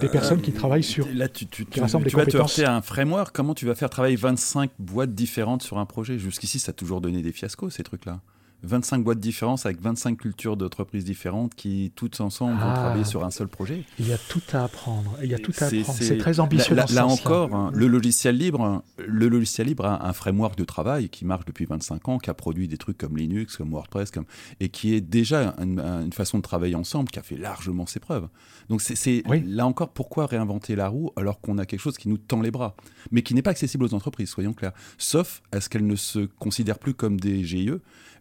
des 0.00 0.08
personnes 0.08 0.42
qui 0.42 0.52
travaillent 0.52 0.84
sur... 0.84 1.08
Là, 1.12 1.28
tu, 1.28 1.46
tu, 1.46 1.66
tu, 1.66 1.80
vas 1.80 1.88
te 1.88 2.36
heurter 2.36 2.64
à 2.64 2.76
un 2.76 2.82
framework. 2.82 3.34
Comment 3.34 3.54
tu 3.54 3.66
vas 3.66 3.74
faire 3.74 3.90
travailler 3.90 4.14
25 4.14 4.70
boîtes 4.78 5.12
différentes 5.12 5.64
sur 5.64 5.78
un 5.78 5.86
projet? 5.86 6.20
Jusqu'ici, 6.20 6.60
ça 6.60 6.70
a 6.70 6.72
toujours 6.72 7.00
donné 7.00 7.20
des 7.20 7.32
fiascos, 7.32 7.70
ces 7.70 7.82
trucs-là. 7.82 8.20
25 8.62 9.02
boîtes 9.02 9.20
différentes 9.20 9.64
avec 9.66 9.80
25 9.80 10.18
cultures 10.18 10.56
d'entreprises 10.56 11.04
différentes 11.04 11.54
qui, 11.54 11.92
toutes 11.96 12.20
ensemble, 12.20 12.54
vont 12.54 12.70
ah. 12.70 12.74
travailler 12.74 13.04
sur 13.04 13.24
un 13.24 13.30
seul 13.30 13.48
projet. 13.48 13.84
Il 13.98 14.08
y 14.08 14.12
a 14.12 14.18
tout 14.18 14.42
à 14.52 14.64
apprendre. 14.64 15.16
Il 15.22 15.30
y 15.30 15.34
a 15.34 15.38
tout 15.38 15.52
à 15.60 15.66
apprendre. 15.66 15.84
C'est 15.92 16.18
très 16.18 16.40
ambitieux. 16.40 16.74
Là, 16.74 16.86
là, 16.92 17.06
encore, 17.06 17.54
hein, 17.54 17.70
le 17.74 17.86
logiciel 17.86 18.36
libre, 18.36 18.82
le 18.98 19.28
logiciel 19.28 19.66
libre 19.66 19.86
a 19.86 20.06
un 20.06 20.12
framework 20.12 20.56
de 20.56 20.64
travail 20.64 21.08
qui 21.08 21.24
marche 21.24 21.44
depuis 21.44 21.64
25 21.64 22.08
ans, 22.08 22.18
qui 22.18 22.30
a 22.30 22.34
produit 22.34 22.68
des 22.68 22.76
trucs 22.76 22.98
comme 22.98 23.16
Linux, 23.16 23.56
comme 23.56 23.70
WordPress, 23.70 24.10
comme 24.10 24.26
et 24.60 24.68
qui 24.68 24.94
est 24.94 25.00
déjà 25.00 25.54
une, 25.58 26.12
façon 26.12 26.38
de 26.38 26.42
travailler 26.42 26.74
ensemble 26.74 27.10
qui 27.10 27.18
a 27.18 27.22
fait 27.22 27.36
largement 27.36 27.86
ses 27.86 28.00
preuves. 28.00 28.28
Donc 28.68 28.80
c'est 28.80 29.22
là 29.46 29.66
encore 29.66 29.92
pourquoi 29.92 30.26
réinventer 30.26 30.76
la 30.76 30.88
roue 30.88 31.10
alors 31.16 31.40
qu'on 31.40 31.58
a 31.58 31.66
quelque 31.66 31.80
chose 31.80 31.98
qui 31.98 32.08
nous 32.08 32.18
tend 32.18 32.40
les 32.40 32.50
bras, 32.50 32.76
mais 33.10 33.22
qui 33.22 33.34
n'est 33.34 33.42
pas 33.42 33.50
accessible 33.50 33.84
aux 33.84 33.94
entreprises, 33.94 34.28
soyons 34.28 34.52
clairs. 34.52 34.72
Sauf 34.98 35.42
à 35.52 35.60
ce 35.60 35.68
qu'elles 35.68 35.86
ne 35.86 35.96
se 35.96 36.20
considèrent 36.38 36.78
plus 36.78 36.94
comme 36.94 37.18
des 37.18 37.44
GIE, 37.44 37.70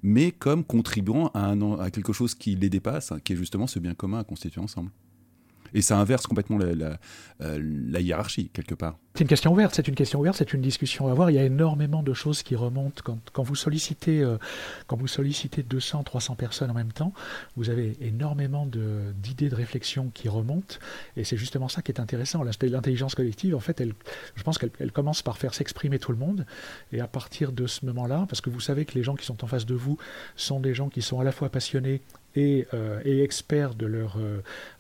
mais 0.04 0.32
comme 0.32 0.64
contribuant 0.64 1.32
à, 1.34 1.92
quelque 1.92 2.14
chose 2.14 2.36
qui 2.36 2.56
les 2.56 2.70
dépasse, 2.70 3.14
qui 3.24 3.34
est 3.34 3.36
justement 3.36 3.68
ce 3.68 3.80
bien 3.80 3.94
commun 3.94 4.20
à 4.20 4.24
constituer 4.24 4.62
ensemble. 4.62 4.92
Et 5.74 5.82
ça 5.82 5.98
inverse 5.98 6.28
complètement 6.28 6.58
la, 6.58 6.98
euh, 7.42 8.00
hiérarchie, 8.00 8.50
quelque 8.50 8.76
part. 8.76 8.98
C'est 9.16 9.22
une 9.22 9.28
question 9.28 9.52
ouverte, 9.52 9.76
c'est 9.76 9.88
une 9.88 9.96
question 9.96 10.20
ouverte, 10.22 10.38
c'est 10.38 10.54
une 10.54 10.62
discussion 10.62 11.08
à 11.08 11.12
avoir. 11.12 11.32
Il 11.32 11.36
y 11.36 11.40
a 11.40 11.44
énormément 11.44 12.02
de 12.02 12.14
choses 12.14 12.44
qui 12.44 12.56
remontent. 12.56 13.04
Quand, 13.34 13.44
vous, 13.44 13.56
sollicitez, 13.56 14.22
euh, 14.22 14.38
quand 14.88 14.96
vous 14.96 15.08
sollicitez 15.08 15.64
200, 15.64 16.04
300 16.04 16.36
personnes 16.36 16.72
en 16.72 16.74
même 16.74 16.94
temps, 16.94 17.14
vous 17.58 17.70
avez 17.70 17.98
énormément 18.00 18.66
d'idées, 18.66 19.50
de, 19.50 19.56
réflexion 19.56 20.12
qui 20.14 20.30
remontent. 20.30 20.76
Et 21.18 21.26
c'est 21.26 21.36
justement 21.36 21.68
ça 21.68 21.82
qui 21.82 21.92
est 21.92 22.00
intéressant. 22.00 22.44
L'intelligence 22.44 23.16
collective, 23.16 23.56
en 23.56 23.60
fait, 23.60 23.82
elle, 23.82 23.94
je 24.36 24.44
pense 24.44 24.58
qu'elle 24.58 24.92
commence 24.94 25.22
par 25.22 25.38
faire 25.38 25.54
s'exprimer 25.54 26.00
tout 26.00 26.12
le 26.12 26.18
monde. 26.18 26.46
Et 26.94 27.02
à 27.02 27.08
partir 27.08 27.52
de 27.52 27.68
ce 27.68 27.86
moment-là, 27.86 28.26
parce 28.30 28.40
que 28.40 28.50
vous 28.50 28.62
savez 28.62 28.86
que 28.86 28.94
les 28.94 29.04
gens 29.04 29.16
qui 29.16 29.26
sont 29.26 29.44
en 29.44 29.48
face 29.48 29.66
de 29.66 29.76
vous 29.76 29.98
sont 30.36 30.60
des 30.62 30.74
gens 30.74 30.90
qui 30.90 31.02
sont 31.02 31.20
à 31.20 31.24
la 31.24 31.34
fois 31.34 31.50
passionnés 31.50 32.02
et, 32.36 32.68
et 33.06 33.24
experts 33.24 33.76
de 33.76 33.86
leur, 33.86 34.18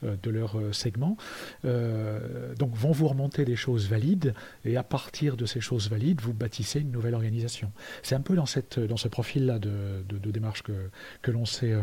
de 0.04 0.30
leur 0.30 0.58
segment, 0.72 1.18
donc 1.64 2.76
vont 2.76 2.92
vous 2.92 3.08
remonter 3.08 3.46
des 3.46 3.56
choses 3.56 3.88
valides, 3.88 4.34
et 4.66 4.78
à 4.78 4.84
partir 4.84 5.38
de 5.38 5.46
ces 5.46 5.62
choses 5.62 5.90
valides, 5.90 6.22
vous 6.22 6.34
bâtissez 6.34 6.80
une 6.80 6.92
nouvelle 6.92 7.16
organisation. 7.16 7.72
C'est 8.04 8.16
un 8.16 8.22
peu 8.22 8.36
dans, 8.36 8.46
cette, 8.46 8.80
dans 8.80 8.98
ce 8.98 9.08
profil-là 9.08 9.60
de, 9.60 10.04
de, 10.08 10.32
démarche 10.32 10.64
que, 10.64 10.90
que 11.22 11.32
l'on 11.32 11.46
s'est 11.46 11.76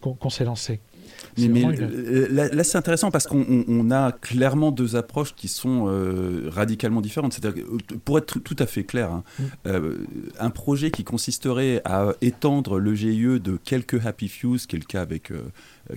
qu'on 0.00 0.30
s'est 0.30 0.44
lancé. 0.44 0.80
Mais, 1.36 1.62
là, 2.30 2.64
c'est 2.64 2.78
intéressant 2.78 3.10
parce 3.10 3.26
qu'on 3.26 3.90
a 3.90 4.12
clairement 4.12 4.70
deux 4.70 4.96
approches 4.96 5.34
qui 5.34 5.48
sont 5.48 5.86
euh, 5.88 6.48
radicalement 6.48 7.00
différentes. 7.00 7.32
C'est-à-dire, 7.32 7.64
pour 8.04 8.18
être 8.18 8.38
tout 8.38 8.56
à 8.58 8.66
fait 8.66 8.84
clair, 8.84 9.10
hein, 9.10 9.24
mm. 9.38 9.44
euh, 9.66 9.96
un 10.38 10.50
projet 10.50 10.90
qui 10.90 11.04
consisterait 11.04 11.80
à 11.84 12.12
étendre 12.20 12.78
le 12.78 12.94
GIE 12.94 13.40
de 13.40 13.58
quelques 13.62 14.04
Happy 14.06 14.28
Few, 14.28 14.56
qui 14.68 14.76
est 14.76 14.80
le 14.80 14.84
cas 14.84 15.02
avec 15.02 15.30
euh, 15.30 15.42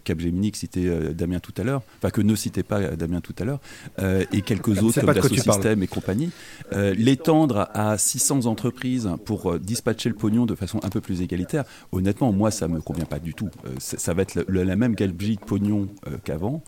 Capgemini 0.04 0.52
que 0.52 0.58
citait 0.58 0.86
euh, 0.86 1.14
Damien 1.14 1.40
tout 1.40 1.54
à 1.58 1.64
l'heure, 1.64 1.82
enfin 1.98 2.10
que 2.10 2.22
ne 2.22 2.36
citait 2.36 2.64
pas 2.64 2.96
Damien 2.96 3.22
tout 3.22 3.36
à 3.40 3.46
l'heure, 3.46 3.60
euh, 4.00 4.24
et 4.32 4.42
quelques 4.42 4.82
autres 4.84 5.02
comme 5.02 5.14
Dassault 5.14 5.36
Systèmes 5.36 5.84
et 5.84 5.88
compagnie, 5.88 6.32
euh, 6.74 6.94
l'étendre 6.98 7.70
à 7.74 7.98
600 7.98 8.46
entreprises 8.46 9.10
pour 9.26 9.60
dispatcher 9.60 10.10
le 10.10 10.16
pognon 10.16 10.46
de 10.46 10.56
façon 10.56 10.80
un 10.84 10.90
peu 10.90 11.02
plus 11.02 11.22
égalitaire, 11.22 11.64
honnêtement, 11.92 12.32
moi, 12.32 12.52
ça 12.52 12.68
me 12.68 12.82
convient 12.82 13.06
pas 13.06 13.20
du 13.20 13.34
tout. 13.34 13.50
ça 13.80 14.14
va 14.14 14.22
être 14.22 14.46
la 14.48 14.76
même 14.76 14.96
gabegie 14.96 15.36
de 15.36 15.42
pognon 15.42 15.88
qu'avant, 16.24 16.64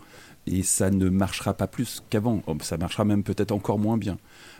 et 0.46 0.62
ça 0.62 0.90
ne 0.90 1.08
marchera 1.08 1.54
pas 1.54 1.66
plus 1.66 2.02
qu'avant. 2.10 2.42
Oh, 2.46 2.56
ça 2.62 2.76
marchera 2.76 3.04
même 3.04 3.22
peut-être 3.22 3.52
encore 3.52 3.78
moins 3.78 3.96
bien. 3.96 4.18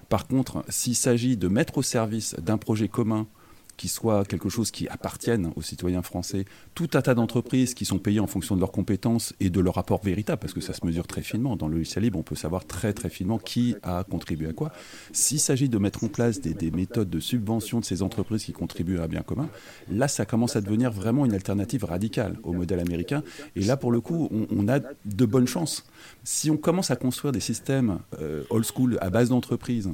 Par 0.08 0.26
contre, 0.26 0.64
s'il 0.68 0.96
s'agit 0.96 1.36
de 1.36 1.48
mettre 1.48 1.78
au 1.78 1.82
service 1.82 2.34
d'un 2.40 2.58
projet 2.58 2.88
commun 2.88 3.26
qui 3.76 3.88
soit 3.88 4.24
quelque 4.24 4.48
chose 4.48 4.70
qui 4.70 4.88
appartienne 4.88 5.52
aux 5.56 5.62
citoyens 5.62 6.02
français, 6.02 6.44
tout 6.74 6.90
un 6.94 7.02
tas 7.02 7.14
d'entreprises 7.14 7.74
qui 7.74 7.84
sont 7.84 7.98
payées 7.98 8.20
en 8.20 8.26
fonction 8.26 8.54
de 8.54 8.60
leurs 8.60 8.72
compétences 8.72 9.34
et 9.40 9.50
de 9.50 9.60
leur 9.60 9.74
rapport 9.74 10.02
véritable, 10.02 10.40
parce 10.40 10.52
que 10.52 10.60
ça 10.60 10.72
se 10.72 10.84
mesure 10.86 11.06
très 11.06 11.22
finement. 11.22 11.56
Dans 11.56 11.68
le 11.68 11.76
logiciel 11.76 12.04
libre, 12.04 12.18
on 12.18 12.22
peut 12.22 12.34
savoir 12.34 12.64
très 12.64 12.92
très 12.92 13.10
finement 13.10 13.38
qui 13.38 13.74
a 13.82 14.04
contribué 14.04 14.48
à 14.48 14.52
quoi. 14.52 14.72
S'il 15.12 15.40
s'agit 15.40 15.68
de 15.68 15.78
mettre 15.78 16.04
en 16.04 16.08
place 16.08 16.40
des, 16.40 16.70
méthodes 16.70 17.10
de 17.10 17.20
subvention 17.20 17.80
de 17.80 17.84
ces 17.84 18.02
entreprises 18.02 18.44
qui 18.44 18.52
contribuent 18.52 18.98
à 18.98 19.04
un 19.04 19.08
bien 19.08 19.22
commun, 19.22 19.48
là, 19.90 20.08
ça 20.08 20.24
commence 20.24 20.56
à 20.56 20.60
devenir 20.60 20.90
vraiment 20.90 21.24
une 21.24 21.34
alternative 21.34 21.84
radicale 21.84 22.38
au 22.42 22.52
modèle 22.52 22.80
américain. 22.80 23.22
Et 23.56 23.60
là, 23.60 23.76
pour 23.76 23.92
le 23.92 24.00
coup, 24.00 24.28
on, 24.50 24.68
a 24.68 24.80
de 24.80 25.26
bonnes 25.26 25.46
chances. 25.46 25.84
Si 26.24 26.50
on 26.50 26.56
commence 26.56 26.90
à 26.90 26.96
construire 26.96 27.32
des 27.32 27.40
systèmes 27.40 27.98
euh, 28.20 28.44
old 28.50 28.64
school 28.64 28.98
à 29.00 29.10
base 29.10 29.28
d'entreprises, 29.28 29.90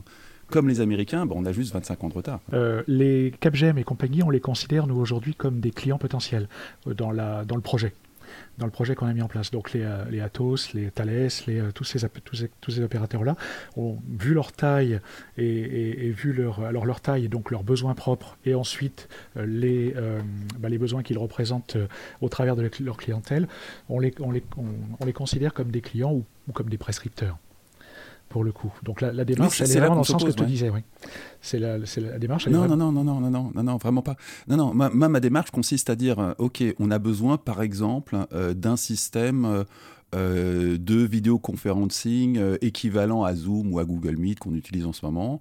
comme 0.51 0.69
les 0.69 0.81
Américains, 0.81 1.27
on 1.31 1.47
a 1.47 1.53
juste 1.53 1.73
25 1.73 2.05
ans 2.05 2.09
de 2.09 2.15
retard. 2.15 2.41
Euh, 2.53 2.83
les 2.87 3.33
Capgem 3.41 3.79
et 3.79 3.85
compagnie, 3.85 4.23
on 4.23 4.31
les 4.31 4.41
considère, 4.41 4.87
nous, 4.87 4.99
aujourd'hui, 4.99 5.35
comme 5.35 5.61
des 5.61 5.71
clients 5.71 5.99
potentiels 5.99 6.49
euh, 6.87 6.95
dans, 6.95 7.11
le 7.11 7.61
projet 7.61 7.95
dans 8.59 8.67
le 8.67 8.73
projet 8.73 8.95
qu'on 8.95 9.07
a 9.07 9.13
mis 9.13 9.23
en 9.23 9.29
place. 9.29 9.51
Donc 9.51 9.73
les, 9.73 9.83
euh, 9.83 10.25
Atos, 10.25 10.75
les 10.75 10.91
Thales, 10.91 11.29
les, 11.47 11.63
tous, 11.75 11.85
ces, 11.85 12.05
opérateurs-là 12.83 13.37
vu 14.09 14.35
leur 14.35 14.53
taille 14.53 15.01
et, 15.37 16.11
vu 16.11 16.33
leur, 16.33 17.01
taille 17.01 17.29
donc 17.29 17.51
leurs 17.51 17.65
besoins 17.65 17.95
propres 17.95 18.37
et 18.45 18.55
ensuite 18.55 19.09
les, 19.37 19.95
bah, 20.59 20.69
les 20.69 20.79
besoins 20.79 21.03
qu'ils 21.03 21.19
représentent 21.19 21.77
au 22.21 22.29
travers 22.29 22.55
de 22.55 22.71
leur 22.81 22.97
clientèle, 22.97 23.49
on, 23.89 23.99
les 23.99 24.13
considère 25.13 25.53
comme 25.55 25.71
des 25.71 25.81
clients 25.81 26.13
ou 26.13 26.53
comme 26.53 26.69
des 26.69 26.79
prescripteurs 26.79 27.39
pour 28.31 28.45
le 28.45 28.53
coup. 28.53 28.73
Donc 28.85 29.03
la, 29.03 29.25
démarche, 29.25 29.61
elle 29.61 29.71
est, 29.71 29.79
vraiment 29.79 29.97
dans 29.97 30.01
le 30.01 30.07
sens 30.07 30.25
que 30.25 30.31
je 30.31 30.37
te 30.37 30.45
disais, 30.45 30.71
oui. 30.71 30.81
C'est 31.43 31.59
la, 31.59 31.79
la, 31.79 32.19
démarche. 32.19 32.47
non, 32.47 32.67
non, 32.67 32.77
non, 32.77 32.93
non, 32.93 33.03
non, 33.03 33.21
non, 33.21 33.51
non, 33.53 33.63
non, 33.63 33.77
vraiment 33.77 34.03
pas. 34.03 34.17
Non, 34.49 34.57
non, 34.57 34.73
ma, 34.73 34.89
ma, 34.89 35.21
démarche 35.21 35.51
consiste 35.51 35.91
à 35.91 35.97
dire, 35.97 36.21
euh, 36.21 36.33
ok, 36.39 36.63
on 36.79 36.91
a 36.93 36.99
besoin, 37.01 37.37
par 37.37 37.61
exemple, 37.61 38.17
euh, 38.33 38.55
d'un 38.55 38.77
système. 38.77 39.45
Euh, 40.13 40.77
de 40.77 41.05
vidéoconferencing 41.05 42.57
équivalent 42.63 43.23
à 43.23 43.33
Zoom 43.37 43.73
ou 43.73 43.79
à 43.79 43.85
Google 43.85 44.17
Meet 44.17 44.41
qu'on 44.41 44.57
utilise 44.57 44.85
en 44.85 44.93
ce 44.93 45.07
moment, 45.07 45.41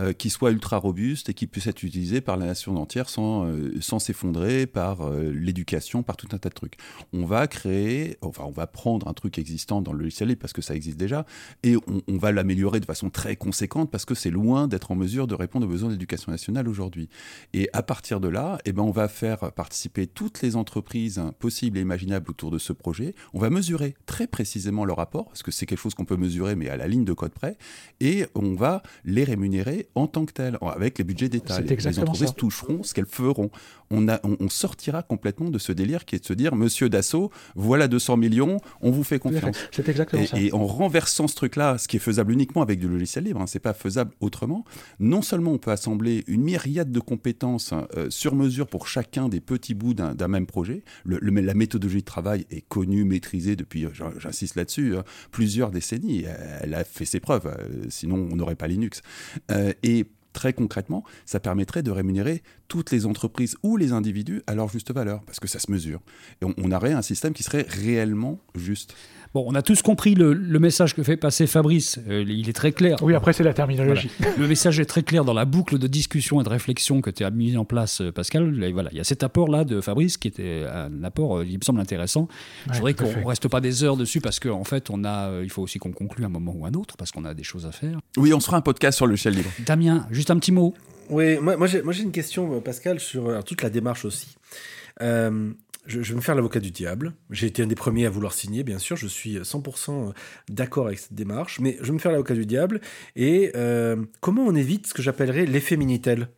euh, 0.00 0.12
qui 0.14 0.30
soit 0.30 0.50
ultra 0.50 0.78
robuste 0.78 1.28
et 1.28 1.34
qui 1.34 1.46
puisse 1.46 1.66
être 1.66 1.82
utilisé 1.82 2.20
par 2.22 2.38
la 2.38 2.46
nation 2.46 2.76
entière 2.76 3.10
sans 3.10 3.44
euh, 3.44 3.74
sans 3.80 3.98
s'effondrer 3.98 4.66
par 4.66 5.02
euh, 5.02 5.30
l'éducation, 5.30 6.02
par 6.02 6.16
tout 6.16 6.28
un 6.32 6.38
tas 6.38 6.48
de 6.48 6.54
trucs. 6.54 6.76
On 7.12 7.26
va 7.26 7.46
créer, 7.46 8.16
enfin 8.22 8.44
on 8.46 8.50
va 8.50 8.66
prendre 8.66 9.08
un 9.08 9.12
truc 9.12 9.38
existant 9.38 9.82
dans 9.82 9.92
le 9.92 10.04
logiciel 10.04 10.34
parce 10.36 10.52
que 10.52 10.62
ça 10.62 10.74
existe 10.74 10.96
déjà 10.96 11.26
et 11.64 11.76
on, 11.76 12.16
va 12.18 12.32
l'améliorer 12.32 12.80
de 12.80 12.84
façon 12.84 13.10
très 13.10 13.36
conséquente 13.36 13.90
parce 13.90 14.04
que 14.04 14.14
c'est 14.14 14.30
loin 14.30 14.68
d'être 14.68 14.90
en 14.90 14.94
mesure 14.94 15.26
de 15.26 15.34
répondre 15.34 15.66
aux 15.66 15.70
besoins 15.70 15.88
de 15.88 15.94
l'éducation 15.94 16.30
nationale 16.32 16.68
aujourd'hui. 16.68 17.08
Et 17.52 17.68
à 17.72 17.82
partir 17.82 18.20
de 18.20 18.28
là, 18.28 18.58
eh 18.64 18.72
ben 18.72 18.82
on 18.82 18.90
va 18.90 19.08
faire 19.08 19.52
participer 19.52 20.06
toutes 20.06 20.40
les 20.42 20.56
entreprises 20.56 21.20
possibles 21.38 21.78
et 21.78 21.80
imaginables 21.80 22.30
autour 22.30 22.50
de 22.50 22.58
ce 22.58 22.72
projet. 22.72 23.14
On 23.34 23.38
va 23.38 23.50
mesurer 23.50 23.94
très 24.06 24.26
précisément 24.26 24.84
leur 24.84 24.98
rapport 24.98 25.26
parce 25.26 25.42
que 25.42 25.50
c'est 25.50 25.66
quelque 25.66 25.80
chose 25.80 25.94
qu'on 25.94 26.04
peut 26.04 26.16
mesurer 26.16 26.56
mais 26.56 26.68
à 26.68 26.76
la 26.76 26.86
ligne 26.86 27.04
de 27.04 27.12
code 27.12 27.32
près 27.32 27.58
et 28.00 28.26
on 28.34 28.54
va 28.54 28.82
les 29.04 29.24
rémunérer 29.24 29.88
en 29.94 30.06
tant 30.06 30.24
que 30.24 30.32
tel, 30.32 30.58
avec 30.62 30.98
les 30.98 31.04
budgets 31.04 31.28
d'État. 31.28 31.60
Les, 31.60 31.76
les 31.76 31.98
entreprises 31.98 32.34
toucheront 32.36 32.82
ce 32.82 32.94
qu'elles 32.94 33.06
feront. 33.06 33.50
On, 33.92 34.08
a, 34.08 34.20
on, 34.22 34.48
sortira 34.48 35.02
complètement 35.02 35.50
de 35.50 35.58
ce 35.58 35.72
délire 35.72 36.04
qui 36.04 36.14
est 36.14 36.20
de 36.20 36.24
se 36.24 36.32
dire, 36.32 36.54
Monsieur 36.54 36.88
Dassault, 36.88 37.30
voilà 37.56 37.88
200 37.88 38.16
millions, 38.18 38.60
on 38.80 38.92
vous 38.92 39.02
fait 39.02 39.18
confiance. 39.18 39.56
C'est 39.72 39.88
exactement 39.88 40.22
et, 40.22 40.26
ça. 40.26 40.38
Et 40.38 40.52
en 40.52 40.64
renversant 40.64 41.26
ce 41.26 41.34
truc-là, 41.34 41.76
ce 41.76 41.88
qui 41.88 41.96
est 41.96 42.00
faisable 42.00 42.32
uniquement 42.32 42.62
avec 42.62 42.78
du 42.78 42.86
logiciel 42.86 43.24
libre, 43.24 43.40
hein, 43.40 43.46
c'est 43.48 43.58
pas 43.58 43.74
faisable 43.74 44.12
autrement. 44.20 44.64
Non 45.00 45.22
seulement 45.22 45.52
on 45.52 45.58
peut 45.58 45.72
assembler 45.72 46.22
une 46.28 46.42
myriade 46.42 46.92
de 46.92 47.00
compétences 47.00 47.74
euh, 47.96 48.08
sur 48.10 48.36
mesure 48.36 48.68
pour 48.68 48.86
chacun 48.86 49.28
des 49.28 49.40
petits 49.40 49.74
bouts 49.74 49.94
d'un 49.94 50.28
même 50.28 50.46
projet. 50.46 50.84
Le, 51.04 51.18
la 51.18 51.54
méthodologie 51.54 51.98
de 51.98 52.04
travail 52.04 52.46
est 52.50 52.60
connue, 52.60 53.04
maîtrisée 53.04 53.56
depuis, 53.56 53.86
j'insiste 54.18 54.54
là-dessus, 54.54 54.96
hein, 54.96 55.04
plusieurs 55.32 55.72
décennies. 55.72 56.24
Elle 56.62 56.74
a 56.74 56.84
fait 56.84 57.04
ses 57.04 57.18
preuves, 57.18 57.46
euh, 57.46 57.86
sinon 57.88 58.28
on 58.30 58.36
n'aurait 58.36 58.54
pas 58.54 58.68
Linux. 58.68 59.02
Euh, 59.50 59.69
et 59.82 60.06
très 60.32 60.52
concrètement, 60.52 61.04
ça 61.26 61.40
permettrait 61.40 61.82
de 61.82 61.90
rémunérer 61.90 62.42
toutes 62.68 62.90
les 62.90 63.06
entreprises 63.06 63.56
ou 63.62 63.76
les 63.76 63.92
individus 63.92 64.42
à 64.46 64.54
leur 64.54 64.68
juste 64.68 64.92
valeur, 64.92 65.22
parce 65.24 65.40
que 65.40 65.48
ça 65.48 65.58
se 65.58 65.70
mesure. 65.70 66.00
Et 66.40 66.44
on, 66.44 66.54
on 66.56 66.72
aurait 66.72 66.92
un 66.92 67.02
système 67.02 67.32
qui 67.32 67.42
serait 67.42 67.66
réellement 67.68 68.38
juste. 68.54 68.94
Bon, 69.32 69.44
on 69.46 69.54
a 69.54 69.62
tous 69.62 69.80
compris 69.82 70.16
le, 70.16 70.34
message 70.58 70.94
que 70.96 71.04
fait 71.04 71.16
passer 71.16 71.46
Fabrice. 71.46 72.00
Euh, 72.08 72.24
il 72.26 72.48
est 72.48 72.52
très 72.52 72.72
clair. 72.72 73.00
Oui, 73.00 73.14
après, 73.14 73.32
c'est 73.32 73.44
la 73.44 73.54
terminologie. 73.54 74.10
Le 74.36 74.48
message 74.48 74.80
est 74.80 74.86
très 74.86 75.04
clair 75.04 75.24
dans 75.24 75.34
la 75.34 75.44
boucle 75.44 75.78
de 75.78 75.86
discussion 75.86 76.40
et 76.40 76.44
de 76.44 76.48
réflexion 76.48 77.00
que 77.00 77.10
tu 77.10 77.22
as 77.22 77.30
mis 77.30 77.56
en 77.56 77.64
place, 77.64 78.00
euh, 78.00 78.10
Pascal. 78.10 78.72
voilà, 78.72 78.90
il 78.90 78.98
y 78.98 79.00
a 79.00 79.04
cet 79.04 79.22
apport-là 79.22 79.64
de 79.64 79.80
Fabrice 79.80 80.16
qui 80.16 80.26
était 80.26 80.64
un 80.68 81.04
apport, 81.04 81.38
euh, 81.38 81.44
il 81.46 81.58
me 81.58 81.62
semble 81.62 81.80
intéressant. 81.80 82.26
Je 82.72 82.78
voudrais 82.78 82.94
qu'on 82.94 83.06
ne 83.06 83.24
reste 83.24 83.46
pas 83.46 83.60
des 83.60 83.84
heures 83.84 83.96
dessus 83.96 84.20
parce 84.20 84.40
qu'en 84.40 84.58
en 84.58 84.64
fait, 84.64 84.90
on 84.90 85.04
a, 85.04 85.42
il 85.42 85.50
faut 85.50 85.62
aussi 85.62 85.78
qu'on 85.78 85.92
conclue 85.92 86.24
un 86.24 86.28
moment 86.28 86.52
ou 86.56 86.66
un 86.66 86.72
autre 86.72 86.96
parce 86.96 87.12
qu'on 87.12 87.24
a 87.24 87.32
des 87.32 87.44
choses 87.44 87.66
à 87.66 87.72
faire. 87.72 88.00
Oui, 88.16 88.34
on 88.34 88.40
se 88.40 88.46
fera 88.46 88.56
un 88.56 88.62
podcast 88.62 88.96
sur 88.96 89.06
le 89.06 89.14
shell 89.14 89.34
libre. 89.34 89.50
Damien, 89.64 90.06
juste 90.10 90.32
un 90.32 90.38
petit 90.40 90.52
mot. 90.52 90.74
Oui, 91.08 91.38
moi, 91.40 91.56
moi 91.56 91.66
j'ai 91.68 92.02
une 92.02 92.12
question, 92.12 92.60
Pascal, 92.60 92.98
sur 92.98 93.44
toute 93.44 93.62
la 93.62 93.70
démarche 93.70 94.04
aussi. 94.04 94.36
Euh, 95.02 95.52
je, 95.86 96.00
vais 96.00 96.14
me 96.14 96.20
faire 96.20 96.34
l'avocat 96.34 96.60
du 96.60 96.70
diable. 96.70 97.14
J'ai 97.30 97.46
été 97.46 97.62
un 97.62 97.66
des 97.66 97.74
premiers 97.74 98.06
à 98.06 98.10
vouloir 98.10 98.32
signer, 98.32 98.62
bien 98.64 98.78
sûr. 98.78 98.96
Je 98.96 99.06
suis 99.06 99.38
100% 99.38 100.12
d'accord 100.48 100.86
avec 100.86 100.98
cette 100.98 101.14
démarche. 101.14 101.60
Mais 101.60 101.76
je 101.80 101.86
vais 101.86 101.92
me 101.92 101.98
faire 101.98 102.12
l'avocat 102.12 102.34
du 102.34 102.46
diable. 102.46 102.80
Et 103.16 103.52
euh, 103.56 103.96
comment 104.20 104.42
on 104.42 104.54
évite 104.54 104.86
ce 104.86 104.94
que 104.94 105.02
j'appellerais 105.02 105.46
l'effet 105.46 105.76
Minitel? 105.76 106.28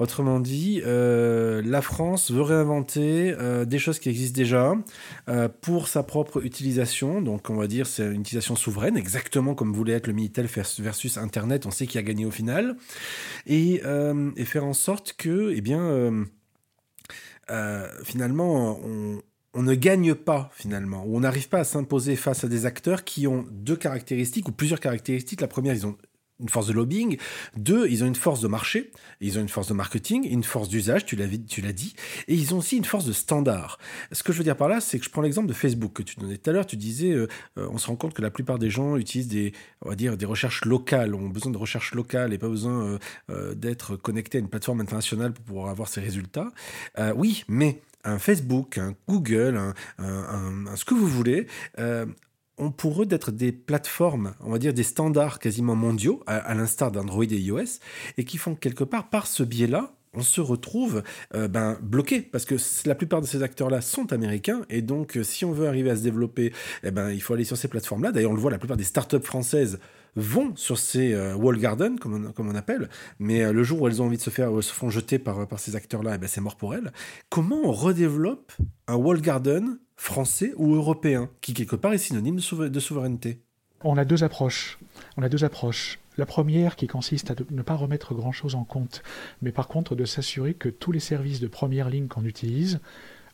Autrement 0.00 0.40
dit, 0.40 0.82
euh, 0.84 1.62
la 1.64 1.82
France 1.82 2.32
veut 2.32 2.42
réinventer 2.42 3.32
euh, 3.38 3.64
des 3.64 3.78
choses 3.78 4.00
qui 4.00 4.08
existent 4.08 4.36
déjà 4.36 4.74
pour 5.60 5.86
sa 5.86 6.02
propre 6.02 6.44
utilisation. 6.44 7.22
Donc, 7.22 7.48
on 7.48 7.54
va 7.54 7.68
dire, 7.68 7.86
c'est 7.86 8.06
une 8.06 8.22
utilisation 8.22 8.56
souveraine, 8.56 8.96
exactement 8.96 9.54
comme 9.54 9.72
voulait 9.72 9.92
être 9.92 10.08
le 10.08 10.14
Minitel 10.14 10.46
versus 10.46 11.16
Internet. 11.16 11.66
On 11.66 11.70
sait 11.70 11.86
qui 11.86 11.98
a 11.98 12.02
gagné 12.02 12.26
au 12.26 12.32
final. 12.32 12.76
Et, 13.46 13.82
et 14.36 14.44
faire 14.44 14.64
en 14.64 14.72
sorte 14.74 15.14
que, 15.16 15.52
eh 15.54 15.60
bien, 15.60 16.26
euh, 17.50 17.88
finalement, 18.04 18.80
on, 19.54 19.62
ne 19.62 19.74
gagne 19.74 20.14
pas, 20.14 20.50
finalement, 20.54 21.04
ou 21.04 21.16
on 21.16 21.20
n'arrive 21.20 21.48
pas 21.48 21.60
à 21.60 21.64
s'imposer 21.64 22.16
face 22.16 22.44
à 22.44 22.48
des 22.48 22.66
acteurs 22.66 23.04
qui 23.04 23.26
ont 23.26 23.44
deux 23.50 23.76
caractéristiques, 23.76 24.48
ou 24.48 24.52
plusieurs 24.52 24.80
caractéristiques. 24.80 25.40
La 25.40 25.48
première, 25.48 25.74
ils 25.74 25.86
ont 25.86 25.96
une 26.42 26.48
force 26.48 26.66
de 26.66 26.72
lobbying. 26.72 27.16
Deux, 27.56 27.88
ils 27.88 28.04
ont 28.04 28.06
une 28.06 28.16
force 28.16 28.40
de 28.40 28.48
marché, 28.48 28.90
ils 29.20 29.38
ont 29.38 29.40
une 29.40 29.48
force 29.48 29.68
de 29.68 29.74
marketing, 29.74 30.28
une 30.28 30.44
force 30.44 30.68
d'usage, 30.68 31.06
tu 31.06 31.16
l'as, 31.16 31.26
dit, 31.26 31.94
et 32.28 32.34
ils 32.34 32.54
ont 32.54 32.58
aussi 32.58 32.76
une 32.76 32.84
force 32.84 33.06
de 33.06 33.12
standard. 33.12 33.78
Ce 34.10 34.22
que 34.22 34.32
je 34.32 34.38
veux 34.38 34.44
dire 34.44 34.56
par 34.56 34.68
là, 34.68 34.80
c'est 34.80 34.98
que 34.98 35.04
je 35.04 35.10
prends 35.10 35.22
l'exemple 35.22 35.48
de 35.48 35.52
Facebook 35.52 35.92
que 35.92 36.02
tu 36.02 36.16
donnais 36.16 36.36
tout 36.36 36.50
à 36.50 36.52
l'heure. 36.52 36.66
Tu 36.66 36.76
disais, 36.76 37.12
euh, 37.12 37.28
euh, 37.58 37.68
on 37.70 37.78
se 37.78 37.86
rend 37.86 37.96
compte 37.96 38.12
que 38.14 38.22
la 38.22 38.30
plupart 38.30 38.58
des 38.58 38.70
gens 38.70 38.96
utilisent 38.96 39.28
des, 39.28 39.52
on 39.80 39.88
va 39.88 39.94
dire, 39.94 40.16
des 40.16 40.26
recherches 40.26 40.64
locales, 40.64 41.14
ont 41.14 41.28
besoin 41.28 41.52
de 41.52 41.58
recherches 41.58 41.94
locales 41.94 42.32
et 42.32 42.38
pas 42.38 42.48
besoin 42.48 42.98
euh, 43.30 43.54
d'être 43.54 43.96
connecté 43.96 44.38
à 44.38 44.40
une 44.40 44.48
plateforme 44.48 44.80
internationale 44.80 45.32
pour 45.32 45.44
pouvoir 45.44 45.68
avoir 45.68 45.88
ces 45.88 46.00
résultats. 46.00 46.50
oui, 47.14 47.44
mais 47.48 47.80
un 48.04 48.18
Facebook, 48.18 48.78
un 48.78 48.94
Google, 49.08 49.74
un, 49.98 50.76
ce 50.76 50.84
que 50.84 50.94
vous 50.94 51.06
voulez, 51.06 51.46
ont 52.58 52.70
pour 52.70 53.02
eux 53.02 53.06
d'être 53.06 53.30
des 53.30 53.52
plateformes, 53.52 54.34
on 54.40 54.50
va 54.50 54.58
dire 54.58 54.74
des 54.74 54.82
standards 54.82 55.38
quasiment 55.38 55.74
mondiaux, 55.74 56.22
à, 56.26 56.54
l'instar 56.54 56.90
d'Android 56.92 57.24
et 57.24 57.38
iOS, 57.38 57.80
et 58.18 58.24
qui 58.24 58.38
font 58.38 58.54
quelque 58.54 58.84
part, 58.84 59.08
par 59.10 59.26
ce 59.26 59.42
biais-là, 59.42 59.92
on 60.14 60.22
se 60.22 60.40
retrouve 60.40 61.02
euh, 61.34 61.48
ben, 61.48 61.78
bloqué 61.80 62.20
parce 62.20 62.44
que 62.44 62.56
la 62.86 62.94
plupart 62.94 63.22
de 63.22 63.26
ces 63.26 63.42
acteurs-là 63.42 63.80
sont 63.80 64.12
américains 64.12 64.62
et 64.68 64.82
donc 64.82 65.16
euh, 65.16 65.22
si 65.22 65.46
on 65.46 65.52
veut 65.52 65.66
arriver 65.66 65.88
à 65.88 65.96
se 65.96 66.02
développer, 66.02 66.52
eh 66.82 66.90
ben, 66.90 67.10
il 67.10 67.22
faut 67.22 67.32
aller 67.32 67.44
sur 67.44 67.56
ces 67.56 67.68
plateformes-là. 67.68 68.12
D'ailleurs, 68.12 68.32
on 68.32 68.34
le 68.34 68.40
voit, 68.40 68.50
la 68.50 68.58
plupart 68.58 68.76
des 68.76 68.84
startups 68.84 69.22
françaises 69.22 69.78
vont 70.14 70.54
sur 70.54 70.78
ces 70.78 71.14
euh, 71.14 71.34
wall 71.34 71.58
gardens, 71.58 71.96
comme 71.98 72.32
on, 72.36 72.54
appelle, 72.54 72.90
mais 73.18 73.50
le 73.50 73.62
jour 73.62 73.80
où 73.80 73.88
elles 73.88 74.02
ont 74.02 74.06
envie 74.06 74.18
de 74.18 74.22
se 74.22 74.28
faire, 74.28 74.50
se 74.62 74.70
font 74.70 74.90
jeter 74.90 75.18
par, 75.18 75.48
par 75.48 75.58
ces 75.58 75.76
acteurs-là, 75.76 76.16
eh 76.16 76.18
ben, 76.18 76.28
c'est 76.28 76.42
mort 76.42 76.56
pour 76.56 76.74
elles. 76.74 76.92
Comment 77.30 77.62
on 77.64 77.72
redéveloppe 77.72 78.52
un 78.88 78.96
wall 78.96 79.22
garden 79.22 79.78
français 80.02 80.52
ou 80.56 80.74
européen 80.74 81.30
qui 81.40 81.54
quelque 81.54 81.76
part 81.76 81.92
est 81.92 81.98
synonyme 81.98 82.36
de 82.36 82.80
souveraineté 82.80 83.40
On 83.84 83.96
a 83.96 84.04
deux 84.04 84.24
approches. 84.24 84.78
On 85.16 85.22
a 85.22 85.28
deux 85.28 85.44
approches. 85.44 86.00
La 86.18 86.26
première 86.26 86.74
qui 86.74 86.88
consiste 86.88 87.30
à 87.30 87.34
ne 87.50 87.62
pas 87.62 87.76
remettre 87.76 88.12
grand-chose 88.12 88.56
en 88.56 88.64
compte, 88.64 89.02
mais 89.42 89.52
par 89.52 89.68
contre 89.68 89.94
de 89.94 90.04
s'assurer 90.04 90.54
que 90.54 90.68
tous 90.68 90.90
les 90.90 91.00
services 91.00 91.38
de 91.38 91.46
première 91.46 91.88
ligne 91.88 92.08
qu'on 92.08 92.24
utilise 92.24 92.80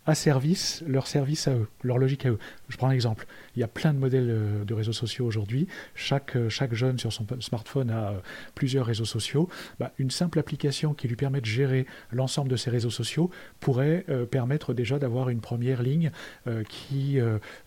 à 0.09 0.15
service 0.15 0.83
leur 0.87 1.07
service 1.07 1.49
à 1.49 1.53
eux, 1.53 1.69
leur 1.83 1.99
logique 1.99 2.25
à 2.25 2.31
eux. 2.31 2.39
Je 2.71 2.79
prends 2.79 2.89
un 2.89 2.93
exemple. 2.93 3.27
Il 3.55 3.61
y 3.61 3.63
a 3.63 3.69
plein 3.69 3.93
de 3.93 3.99
modèles 3.99 4.31
euh, 4.31 4.65
de 4.65 4.73
réseaux 4.73 4.95
sociaux 4.95 5.27
aujourd'hui. 5.27 5.69
Chaque, 5.95 6.35
euh, 6.35 6.49
chaque 6.49 6.73
jeune 6.73 6.99
sur 6.99 7.13
son 7.13 7.27
smartphone 7.41 7.91
a 7.91 8.09
euh, 8.09 8.19
plusieurs 8.55 8.87
réseaux 8.87 9.05
sociaux. 9.05 9.51
Bah, 9.79 9.93
une 9.99 10.11
simple 10.11 10.39
application 10.39 10.95
qui 10.95 11.09
lui 11.09 11.17
permet 11.17 11.43
de 11.43 11.47
gérer 11.47 11.85
l'ensemble 12.11 12.49
de 12.49 12.57
ces 12.57 12.71
réseaux 12.71 12.89
sociaux 12.89 13.31
pourrait 13.61 14.07
permettre 14.31 14.73
déjà 14.73 14.99
d'avoir 14.99 15.29
une 15.29 15.41
première 15.41 15.83
ligne 15.83 16.11
qui 16.69 17.19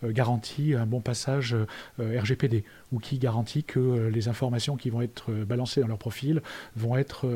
garantit 0.04 0.74
un 0.74 0.86
bon 0.86 1.02
passage 1.02 1.56
RGPD 2.00 2.64
ou 2.92 3.00
qui 3.00 3.18
garantit 3.18 3.64
que 3.64 4.10
les 4.14 4.28
informations 4.28 4.76
qui 4.76 4.90
vont 4.90 5.02
être 5.02 5.32
balancées 5.32 5.82
dans 5.82 5.88
leur 5.88 5.98
profil 5.98 6.42
vont 6.76 6.98
être, 6.98 7.28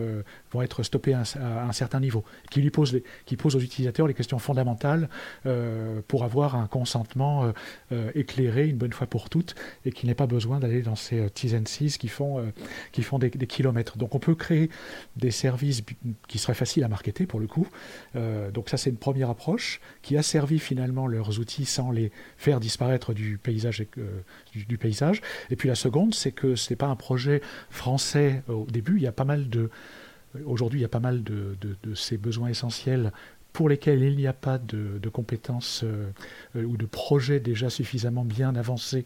vont 0.51 0.62
être 0.62 0.84
stoppées 0.84 1.14
à 1.14 1.24
un, 1.68 1.72
certain 1.72 1.99
niveau, 1.99 2.24
qui, 2.51 2.62
lui 2.62 2.72
pose 2.72 2.99
qui 3.26 3.38
pose 3.38 3.56
aux 3.56 3.60
utilisateurs 3.60 4.08
les 4.08 4.14
questions 4.14 4.39
fondamentales 4.39 5.10
pour 6.08 6.24
avoir 6.24 6.56
un 6.56 6.68
consentement 6.68 7.51
éclairé 8.14 8.68
une 8.68 8.78
bonne 8.78 8.93
fois 8.93 9.08
pour 9.08 9.30
toutes 9.30 9.56
et 9.86 9.91
qu'il 9.91 10.08
n'ait 10.10 10.16
pas 10.16 10.28
besoin 10.28 10.60
d'aller 10.60 10.82
dans 10.82 10.95
ces 10.95 11.20
euh, 11.20 11.30
T's 11.30 11.53
and 11.53 11.66
C's 11.66 11.97
qui 11.97 12.08
font, 12.08 12.39
euh, 12.39 12.43
qui 12.91 13.03
font 13.03 13.20
des, 13.20 13.30
kilomètres. 13.30 13.97
Donc 13.97 14.16
on 14.16 14.20
peut 14.20 14.36
créer 14.36 14.70
des 15.16 15.32
services 15.32 15.84
qui 16.28 16.38
seraient 16.38 16.53
faciles 16.53 16.84
à 16.84 16.88
marketer 16.88 17.26
pour 17.26 17.39
le 17.39 17.47
coup. 17.47 17.68
Euh, 18.16 18.51
donc 18.51 18.70
ça 18.70 18.78
c'est 18.78 18.89
une 18.89 18.97
première 18.97 19.30
approche 19.30 19.80
qui 20.01 20.18
a 20.18 20.24
servi 20.24 20.60
finalement 20.60 21.08
leurs 21.08 21.39
outils 21.39 21.66
sans 21.66 21.91
les 21.91 22.12
faire 22.38 22.60
disparaître 22.60 23.14
du 23.14 23.38
paysage. 23.38 23.86
du, 24.53 24.78
paysage. 24.78 25.22
Et 25.49 25.55
puis 25.55 25.67
la 25.69 25.75
seconde 25.75 26.13
c'est 26.13 26.31
que 26.31 26.55
ce 26.55 26.71
n'est 26.71 26.77
pas 26.77 26.87
un 26.87 26.95
projet 26.95 27.41
français 27.69 28.43
au 28.47 28.65
début, 28.69 28.97
il 28.97 29.03
y 29.03 29.07
a 29.07 29.11
pas 29.11 29.25
mal 29.25 29.49
de... 29.49 29.69
Aujourd'hui, 30.45 30.79
il 30.79 30.81
y 30.81 30.85
a 30.85 30.89
pas 30.89 30.99
mal 30.99 31.23
de, 31.23 31.55
ces 31.93 32.17
besoins 32.17 32.49
essentiels 32.49 33.13
pour 33.53 33.69
lesquels 33.69 34.03
il 34.03 34.17
n'y 34.17 34.27
a 34.27 34.33
pas 34.33 34.57
de, 34.57 34.99
compétences 35.07 35.83
euh, 35.85 36.11
euh, 36.57 36.65
ou 36.65 36.75
de 36.75 36.85
projets 36.85 37.39
déjà 37.39 37.69
suffisamment 37.69 38.25
bien 38.25 38.53
avancés 38.55 39.05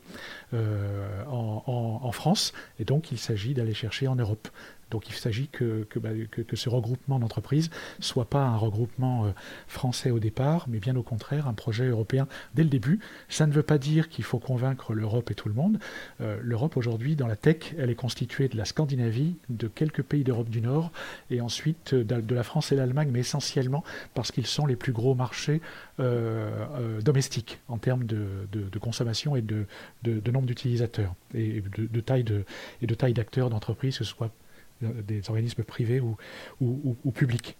euh, 0.55 1.23
en, 1.27 2.11
France. 2.11 2.51
Et 2.79 2.83
donc, 2.83 3.11
il 3.11 3.19
s'agit 3.19 3.53
d'aller 3.53 3.75
chercher 3.75 4.07
en 4.07 4.15
Europe. 4.15 4.47
Donc 4.91 5.09
il 5.09 5.13
s'agit 5.13 5.49
bah, 5.51 6.09
que, 6.31 6.41
que, 6.41 6.55
ce 6.55 6.69
regroupement 6.69 7.19
d'entreprises 7.19 7.69
soit 7.99 8.25
pas 8.25 8.43
un 8.43 8.57
regroupement 8.57 9.25
euh, 9.25 9.31
français 9.67 10.11
au 10.11 10.19
départ, 10.19 10.65
mais 10.67 10.79
bien 10.79 10.95
au 10.95 11.03
contraire 11.03 11.47
un 11.47 11.53
projet 11.53 11.87
européen 11.87 12.27
dès 12.55 12.63
le 12.63 12.69
début. 12.69 12.99
Ça 13.27 13.47
ne 13.47 13.53
veut 13.53 13.63
pas 13.63 13.77
dire 13.77 14.09
qu'il 14.09 14.23
faut 14.23 14.39
convaincre 14.39 14.93
l'Europe 14.93 15.31
et 15.31 15.35
tout 15.35 15.47
le 15.47 15.55
monde. 15.55 15.79
Euh, 16.21 16.37
L'Europe 16.41 16.77
aujourd'hui, 16.77 17.15
dans 17.15 17.27
la 17.27 17.35
tech, 17.35 17.73
elle 17.77 17.89
est 17.89 17.95
constituée 17.95 18.47
de 18.47 18.57
la 18.57 18.65
Scandinavie, 18.65 19.35
de 19.49 19.67
quelques 19.67 20.03
pays 20.03 20.23
d'Europe 20.23 20.49
du 20.49 20.61
Nord, 20.61 20.91
et 21.29 21.41
ensuite 21.41 21.93
euh, 21.93 22.03
de, 22.03 22.35
la 22.35 22.43
France 22.43 22.71
et 22.71 22.75
l'Allemagne, 22.75 23.09
mais 23.11 23.19
essentiellement 23.19 23.83
parce 24.13 24.31
qu'ils 24.31 24.47
sont 24.47 24.65
les 24.65 24.75
plus 24.75 24.93
gros 24.93 25.15
marchés 25.15 25.61
domestiques 27.01 27.59
en 27.67 27.77
termes 27.77 28.05
de, 28.05 28.47
consommation 28.79 29.35
et 29.35 29.41
de, 29.41 29.65
nombre 30.31 30.45
d'utilisateurs 30.47 31.13
et 31.33 31.61
de, 31.77 31.99
taille 31.99 32.25
et 32.81 32.87
de 32.87 32.95
taille 32.95 33.13
d'acteurs 33.13 33.49
d'entreprises, 33.49 33.97
que 33.97 34.05
ce 34.05 34.09
soit 34.09 34.31
des 34.81 35.29
organismes 35.29 35.63
privés 35.63 35.99
ou, 35.99 36.17
ou, 36.61 37.11
publics. 37.11 37.57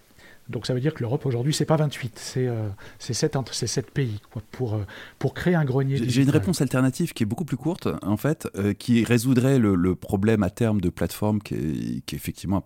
Donc 0.50 0.66
ça 0.66 0.74
veut 0.74 0.80
dire 0.80 0.94
que 0.94 1.02
l'Europe 1.02 1.26
aujourd'hui, 1.26 1.54
c'est 1.54 1.66
pas 1.66 1.76
28, 1.76 2.18
c'est 2.18 2.48
euh, 2.48 2.70
7, 2.98 3.38
7, 3.52 3.92
pays 3.92 4.20
quoi, 4.32 4.42
pour, 4.52 4.74
euh, 4.74 4.84
pour 5.20 5.36
créer 5.36 5.54
un 5.54 5.64
grenier. 5.64 5.98
J'ai 6.10 6.24
une 6.24 6.32
réponse 6.32 6.62
alternative 6.62 7.14
qui 7.14 7.24
est 7.24 7.26
beaucoup 7.26 7.46
plus 7.46 7.58
courte, 7.58 7.88
en 8.02 8.18
fait, 8.18 8.48
euh, 8.56 8.74
qui 8.74 9.04
résoudrait 9.04 9.60
le, 9.60 9.96
problème 9.96 10.42
à 10.44 10.50
terme 10.50 10.82
de 10.82 10.90
plateforme 10.90 11.40
qui 11.40 11.54
est, 11.54 12.06
qui 12.06 12.16
est 12.16 12.18
effectivement 12.18 12.66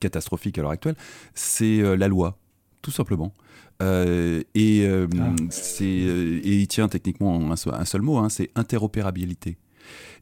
catastrophique 0.00 0.58
à 0.58 0.62
l'heure 0.62 0.70
actuelle. 0.70 0.96
C'est 1.34 1.80
euh, 1.80 1.96
la 1.96 2.08
loi, 2.08 2.36
tout 2.82 2.90
simplement. 2.90 3.32
et, 3.80 4.86
ah. 4.86 5.06
c'est 5.50 5.84
et 5.84 6.54
il 6.60 6.68
tient 6.68 6.88
techniquement 6.88 7.52
un, 7.52 7.52
un 7.52 7.84
seul 7.84 8.02
mot, 8.02 8.18
hein, 8.18 8.28
c'est 8.28 8.50
interopérabilité. 8.54 9.56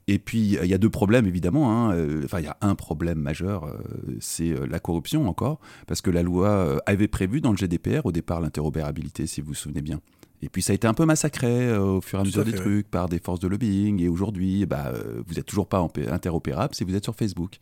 Et 0.09 0.21
puis, 0.21 0.57
il 0.63 0.69
y 0.69 0.75
a 0.75 0.79
deux 0.79 0.91
problèmes, 0.91 1.27
évidemment. 1.27 1.73
Hein. 1.73 1.93
Euh, 1.95 2.23
enfin, 2.25 2.39
il 2.39 2.45
y 2.45 2.49
a 2.49 2.57
un 2.61 2.77
problème 2.77 3.19
majeur, 3.19 3.65
euh, 3.65 3.79
c'est 4.21 4.51
euh, 4.51 4.67
la 4.67 4.79
corruption 4.79 5.29
encore, 5.29 5.59
parce 5.89 6.01
que 6.01 6.11
la 6.11 6.23
loi 6.23 6.81
avait 6.87 7.09
prévu 7.09 7.41
dans 7.41 7.51
le 7.51 7.57
GDPR 7.57 8.07
au 8.07 8.13
départ 8.13 8.41
l'interopérabilité, 8.41 9.27
si 9.27 9.41
vous 9.41 9.49
vous 9.49 9.55
souvenez 9.55 9.83
bien. 9.83 10.01
Et 10.43 10.49
puis 10.51 10.61
ça 10.61 10.73
a 10.73 10.75
été 10.75 10.87
un 10.87 10.93
peu 10.93 11.07
massacré 11.07 11.77
au 11.77 12.03
fur 12.03 12.19
et 12.19 12.23
à 12.23 12.25
mesure 12.25 12.45
des 12.45 12.53
trucs 12.53 12.91
par 12.91 13.09
des 13.09 13.19
forces 13.19 13.41
de 13.41 13.49
lobbying. 13.49 14.03
Et 14.03 14.09
aujourd'hui, 14.09 14.67
bah, 14.67 14.93
vous 15.27 15.35
n'êtes 15.35 15.47
toujours 15.47 15.67
pas 15.67 15.85
interopérable 16.11 16.75
si 16.75 16.85
vous 16.85 16.95
êtes 16.95 17.05
sur 17.05 17.17
Facebook. 17.17 17.57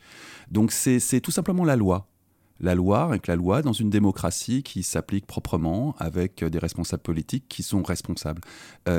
Donc 0.51 0.73
c'est 0.73 1.21
tout 1.21 1.31
simplement 1.31 1.65
la 1.65 1.77
loi 1.77 2.09
la 2.61 2.75
loi, 2.75 3.03
avec 3.03 3.27
la 3.27 3.37
loi, 3.37 3.63
dans 3.63 3.73
une 3.73 3.91
démocratie 3.91 4.63
qui 4.63 4.83
s'applique 4.83 5.27
proprement, 5.27 5.95
avec 5.99 6.45
des 6.45 6.59
responsables 6.59 7.03
politiques 7.03 7.47
qui 7.49 7.63
sont 7.63 7.83
responsables. 7.83 8.41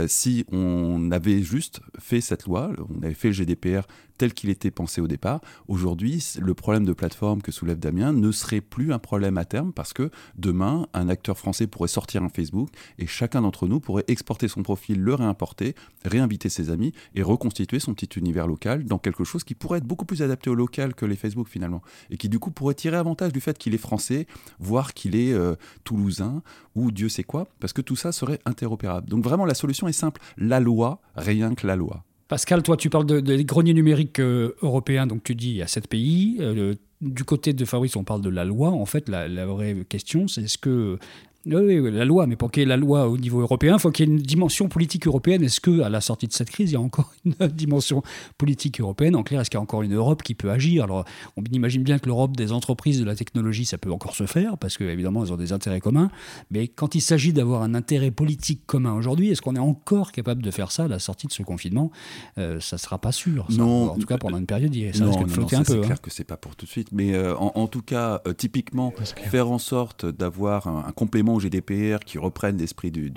si 0.08 0.46
on 0.52 1.12
avait 1.12 1.42
juste 1.42 1.80
fait 2.00 2.22
cette 2.22 2.46
loi, 2.46 2.72
on 2.90 3.04
avait 3.04 3.14
fait 3.14 3.30
le 3.30 3.34
GDPR 3.34 3.82
tel 4.18 4.34
qu'il 4.34 4.50
était 4.50 4.72
pensé 4.72 5.02
au 5.02 5.08
départ. 5.08 5.42
Aujourd'hui, 5.68 6.24
le 6.40 6.54
problème 6.54 6.86
de 6.86 6.94
plateforme 6.94 7.42
que 7.42 7.52
soulève 7.52 7.80
Damien 7.80 8.14
ne 8.14 8.32
serait 8.32 8.62
plus 8.62 8.94
un 8.94 9.00
problème 9.00 9.38
à 9.38 9.46
terme 9.46 9.74
parce 9.74 9.94
que 9.94 10.10
demain, 10.38 10.88
un 10.94 11.10
acteur 11.10 11.38
français 11.38 11.68
pourrait 11.68 11.88
sortir 11.88 12.24
un 12.24 12.30
Facebook 12.30 12.70
et 12.98 13.08
chacun 13.08 13.42
d'entre 13.42 13.68
nous 13.68 13.80
pourrait 13.80 14.06
exporter 14.08 14.48
son 14.48 14.64
profil, 14.64 15.02
le 15.02 15.14
réimporter, 15.14 15.76
réinviter 16.04 16.50
ses 16.50 16.70
amis 16.70 16.94
et 17.14 17.24
reconstituer 17.24 17.80
son 17.80 17.94
petit 17.94 18.20
univers 18.20 18.48
local 18.48 18.86
dans 18.86 19.00
quelque 19.00 19.24
chose 19.24 19.44
qui 19.44 19.56
pourrait 19.56 19.80
être 19.80 19.86
beaucoup 19.86 20.06
plus 20.06 20.22
adapté 20.22 20.50
au 20.50 20.56
local 20.56 20.96
que 20.96 21.06
les 21.06 21.16
Facebook 21.16 21.48
finalement 21.48 21.82
et 22.10 22.18
qui 22.18 22.30
du 22.30 22.40
coup 22.40 22.52
pourrait 22.52 22.74
tirer 22.74 22.98
avantage 22.98 23.32
du 23.32 23.42
fait 23.42 23.58
qu'il 23.58 23.74
est 23.74 23.80
français, 23.80 24.28
voire 24.60 24.94
qu'il 24.94 25.16
est 25.16 25.34
euh, 25.34 25.56
toulousain 25.84 26.42
ou 26.76 26.92
Dieu 26.92 27.10
sait 27.10 27.24
quoi, 27.24 27.48
parce 27.60 27.74
que 27.74 27.82
tout 27.82 27.96
ça 27.96 28.12
serait 28.12 28.40
interopérable. 28.46 29.10
Donc 29.10 29.24
vraiment 29.24 29.46
la 29.46 29.54
solution 29.54 29.88
est 29.88 29.94
simple, 29.94 30.22
la 30.38 30.60
loi, 30.60 31.02
rien 31.16 31.56
que 31.56 31.68
la 31.68 31.76
loi. 31.76 32.04
Pascal, 32.28 32.64
toi, 32.64 32.76
tu 32.76 32.90
parles 32.90 33.22
des 33.22 33.46
greniers 33.46 33.74
numériques 33.74 34.20
euh, 34.20 34.56
européens, 34.62 35.06
donc 35.06 35.24
tu 35.24 35.36
dis 35.36 35.52
il 35.52 35.58
y 35.58 35.62
a 35.62 35.68
sept 35.68 35.88
pays. 35.88 36.38
Euh, 36.40 36.74
du 37.02 37.24
côté 37.24 37.54
de 37.54 37.66
Fabrice, 37.66 37.96
on 37.96 38.04
parle 38.04 38.22
de 38.22 38.30
la 38.30 38.46
loi. 38.46 38.70
En 38.70 38.86
fait, 38.86 39.10
la 39.10 39.46
vraie 39.46 39.86
question, 39.88 40.28
c'est 40.28 40.44
est-ce 40.44 40.58
que 40.58 40.98
oui, 41.46 41.92
la 41.92 42.06
loi, 42.06 42.28
mais 42.28 42.36
pour 42.36 42.52
qu'il 42.52 42.62
y 42.62 42.64
ait 42.64 42.70
la 42.70 42.78
loi 42.78 43.08
au 43.08 43.18
niveau 43.18 43.42
européen, 43.42 43.76
il 43.76 43.80
faut 43.80 43.92
qu'il 43.92 44.08
y 44.08 44.12
ait 44.12 44.14
une 44.14 44.22
dimension 44.22 44.68
politique 44.68 45.08
européenne. 45.08 45.44
Est-ce 45.44 45.60
qu'à 45.62 45.90
la 45.90 46.02
sortie 46.02 46.28
de 46.28 46.34
cette 46.34 46.50
crise, 46.50 46.72
il 46.72 46.74
y 46.74 46.78
a 46.78 46.82
encore 46.82 47.14
une 47.26 47.34
dimension 47.48 48.04
politique 48.38 48.80
européenne? 48.80 49.16
En 49.16 49.24
clair, 49.24 49.42
est-ce 49.42 49.50
qu'il 49.50 49.58
y 49.58 49.60
a 49.60 49.64
encore 49.64 49.84
une 49.84 49.94
Europe 49.94 50.24
qui 50.24 50.34
peut 50.36 50.50
agir? 50.50 50.84
Alors, 50.84 51.06
on 51.38 51.44
imagine 51.52 51.84
bien 51.84 52.00
que 52.00 52.08
l'Europe 52.08 52.36
des 52.36 52.52
entreprises 52.52 53.00
de 53.00 53.06
la 53.06 53.16
technologie, 53.16 53.66
ça 53.66 53.78
peut 53.78 53.92
encore 53.92 54.16
se 54.16 54.26
faire, 54.26 54.58
parce 54.58 54.78
qu'évidemment, 54.78 55.24
elles 55.24 55.34
ont 55.34 55.38
des 55.38 55.54
intérêts 55.54 55.82
communs. 55.82 56.10
Mais 56.52 56.68
quand 56.68 56.96
il 56.96 57.02
s'agit 57.02 57.34
d'avoir 57.34 57.62
un 57.62 57.76
intérêt 57.76 58.12
politique 58.12 58.62
commun 58.66 58.94
aujourd'hui, 58.94 59.30
est-ce 59.32 59.42
qu'on 59.42 59.56
est 59.56 59.60
encore 59.60 60.12
capable 60.12 60.42
de 60.42 60.52
faire 60.52 60.72
ça 60.72 60.86
à 60.86 60.88
la 60.88 61.00
sortie 61.00 61.28
de 61.28 61.34
ce 61.34 61.44
confinement? 61.44 61.92
Euh, 62.38 62.60
Ça 62.60 62.78
ne 62.78 62.80
sera 62.80 63.00
pas 63.00 63.12
sûr. 63.12 63.48
non. 63.52 63.92
En 63.92 63.98
tout 63.98 64.08
cas, 64.08 64.18
pendant 64.18 64.38
une 64.38 64.46
période, 64.46 64.74
ça 64.94 65.04
non, 65.04 65.12
risque 65.12 65.24
de 65.26 65.32
flotter 65.32 65.56
un 65.56 65.64
peu. 65.64 65.74
C'est 65.74 65.82
clair 65.82 66.02
que 66.02 66.06
que 66.06 66.12
c'est 66.12 66.24
pas 66.24 66.38
pour 66.38 66.56
tout 66.56 66.68
de 66.68 66.70
suite. 66.70 66.90
Mais 66.92 67.16
euh, 67.16 67.36
en, 67.36 67.68
tout 67.68 67.82
cas, 67.82 68.22
euh, 68.28 68.34
typiquement, 68.34 68.94
faire 69.32 69.50
en 69.50 69.58
sorte 69.58 70.06
d'avoir 70.06 70.68
un 70.68 70.92
complément 70.92 71.35
GDPR 71.40 72.00
qui 72.06 72.18
reprennent 72.18 72.58
l'esprit 72.58 72.92
du, 72.92 73.12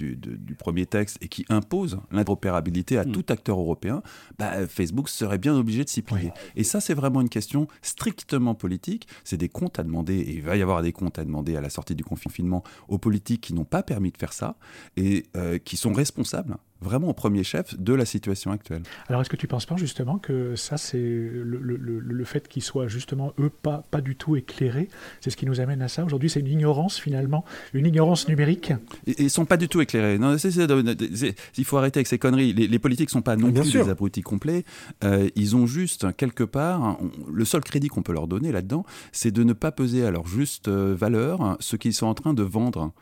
premier 0.58 0.86
texte 0.86 1.18
et 1.20 1.28
qui 1.28 1.44
imposent 1.48 1.98
l'interopérabilité 2.10 2.98
à 2.98 3.04
mm. 3.04 3.12
tout 3.12 3.24
acteur 3.28 3.58
européen, 3.58 4.02
bah, 4.38 4.66
Facebook 4.66 5.08
serait 5.08 5.38
bien 5.38 5.54
obligé 5.54 5.84
de 5.84 5.88
s'y 5.88 6.02
plier. 6.02 6.32
Et 6.56 6.64
ça, 6.64 6.80
c'est 6.80 6.94
vraiment 6.94 7.20
une 7.20 7.28
question 7.28 7.68
strictement 7.82 8.54
politique. 8.54 9.08
C'est 9.24 9.36
des 9.36 9.48
comptes 9.48 9.78
à 9.78 9.82
demander, 9.82 10.14
et 10.14 10.34
il 10.34 10.42
va 10.42 10.56
y 10.56 10.62
avoir 10.62 10.82
des 10.82 10.92
comptes 10.92 11.18
à 11.18 11.24
demander 11.24 11.56
à 11.56 11.60
la 11.60 11.70
sortie 11.70 11.94
du 11.94 12.04
confinement 12.04 12.62
aux 12.88 12.98
politiques 12.98 13.40
qui 13.40 13.54
n'ont 13.54 13.64
pas 13.64 13.82
permis 13.82 14.10
de 14.10 14.16
faire 14.16 14.32
ça 14.32 14.56
et 14.96 15.24
euh, 15.36 15.58
qui 15.58 15.76
sont 15.76 15.92
responsables 15.92 16.56
vraiment 16.80 17.08
au 17.08 17.12
premier 17.12 17.44
chef 17.44 17.78
de 17.78 17.94
la 17.94 18.04
situation 18.04 18.50
actuelle. 18.50 18.82
Alors 19.08 19.20
est-ce 19.20 19.30
que 19.30 19.36
tu 19.36 19.46
penses 19.46 19.66
pas 19.66 19.76
justement 19.76 20.18
que 20.18 20.56
ça 20.56 20.76
c'est 20.76 20.98
le, 20.98 21.58
le, 21.60 21.76
le, 21.76 22.24
fait 22.24 22.48
qu'ils 22.48 22.62
soient 22.62 22.88
justement 22.88 23.32
eux 23.38 23.50
pas, 23.50 23.84
pas 23.90 24.00
du 24.00 24.16
tout 24.16 24.36
éclairés, 24.36 24.88
c'est 25.20 25.30
ce 25.30 25.36
qui 25.36 25.46
nous 25.46 25.60
amène 25.60 25.82
à 25.82 25.88
ça? 25.88 26.04
Aujourd'hui, 26.04 26.30
c'est 26.30 26.40
une 26.40 26.48
ignorance 26.48 26.98
finalement, 26.98 27.44
une 27.72 27.86
ignorance 27.86 28.28
numérique 28.28 28.72
Ils 29.06 29.24
ne 29.24 29.28
sont 29.28 29.44
pas 29.44 29.56
du 29.56 29.68
tout 29.68 29.80
éclairés. 29.80 30.18
Non, 30.18 30.36
il 30.36 31.64
faut 31.64 31.76
arrêter 31.76 31.98
avec 31.98 32.06
ces 32.06 32.18
conneries. 32.18 32.52
Les, 32.52 32.66
les 32.66 32.78
politiques 32.78 33.10
sont 33.10 33.22
pas 33.22 33.36
non 33.36 33.52
plus 33.52 33.72
des 33.72 33.88
abrutis 33.88 34.22
complets. 34.22 34.64
Euh, 35.04 35.28
ils 35.36 35.56
ont 35.56 35.66
juste 35.66 36.06
quelque 36.16 36.44
part, 36.44 36.98
le 37.32 37.44
seul 37.44 37.62
crédit 37.62 37.88
qu'on 37.88 38.02
peut 38.02 38.12
leur 38.12 38.28
donner 38.28 38.52
là-dedans, 38.52 38.84
c'est 39.12 39.30
de 39.30 39.42
ne 39.42 39.52
pas 39.52 39.72
peser 39.72 40.04
à 40.04 40.10
leur 40.10 40.26
juste 40.26 40.68
euh, 40.68 40.94
valeur 40.94 41.56
ce 41.60 41.76
qu'ils 41.76 41.94
sont 41.94 42.06
en 42.06 42.14
train 42.14 42.34
de 42.34 42.42
vendre. 42.42 42.92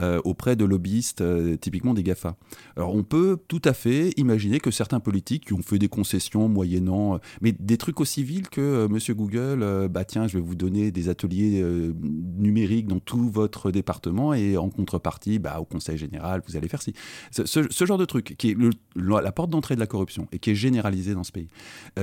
Euh, 0.00 0.20
auprès 0.24 0.56
de 0.56 0.64
lobbyistes, 0.64 1.20
euh, 1.20 1.56
typiquement 1.56 1.94
des 1.94 2.02
GAFA. 2.02 2.36
Alors 2.76 2.96
on 2.96 3.04
peut 3.04 3.38
tout 3.46 3.62
à 3.64 3.72
fait 3.72 4.10
imaginer 4.16 4.58
que 4.58 4.72
certains 4.72 4.98
politiques 4.98 5.46
qui 5.46 5.52
ont 5.52 5.62
fait 5.62 5.78
des 5.78 5.86
concessions 5.86 6.48
moyennant, 6.48 7.14
euh, 7.14 7.18
mais 7.42 7.52
des 7.52 7.76
trucs 7.76 8.00
aussi 8.00 8.24
vils 8.24 8.48
que 8.48 8.88
Monsieur 8.88 9.14
Google, 9.14 9.88
bah 9.88 10.04
tiens, 10.04 10.26
je 10.26 10.36
vais 10.38 10.42
vous 10.42 10.56
donner 10.56 10.90
des 10.90 11.08
ateliers 11.08 11.64
numériques 12.02 12.88
dans 12.88 12.98
tout 12.98 13.28
votre 13.28 13.70
département 13.70 14.34
et 14.34 14.56
en 14.56 14.68
contrepartie, 14.68 15.38
bah, 15.38 15.60
au 15.60 15.64
Conseil 15.64 15.96
général, 15.96 16.42
vous 16.48 16.56
allez 16.56 16.66
faire 16.66 16.82
ci. 16.82 16.92
Ce, 17.30 17.84
genre 17.84 17.98
de 17.98 18.04
truc 18.04 18.34
qui 18.36 18.50
est 18.50 18.56
la 18.96 19.32
porte 19.32 19.50
d'entrée 19.50 19.76
de 19.76 19.80
la 19.80 19.86
corruption 19.86 20.26
et 20.32 20.40
qui 20.40 20.50
est 20.50 20.54
généralisé 20.56 21.14
dans 21.14 21.24
ce 21.24 21.30
pays. 21.30 21.48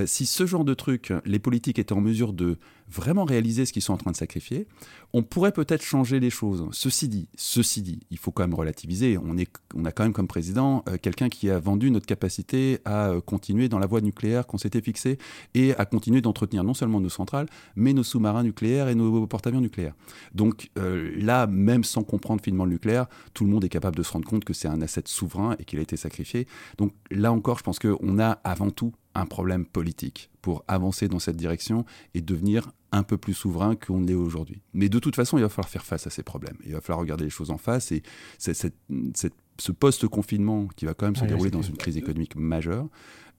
si 0.06 0.26
ce 0.26 0.46
genre 0.46 0.64
de 0.64 0.74
truc, 0.74 1.12
les 1.26 1.40
politiques 1.40 1.78
étaient 1.78 1.94
en 1.94 2.02
mesure 2.02 2.32
de 2.32 2.58
vraiment 2.92 3.24
réaliser 3.24 3.66
ce 3.66 3.74
qu'ils 3.74 3.82
sont 3.82 3.94
en 3.94 3.98
train 3.98 4.12
de 4.12 4.18
sacrifier, 4.18 4.68
on 5.14 5.24
pourrait 5.24 5.52
peut-être 5.52 5.82
changer 5.82 6.20
les 6.20 6.30
choses. 6.30 6.68
Ceci 6.72 7.08
dit, 7.08 7.28
ceci 7.36 7.82
dit, 7.82 8.00
il 8.12 8.18
faut 8.18 8.32
quand 8.32 8.44
même 8.44 8.54
relativiser. 8.54 9.18
On, 9.18 9.38
est, 9.38 9.52
on 9.76 9.86
a 9.86 9.92
quand 9.92 10.04
même 10.04 10.14
comme 10.14 10.28
président 10.28 10.84
euh, 10.88 10.98
quelqu'un 11.02 11.30
qui 11.30 11.50
a 11.50 11.60
vendu 11.60 11.92
notre 11.92 12.06
capacité 12.06 12.80
à 12.86 13.10
euh, 13.10 13.22
continuer 13.22 13.70
dans 13.70 13.80
la 13.80 13.88
voie 13.88 14.02
nucléaire 14.02 14.48
qu'on 14.48 14.58
s'était 14.58 14.82
fixée 14.82 15.18
et 15.54 15.74
à 15.76 15.86
continuer 15.86 16.22
d'entretenir 16.22 16.64
non 16.64 16.74
seulement 16.74 17.00
nos 17.00 17.10
centrales, 17.10 17.48
mais 17.76 17.94
nos 17.94 18.04
sous-marins 18.04 18.44
nucléaires 18.44 18.88
et 18.88 18.96
nos 18.96 19.26
porte-avions 19.28 19.62
nucléaires. 19.62 19.96
Donc 20.34 20.70
euh, 20.78 21.12
là, 21.18 21.48
même 21.48 21.84
sans 21.84 22.04
comprendre 22.04 22.42
finement 22.42 22.66
le 22.66 22.72
nucléaire, 22.72 23.08
tout 23.34 23.46
le 23.46 23.52
monde 23.52 23.64
est 23.64 23.70
capable 23.70 23.96
de 23.96 24.04
se 24.04 24.12
rendre 24.12 24.28
compte 24.28 24.44
que 24.44 24.54
c'est 24.54 24.68
un 24.68 24.82
asset 24.82 25.04
souverain 25.06 25.56
et 25.60 25.66
qu'il 25.66 25.80
a 25.80 25.82
été 25.82 25.98
sacrifié. 25.98 26.48
Donc 26.78 26.94
là 27.10 27.32
encore, 27.32 27.58
je 27.58 27.64
pense 27.64 27.80
qu'on 27.80 28.20
a 28.20 28.32
avant 28.44 28.70
tout 28.70 28.94
un 29.16 29.26
problème 29.26 29.66
politique 29.66 30.30
pour 30.42 30.64
avancer 30.68 31.08
dans 31.08 31.20
cette 31.20 31.38
direction 31.38 31.86
et 32.14 32.22
devenir 32.22 32.72
un 32.92 33.04
peu 33.04 33.18
plus 33.18 33.34
souverain 33.34 33.76
qu'on 33.76 34.02
l'est 34.02 34.16
aujourd'hui. 34.16 34.62
Mais 34.74 34.90
de 34.90 35.00
toute 35.00 35.16
façon, 35.16 35.38
il 35.38 35.42
va 35.42 35.50
falloir 35.50 35.70
faire 35.70 35.86
face 35.86 36.08
à 36.08 36.10
ces 36.10 36.24
problèmes. 36.24 36.58
Il 36.66 36.74
va 36.74 36.82
falloir 36.82 37.00
regarder 37.00 37.24
les 37.24 37.30
choses 37.30 37.52
en 37.52 37.58
face 37.58 37.92
et 37.92 38.04
ce 38.40 39.72
post-confinement 39.72 40.68
qui 40.76 40.86
va 40.86 40.94
quand 40.94 41.06
même 41.06 41.16
se 41.16 41.26
dérouler 41.26 41.52
dans 41.52 41.62
une 41.62 41.78
crise 41.78 41.98
économique 41.98 42.36
majeure 42.36 42.88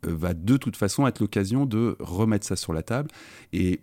euh, 0.07 0.15
va 0.15 0.35
de 0.35 0.57
toute 0.57 0.77
façon 0.77 1.07
être 1.07 1.21
l'occasion 1.21 1.67
de 1.67 1.97
remettre 2.01 2.47
ça 2.47 2.57
sur 2.57 2.73
la 2.73 2.83
table 2.83 3.09
et 3.53 3.81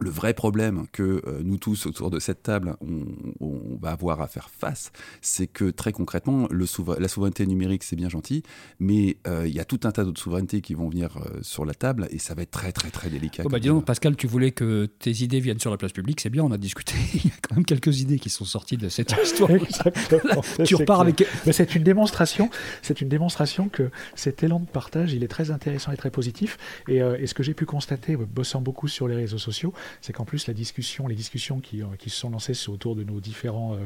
le 0.00 0.10
vrai 0.10 0.34
problème 0.34 0.86
que 0.92 1.22
euh, 1.26 1.42
nous 1.44 1.58
tous 1.58 1.86
autour 1.86 2.10
de 2.10 2.18
cette 2.18 2.42
table, 2.42 2.76
on, 2.80 3.78
va 3.80 3.90
avoir 3.90 4.20
à 4.20 4.28
faire 4.28 4.48
face, 4.50 4.92
c'est 5.20 5.46
que 5.46 5.70
très 5.70 5.92
concrètement, 5.92 6.46
le 6.50 6.66
la 6.98 7.08
souveraineté 7.08 7.46
numérique, 7.46 7.82
c'est 7.82 7.96
bien 7.96 8.08
gentil, 8.08 8.42
mais 8.78 9.16
euh, 9.26 9.46
il 9.46 9.52
y 9.52 9.60
a 9.60 9.64
tout 9.64 9.80
un 9.84 9.90
tas 9.90 10.04
d'autres 10.04 10.20
souverainetés 10.20 10.60
qui 10.60 10.74
vont 10.74 10.88
venir 10.88 11.16
euh, 11.16 11.38
sur 11.42 11.64
la 11.64 11.74
table 11.74 12.06
et 12.10 12.18
ça 12.18 12.34
va 12.34 12.42
être 12.42 12.50
très 12.50 12.70
très 12.70 12.90
très 12.90 13.10
délicat. 13.10 13.42
Oh 13.44 13.48
bah 13.48 13.58
disons, 13.58 13.80
Pascal, 13.80 14.16
tu 14.16 14.26
voulais 14.26 14.52
que 14.52 14.86
tes 14.86 15.10
idées 15.10 15.40
viennent 15.40 15.58
sur 15.58 15.70
la 15.70 15.76
place 15.76 15.92
publique, 15.92 16.20
c'est 16.20 16.30
bien, 16.30 16.44
on 16.44 16.52
a 16.52 16.58
discuté. 16.58 16.94
il 17.14 17.26
y 17.26 17.28
a 17.28 17.36
quand 17.42 17.56
même 17.56 17.64
quelques 17.64 18.00
idées 18.00 18.18
qui 18.18 18.30
sont 18.30 18.44
sorties 18.44 18.76
de 18.76 18.88
cette 18.88 19.14
histoire. 19.22 19.50
Exactement. 19.50 20.42
tu 20.64 20.76
repars 20.76 21.00
avec. 21.00 21.26
Mais 21.46 21.52
c'est 21.52 21.74
une 21.74 21.82
démonstration, 21.82 22.50
c'est 22.82 23.00
une 23.00 23.08
démonstration 23.08 23.68
que 23.68 23.90
cet 24.14 24.42
élan 24.42 24.60
de 24.60 24.66
partage, 24.66 25.12
il 25.12 25.24
est 25.24 25.28
très 25.28 25.50
intéressant 25.50 25.92
et 25.92 25.96
très 25.96 26.10
positif. 26.10 26.56
Et, 26.88 26.98
et 26.98 27.26
ce 27.26 27.34
que 27.34 27.42
j'ai 27.42 27.54
pu 27.54 27.66
constater, 27.66 28.16
bossant 28.16 28.60
beaucoup 28.60 28.88
sur 28.88 29.08
les 29.08 29.16
réseaux 29.16 29.38
sociaux, 29.38 29.72
c'est 30.00 30.12
qu'en 30.12 30.24
plus 30.24 30.46
la 30.46 30.54
discussion, 30.54 31.06
les 31.06 31.14
discussions 31.14 31.60
qui, 31.60 31.82
euh, 31.82 31.86
qui, 31.98 32.10
se 32.10 32.16
sont 32.16 32.30
lancées 32.30 32.68
autour 32.68 32.96
de 32.96 33.04
nos 33.04 33.20
différents 33.20 33.74
euh, 33.74 33.78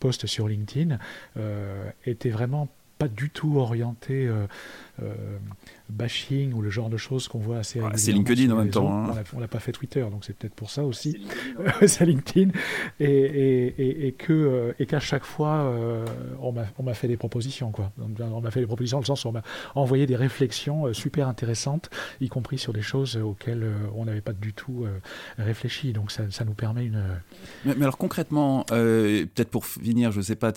posts 0.00 0.26
sur 0.26 0.48
LinkedIn 0.48 0.98
euh, 1.36 1.90
étaient 2.06 2.30
vraiment 2.30 2.68
pas 2.98 3.08
du 3.08 3.28
tout 3.30 3.58
orientées 3.58 4.30
bashing 5.90 6.52
ou 6.54 6.62
le 6.62 6.70
genre 6.70 6.88
de 6.88 6.96
choses 6.96 7.28
qu'on 7.28 7.38
voit 7.38 7.58
assez 7.58 7.80
C'est 7.96 8.12
LinkedIn 8.12 8.50
en 8.50 8.56
même 8.56 8.70
temps. 8.70 8.90
Hein. 8.90 9.14
On 9.34 9.40
n'a 9.40 9.48
pas 9.48 9.60
fait 9.60 9.72
Twitter, 9.72 10.04
donc 10.10 10.24
c'est 10.24 10.36
peut-être 10.36 10.54
pour 10.54 10.70
ça 10.70 10.84
aussi. 10.84 11.26
C'est 11.86 12.06
LinkedIn. 12.06 12.50
et, 13.00 13.06
et, 13.06 14.06
et, 14.06 14.12
que, 14.12 14.32
euh, 14.32 14.72
et 14.78 14.86
qu'à 14.86 15.00
chaque 15.00 15.24
fois, 15.24 15.64
euh, 15.64 16.04
on 16.40 16.52
m'a 16.52 16.94
fait 16.94 17.08
des 17.08 17.16
propositions. 17.16 17.70
Quoi. 17.70 17.92
On 17.98 18.40
m'a 18.40 18.50
fait 18.50 18.60
des 18.60 18.66
propositions 18.66 18.98
dans 18.98 19.02
le 19.02 19.06
sens 19.06 19.24
où 19.24 19.28
on 19.28 19.32
m'a 19.32 19.42
envoyé 19.74 20.06
des 20.06 20.16
réflexions 20.16 20.86
euh, 20.86 20.92
super 20.92 21.28
intéressantes, 21.28 21.90
y 22.20 22.28
compris 22.28 22.58
sur 22.58 22.72
des 22.72 22.82
choses 22.82 23.16
auxquelles 23.16 23.66
on 23.94 24.04
n'avait 24.04 24.20
pas 24.20 24.32
du 24.32 24.52
tout 24.52 24.86
réfléchi. 25.38 25.92
Donc 25.92 26.10
ça, 26.10 26.24
ça, 26.30 26.44
nous 26.44 26.54
permet 26.54 26.86
une... 26.86 27.02
Mais, 27.64 27.74
alors 27.82 27.98
concrètement, 27.98 28.64
peut-être 28.64 29.50
pour 29.50 29.66
finir, 29.66 30.12
je 30.12 30.18
ne 30.18 30.22
sais 30.22 30.36
pas, 30.36 30.52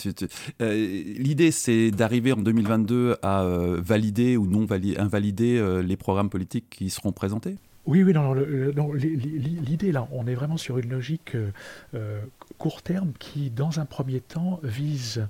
l'idée 0.60 1.52
c'est 1.52 1.92
d'arriver 1.92 2.32
en 2.32 2.38
2022 2.38 3.18
à 3.22 3.46
valider 3.78 4.38
ou 4.38 4.48
non 4.48 4.66
valider, 4.66 4.98
valider 5.18 5.58
euh, 5.58 5.82
les 5.82 5.98
programmes 5.98 6.30
politiques 6.30 6.70
qui 6.70 6.92
seront 6.92 7.12
présentés. 7.12 7.56
Oui, 7.88 8.04
oui, 8.04 8.14
non, 8.14 8.34
l'idée 8.34 9.92
là, 9.92 10.08
on 10.12 10.28
est 10.28 10.36
vraiment 10.36 10.58
sur 10.58 10.78
une 10.78 10.90
logique 10.90 11.36
euh, 11.36 11.52
euh, 11.96 12.20
court 12.58 12.82
terme 12.84 13.14
qui, 13.18 13.50
dans 13.50 13.80
un 13.80 13.86
premier 13.86 14.20
temps, 14.20 14.60
vise 14.62 15.26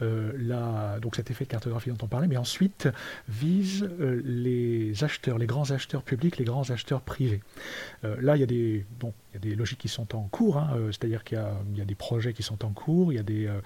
la, 0.00 0.98
donc 1.00 1.14
cet 1.16 1.30
effet 1.30 1.44
de 1.44 1.50
cartographie 1.50 1.90
dont 1.90 1.98
on 2.02 2.08
parlait, 2.08 2.26
mais 2.26 2.36
ensuite 2.36 2.88
vise 3.28 3.88
les 4.24 5.04
acheteurs, 5.04 5.38
les 5.38 5.46
grands 5.46 5.70
acheteurs 5.70 6.02
publics, 6.02 6.38
les 6.38 6.44
grands 6.44 6.70
acheteurs 6.70 7.02
privés. 7.02 7.40
là, 8.02 8.36
il 8.36 8.40
y 8.40 8.42
a 8.42 8.46
des, 8.46 8.84
bon, 8.98 9.12
il 9.32 9.36
y 9.36 9.48
a 9.48 9.50
des 9.50 9.56
logiques 9.56 9.78
qui 9.78 9.88
sont 9.88 10.14
en 10.14 10.28
cours, 10.28 10.58
hein, 10.58 10.70
euh, 10.76 10.88
c'est-à-dire 10.88 11.24
qu'il 11.24 11.38
y, 11.74 11.80
a 11.80 11.84
des 11.84 11.94
projets 11.94 12.34
qui 12.34 12.42
sont 12.42 12.64
en 12.66 12.70
cours, 12.70 13.12
il 13.12 13.16
y 13.16 13.18
a, 13.18 13.22
des, 13.22 13.46
euh, 13.46 13.60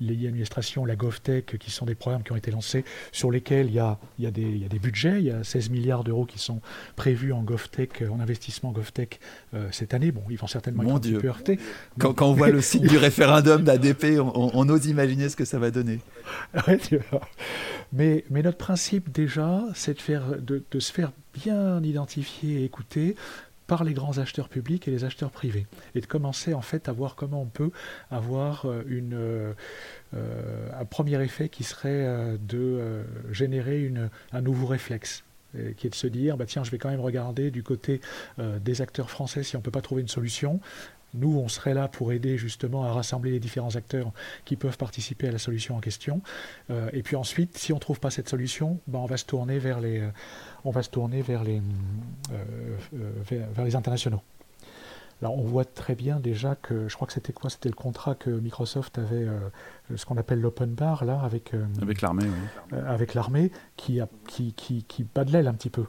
l'administration, 0.00 0.86
la 0.86 0.96
GovTech, 0.96 1.58
qui 1.58 1.70
sont 1.70 1.84
des 1.84 1.94
programmes 1.94 2.22
qui 2.22 2.32
ont 2.32 2.36
été 2.36 2.50
lancés 2.50 2.84
sur 3.12 3.30
lesquels 3.30 3.66
il 3.66 3.74
y 3.74 3.78
a, 3.78 3.98
il 4.18 4.24
y 4.24 4.26
a, 4.26 4.30
des, 4.30 4.42
il 4.42 4.62
y 4.62 4.64
a 4.64 4.68
des 4.68 4.78
budgets, 4.78 5.18
il 5.18 5.26
y 5.26 5.30
a 5.30 5.44
16 5.44 5.68
milliards 5.68 6.04
d'euros 6.04 6.24
qui 6.24 6.38
sont 6.38 6.62
prévus 6.96 7.34
en 7.34 7.42
GovTech, 7.42 8.02
en 8.10 8.18
investissement 8.18 8.72
GovTech 8.72 9.20
euh, 9.52 9.68
cette 9.72 9.92
année. 9.92 10.10
Bon, 10.10 10.22
ils 10.30 10.38
vont 10.38 10.46
certainement 10.46 10.82
être 10.84 10.90
un 10.90 11.00
petit 11.00 11.12
peu 11.12 11.28
heurtés. 11.28 11.58
Quand, 11.98 12.14
quand, 12.14 12.30
on 12.30 12.32
voit 12.32 12.48
le 12.48 12.62
site 12.62 12.84
du 12.84 12.96
référendum 12.98 13.64
d'ADP, 13.64 14.18
on, 14.20 14.50
on, 14.54 14.68
ose 14.70 14.86
imaginer 14.86 15.28
ce 15.28 15.36
que 15.36 15.44
ça 15.48 15.58
va 15.58 15.70
donner. 15.70 16.00
mais, 17.92 18.24
notre 18.30 18.58
principe 18.58 19.10
déjà, 19.10 19.64
c'est 19.74 19.94
de, 19.94 20.00
faire, 20.00 20.36
de, 20.40 20.62
se 20.78 20.92
faire 20.92 21.12
bien 21.34 21.82
identifier 21.82 22.60
et 22.60 22.64
écouter 22.64 23.16
par 23.66 23.84
les 23.84 23.92
grands 23.92 24.18
acheteurs 24.18 24.48
publics 24.48 24.88
et 24.88 24.90
les 24.90 25.04
acheteurs 25.04 25.30
privés, 25.30 25.66
et 25.94 26.00
de 26.00 26.06
commencer 26.06 26.54
en 26.54 26.62
fait 26.62 26.88
à 26.88 26.92
voir 26.92 27.16
comment 27.16 27.42
on 27.42 27.46
peut 27.46 27.70
avoir 28.10 28.64
euh, 28.64 28.82
une, 28.86 29.14
euh, 29.14 29.52
euh, 30.14 30.68
un 30.78 30.84
premier 30.86 31.22
effet 31.22 31.50
qui 31.50 31.64
serait 31.64 32.38
de 32.40 33.04
générer 33.30 33.82
une, 33.82 34.10
un 34.32 34.40
nouveau 34.40 34.66
réflexe 34.66 35.24
qui 35.78 35.86
est 35.86 35.90
de 35.90 35.94
se 35.94 36.06
dire, 36.06 36.36
bah 36.36 36.44
tiens, 36.46 36.62
je 36.62 36.70
vais 36.70 36.76
quand 36.76 36.90
même 36.90 37.00
regarder 37.00 37.50
du 37.50 37.62
côté 37.62 38.02
des 38.38 38.82
acteurs 38.82 39.10
français 39.10 39.42
si 39.42 39.56
on 39.56 39.62
peut 39.62 39.70
pas 39.70 39.80
trouver 39.80 40.02
une 40.02 40.08
solution. 40.08 40.60
Nous, 41.14 41.38
on 41.38 41.48
serait 41.48 41.74
là 41.74 41.88
pour 41.88 42.12
aider 42.12 42.36
justement 42.36 42.84
à 42.84 42.92
rassembler 42.92 43.30
les 43.30 43.40
différents 43.40 43.76
acteurs 43.76 44.12
qui 44.44 44.56
peuvent 44.56 44.76
participer 44.76 45.28
à 45.28 45.32
la 45.32 45.38
solution 45.38 45.76
en 45.76 45.80
question. 45.80 46.20
et 46.92 47.02
puis 47.02 47.16
ensuite, 47.16 47.56
si 47.56 47.72
on 47.72 47.76
ne 47.76 47.80
trouve 47.80 48.00
pas 48.00 48.10
cette 48.10 48.28
solution, 48.28 48.78
bah, 48.86 48.98
on 48.98 49.06
va 49.06 49.16
se 49.16 49.24
tourner 49.24 49.58
vers 49.58 49.80
les, 49.80 50.02
on 50.64 50.70
va 50.70 50.82
se 50.82 50.90
tourner 50.90 51.22
vers 51.22 51.44
les, 51.44 51.62
euh, 52.32 52.76
euh, 52.94 53.46
vers, 53.54 53.64
les 53.64 53.76
internationaux. 53.76 54.22
Là, 55.20 55.30
on 55.30 55.42
voit 55.42 55.64
très 55.64 55.96
bien 55.96 56.20
déjà 56.20 56.54
que, 56.54 56.88
je 56.88 56.94
crois 56.94 57.06
que 57.06 57.12
c'était 57.12 57.32
quoi? 57.32 57.50
C'était 57.50 57.68
le 57.68 57.74
contrat 57.74 58.14
que 58.14 58.30
Microsoft 58.30 58.98
avait, 58.98 59.26
euh, 59.26 59.48
ce 59.96 60.06
qu'on 60.06 60.16
appelle 60.16 60.40
l'open 60.40 60.74
bar, 60.74 61.04
là, 61.04 61.20
avec, 61.20 61.52
avec 61.82 62.02
l'armée. 62.02 62.28
avec 62.86 63.14
l'armée, 63.14 63.50
qui, 63.76 64.00
a, 64.00 64.08
qui, 64.28 64.52
qui, 64.52 64.84
qui 64.84 65.04
bat 65.04 65.24
de 65.24 65.32
l'aile 65.32 65.48
un 65.48 65.54
petit 65.54 65.70
peu. 65.70 65.86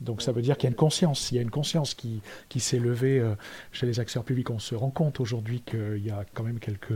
Donc 0.00 0.22
ça 0.22 0.32
veut 0.32 0.42
dire 0.42 0.56
qu'il 0.56 0.64
y 0.64 0.66
a 0.66 0.70
une 0.70 0.76
conscience, 0.76 1.30
il 1.30 1.36
y 1.36 1.38
a 1.38 1.42
une 1.42 1.50
conscience 1.50 1.94
qui, 1.94 2.20
qui 2.48 2.60
s'est 2.60 2.78
levée 2.78 3.20
euh, 3.20 3.34
chez 3.72 3.86
les 3.86 4.00
acteurs 4.00 4.24
publics. 4.24 4.50
On 4.50 4.58
se 4.58 4.74
rend 4.74 4.90
compte 4.90 5.20
aujourd'hui 5.20 5.62
qu'il 5.64 6.04
y 6.04 6.10
a 6.10 6.24
quand 6.34 6.42
même 6.42 6.58
quelques, 6.58 6.92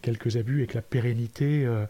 quelques 0.00 0.36
abus 0.36 0.62
et 0.62 0.66
que 0.66 0.74
la 0.74 0.82
pérennité, 0.82 1.64
euh, 1.64 1.84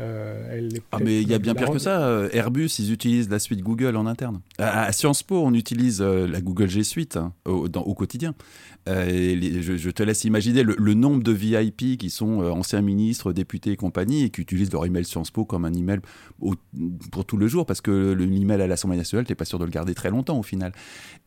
euh, 0.00 0.56
elle 0.56 0.76
est 0.76 0.82
Ah 0.92 0.98
mais 1.02 1.20
il 1.20 1.28
y 1.28 1.34
a 1.34 1.38
bien 1.38 1.54
pire 1.54 1.70
que 1.70 1.78
ça. 1.78 2.28
Airbus, 2.32 2.78
ils 2.78 2.92
utilisent 2.92 3.28
la 3.28 3.40
suite 3.40 3.60
Google 3.60 3.96
en 3.96 4.06
interne. 4.06 4.40
À, 4.58 4.92
Sciences 4.92 5.22
Po, 5.22 5.42
on 5.44 5.52
utilise 5.52 6.00
la 6.00 6.40
Google 6.40 6.68
G 6.68 6.84
Suite 6.84 7.16
hein, 7.16 7.32
au, 7.44 7.68
dans, 7.68 7.82
au, 7.82 7.94
quotidien. 7.94 8.34
je, 8.86 9.90
te 9.90 10.02
laisse 10.02 10.24
imaginer 10.24 10.62
le, 10.62 10.94
nombre 10.94 11.22
de 11.22 11.32
VIP 11.32 11.98
qui 11.98 12.10
sont 12.10 12.40
anciens 12.40 12.82
ministres, 12.82 13.32
députés 13.32 13.72
et 13.72 13.76
compagnie 13.76 14.24
et 14.24 14.30
qui 14.30 14.40
utilisent 14.40 14.72
leur 14.72 14.86
email 14.86 15.04
Sciences 15.04 15.30
Po 15.30 15.44
comme 15.44 15.64
un 15.64 15.72
email 15.72 15.98
pour 17.10 17.24
tout 17.24 17.36
le 17.36 17.48
jour 17.48 17.66
parce 17.66 17.80
que 17.80 18.12
l'email 18.12 18.62
à 18.62 18.66
l'Assemblée 18.66 18.96
nationale, 18.96 19.26
tu 19.26 19.32
n'es 19.32 19.36
pas 19.36 19.44
sûr 19.44 19.58
de 19.58 19.64
le 19.64 19.70
garder 19.70 19.87
très 19.94 20.10
longtemps 20.10 20.38
au 20.38 20.42
final. 20.42 20.72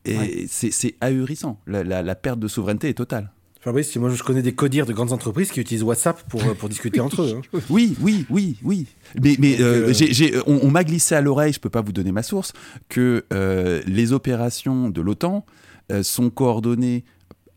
Et 0.04 0.46
c'est 0.48 0.94
ahurissant. 1.00 1.60
La, 1.66 2.14
perte 2.14 2.40
de 2.40 2.48
souveraineté 2.48 2.88
est 2.88 2.94
totale. 2.94 3.30
Fabrice, 3.60 3.94
moi 3.94 4.10
je 4.10 4.20
connais 4.24 4.42
des 4.42 4.54
codires 4.54 4.86
de 4.86 4.92
grandes 4.92 5.12
entreprises 5.12 5.52
qui 5.52 5.60
utilisent 5.60 5.84
WhatsApp 5.84 6.20
pour, 6.28 6.42
pour 6.56 6.68
discuter 6.68 6.98
entre 7.08 7.22
eux. 7.22 7.40
hein. 7.54 7.60
Oui, 7.70 7.94
oui, 8.00 8.26
oui, 8.28 8.56
oui. 8.64 8.86
Mais, 9.22 9.60
euh, 9.60 9.92
euh, 9.92 10.42
on, 10.48 10.58
on 10.64 10.70
m'a 10.72 10.82
glissé 10.82 11.14
à 11.14 11.20
l'oreille, 11.20 11.52
je 11.52 11.60
peux 11.60 11.70
pas 11.70 11.80
vous 11.80 11.92
donner 11.92 12.10
ma 12.10 12.24
source, 12.24 12.52
que 12.88 13.24
euh, 13.32 13.80
les 13.86 14.12
opérations 14.12 14.90
de 14.90 15.00
l'OTAN 15.00 15.46
euh, 15.92 16.02
sont 16.02 16.28
coordonnées 16.28 17.04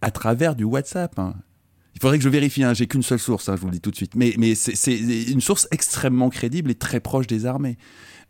à 0.01 0.11
travers 0.11 0.55
du 0.55 0.63
WhatsApp. 0.63 1.17
hein. 1.17 1.33
Il 1.95 2.01
faudrait 2.01 2.17
que 2.19 2.23
je 2.23 2.29
vérifie, 2.29 2.63
hein, 2.63 2.75
j'ai 2.75 2.85
qu'une 2.85 3.01
seule 3.01 3.17
source, 3.19 3.49
hein, 3.49 3.55
je 3.55 3.61
vous 3.61 3.67
le 3.67 3.73
dis 3.73 3.81
tout 3.81 3.89
de 3.89 3.95
suite. 3.95 4.13
Mais, 4.15 4.53
c'est 4.53 4.95
une 4.95 5.41
source 5.41 5.67
extrêmement 5.71 6.29
crédible 6.29 6.69
et 6.69 6.75
très 6.75 6.99
proche 6.99 7.25
des 7.25 7.47
armées. 7.47 7.77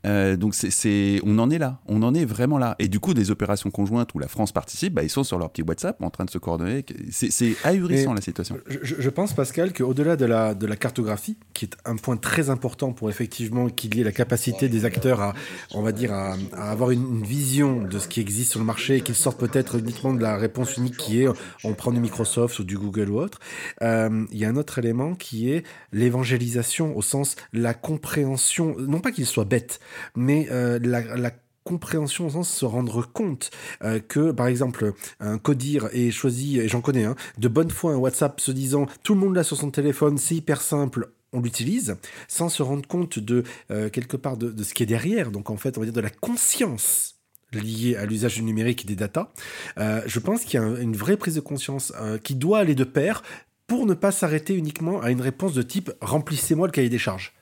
Euh, 0.06 0.38
donc 0.38 0.54
c'est- 0.56 1.20
on 1.26 1.40
en 1.40 1.50
est 1.50 1.58
là, 1.58 1.80
on 1.88 2.04
en 2.04 2.14
est 2.14 2.26
vraiment 2.26 2.58
là. 2.58 2.76
Et 2.80 2.88
du 2.88 3.00
coup, 3.00 3.14
des 3.14 3.32
opérations 3.32 3.72
conjointes 3.72 4.14
où 4.14 4.20
la 4.20 4.28
France 4.28 4.52
participe, 4.52 4.94
bah, 4.94 5.04
ils 5.04 5.10
sont 5.10 5.24
sur 5.24 5.38
leur 5.40 5.50
petit 5.52 5.64
WhatsApp 5.64 6.02
en 6.02 6.10
train 6.10 6.26
de 6.26 6.30
se 6.30 6.38
coordonner. 6.38 6.86
C'est 7.12 7.56
ahurissant 7.64 8.14
la 8.14 8.22
situation. 8.22 8.58
Je, 8.82 9.10
pense, 9.10 9.34
Pascal, 9.34 9.74
qu'au-delà 9.74 10.16
de 10.16 10.26
la, 10.26 10.54
de 10.54 10.66
la 10.68 10.76
cartographie, 10.76 11.38
qui 11.54 11.66
est 11.66 11.76
un 11.86 11.96
point 11.96 12.18
très 12.18 12.50
important 12.50 12.94
pour 12.94 13.10
effectivement 13.10 13.70
qu'il 13.70 13.96
y 13.96 14.02
ait 14.02 14.04
la 14.04 14.12
capacité 14.12 14.70
des 14.70 14.86
acteurs 14.86 15.22
à, 15.22 15.34
on 15.74 15.82
va 15.82 15.92
dire, 15.92 16.14
à, 16.14 16.36
à 16.54 16.72
avoir 16.72 16.92
une, 16.92 17.02
une 17.02 17.24
vision 17.24 17.82
de 17.82 17.98
ce 18.00 18.08
qui 18.08 18.20
existe 18.22 18.52
sur 18.52 18.60
le 18.60 18.66
marché 18.66 18.98
et 18.98 19.02
qu'ils 19.02 19.16
sortent 19.16 19.40
peut-être 19.40 19.80
uniquement 19.80 20.14
de 20.14 20.22
la 20.22 20.38
réponse 20.38 20.78
unique 20.78 20.98
qui 20.98 21.22
est 21.22 21.28
on 21.64 21.74
prend 21.74 21.92
du 21.92 22.00
Microsoft 22.00 22.60
ou 22.60 22.64
du 22.64 22.78
Google 22.78 23.10
ou 23.10 23.20
autre, 23.20 23.40
euh, 23.82 24.26
il 24.32 24.38
y 24.38 24.46
a 24.46 24.50
un 24.50 24.56
autre 24.56 24.78
élément 24.80 25.16
qui 25.16 25.50
est 25.52 25.64
l'évangélisation 25.92 26.96
au 26.96 27.02
sens 27.02 27.36
la 27.54 27.74
compréhension, 27.74 28.76
non 28.80 29.00
pas 29.00 29.12
qu'il 29.12 29.26
soit 29.26 29.46
bête, 29.46 29.80
mais 30.16 30.48
euh, 30.52 30.80
la, 30.82 31.32
compréhension 31.64 32.28
au 32.28 32.30
sens 32.30 32.48
se 32.48 32.64
rendre 32.64 33.02
compte 33.12 33.50
euh, 33.84 34.00
que 34.00 34.32
par 34.32 34.46
exemple 34.46 34.94
un 35.20 35.40
codir 35.40 35.90
ait 35.94 36.12
choisi 36.12 36.60
et 36.60 36.68
j'en 36.68 36.80
connais 36.80 37.06
un 37.06 37.16
de 37.40 37.48
bonne 37.48 37.72
foi 37.72 37.94
un 37.94 37.98
WhatsApp 37.98 38.40
se 38.40 38.52
disant 38.52 38.86
tout 39.02 39.16
le 39.16 39.20
monde 39.22 39.36
l'a 39.36 39.44
sur 39.44 39.58
son 39.58 39.72
téléphone 39.72 40.20
c'est 40.20 40.36
hyper 40.36 40.62
simple 40.62 41.10
on 41.34 41.42
l'utilise 41.42 41.96
sans 42.28 42.50
se 42.50 42.62
rendre 42.62 42.88
compte 42.88 43.18
de 43.18 43.44
euh, 43.72 43.90
quelque 43.90 44.16
part 44.16 44.38
de, 44.38 44.64
ce 44.64 44.76
qui 44.76 44.84
est 44.84 44.86
derrière. 44.86 45.32
Donc 45.32 45.50
en 45.50 45.58
fait 45.58 45.76
on 45.78 45.82
va 45.82 45.86
dire 45.86 45.94
de 45.94 46.02
la 46.02 46.12
conscience 46.12 47.16
liée 47.52 47.96
à 47.96 48.06
l'usage 48.06 48.36
du 48.36 48.44
numérique 48.44 48.84
et 48.84 48.88
des 48.88 48.96
datas 48.96 49.32
Euh, 49.80 50.02
je 50.06 50.20
pense 50.20 50.46
qu'il 50.46 50.60
y 50.60 50.64
a 50.64 50.66
un- 50.68 50.80
une 50.80 50.96
vraie 50.96 51.18
prise 51.18 51.34
de 51.34 51.42
conscience 51.42 51.92
qui 52.24 52.36
doit 52.36 52.60
aller 52.60 52.76
de 52.76 52.84
pair 52.84 53.24
pour 53.66 53.88
ne 53.88 53.96
pas 53.96 54.12
s'arrêter 54.12 54.54
uniquement 54.54 55.02
à 55.02 55.10
une 55.10 55.22
réponse 55.22 55.54
de 55.56 55.64
type 55.64 55.92
remplissez-moi 56.00 56.68
le 56.68 56.72
cahier 56.72 56.90
des 56.90 57.00
charges 57.00 57.34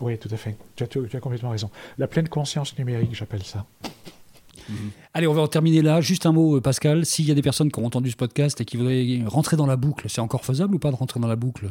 Oui, 0.00 0.18
tout 0.18 0.28
à 0.30 0.36
fait. 0.36 0.56
Tu 0.76 0.84
as, 0.84 1.20
complètement 1.20 1.50
raison. 1.50 1.70
La 1.98 2.06
pleine 2.06 2.28
conscience 2.28 2.76
numérique, 2.78 3.14
j'appelle 3.14 3.42
ça. 3.42 3.64
Allez, 5.12 5.26
on 5.26 5.34
va 5.34 5.42
en 5.42 5.48
terminer 5.48 5.82
là. 5.82 6.00
Juste 6.00 6.26
un 6.26 6.32
mot, 6.32 6.56
euh, 6.56 6.60
Pascal. 6.60 7.04
S'il 7.04 7.26
y 7.26 7.30
a 7.30 7.34
des 7.34 7.42
personnes 7.42 7.70
qui 7.70 7.78
ont 7.80 7.86
entendu 7.86 8.10
ce 8.10 8.16
podcast 8.16 8.60
et 8.60 8.64
qui 8.64 8.76
voudraient 8.76 9.20
rentrer 9.26 9.56
dans 9.56 9.66
la 9.66 9.76
boucle, 9.76 10.08
c'est 10.08 10.20
encore 10.20 10.44
faisable 10.44 10.74
ou 10.74 10.78
pas 10.78 10.90
de 10.90 10.96
rentrer 10.96 11.20
dans 11.20 11.28
la 11.28 11.36
boucle? 11.36 11.70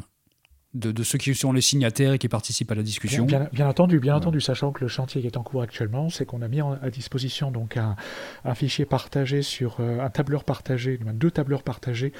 De, 0.73 0.91
de 0.91 1.03
ceux 1.03 1.17
qui 1.19 1.35
sont 1.35 1.51
les 1.53 1.61
signataires 1.61 2.13
et 2.13 2.17
qui 2.19 2.27
participent 2.27 2.71
à 2.71 2.75
la 2.75 2.83
discussion 2.83 3.25
Bien, 3.25 3.39
bien- 3.41 3.49
bien 3.53 3.67
entendu, 3.67 3.99
bien 3.99 4.15
entendu, 4.15 4.41
sachant 4.41 4.71
que 4.71 4.83
le 4.83 4.87
chantier 4.87 5.21
qui 5.21 5.27
est 5.27 5.37
en 5.37 5.43
cours 5.43 5.61
actuellement, 5.61 6.09
c'est 6.09 6.25
qu'on 6.25 6.41
a 6.41 6.47
mis 6.47 6.61
en- 6.61 6.73
à 6.81 6.89
disposition 6.89 7.51
donc 7.51 7.77
un, 7.77 7.95
un 8.43 8.55
fichier 8.55 8.85
partagé 8.85 9.41
sur 9.43 9.77
euh, 9.79 9.99
un 9.99 10.09
tableur 10.09 10.43
partagé, 10.43 10.99
deux 11.13 11.29
tableurs 11.31 11.63
partagés 11.63 12.11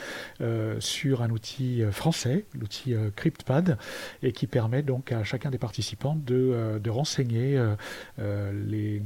euh, 0.42 0.76
sur 0.80 1.22
un 1.24 1.30
outil 1.32 1.82
euh, 1.82 1.92
français, 1.92 2.46
l'outil 2.60 2.94
euh, 2.94 3.10
CryptPad, 3.16 3.78
et 4.22 4.32
qui 4.32 4.46
permet 4.48 4.84
donc 4.84 5.12
à 5.12 5.24
chacun 5.24 5.50
des 5.50 5.58
participants 5.58 6.16
de, 6.16 6.36
euh, 6.36 6.80
de 6.80 6.90
renseigner 6.90 7.60
les, 8.20 9.02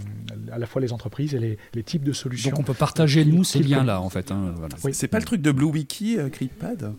à 0.52 0.58
la 0.58 0.66
fois 0.66 0.82
les 0.82 0.94
entreprises 0.94 1.34
et 1.36 1.40
les, 1.40 1.58
les 1.74 1.84
types 1.84 2.04
de 2.04 2.14
solutions. 2.14 2.50
Donc 2.52 2.60
on 2.60 2.64
peut 2.64 2.74
partager, 2.74 3.24
nous, 3.26 3.44
ces 3.44 3.60
liens-là, 3.60 4.02
en 4.02 4.10
fait. 4.10 4.32
hein, 4.32 4.54
voilà. 4.58 4.76
Oui. 4.84 4.94
C'est 4.94 5.08
pas 5.08 5.20
le 5.20 5.26
truc 5.26 5.42
de 5.42 5.52
BlueWiki, 5.52 6.18
euh, 6.18 6.30
CryptPad? 6.30 6.94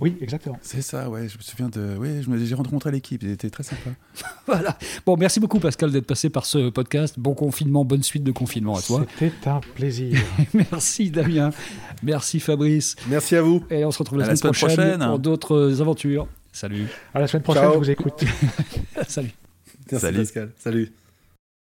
Oui, 0.00 0.16
exactement. 0.20 0.58
C'est 0.62 0.82
ça, 0.82 1.08
ouais, 1.10 1.28
je 1.28 1.36
me 1.38 1.42
souviens 1.42 1.68
de. 1.68 1.80
Me- 1.80 2.44
j'ai 2.44 2.54
rencontré 2.54 2.90
l'équipe, 2.90 3.22
ils 3.22 3.30
étaient 3.30 3.50
très 3.50 3.62
sympas. 3.62 3.90
Voilà. 4.46 4.78
Bon, 5.04 5.16
merci 5.16 5.40
beaucoup, 5.40 5.58
Pascal, 5.58 5.90
d'être 5.92 6.06
passé 6.06 6.30
par 6.30 6.46
ce 6.46 6.70
podcast. 6.70 7.16
Bon 7.18 7.34
confinement, 7.34 7.84
bonne 7.84 8.02
suite 8.02 8.24
de 8.24 8.32
confinement 8.32 8.76
à 8.76 8.82
toi. 8.82 9.04
C'était 9.18 9.48
un 9.48 9.60
plaisir. 9.74 10.18
merci, 10.54 11.10
Damien. 11.10 11.50
Merci, 12.02 12.40
Fabrice. 12.40 12.96
merci 13.08 13.36
à 13.36 13.42
vous 13.42 13.62
Et 13.70 13.84
on 13.84 13.90
se 13.90 13.98
retrouve 13.98 14.18
la, 14.18 14.24
À 14.24 14.28
la 14.28 14.36
semaine, 14.36 14.54
semaine 14.54 14.68
prochaine, 14.74 14.90
prochaine. 14.98 15.08
pour 15.10 15.18
d'autres 15.18 15.80
aventures. 15.80 16.26
Salut. 16.52 16.86
À 17.14 17.20
la 17.20 17.26
semaine 17.26 17.42
prochaine, 17.42 17.62
Ciao. 17.64 17.74
je 17.74 17.78
vous 17.78 17.90
écoute. 17.90 18.24
Salut. 19.08 19.30
merci 19.90 20.04
Salut. 20.06 20.18
Pascal 20.18 20.50
salut 20.58 20.92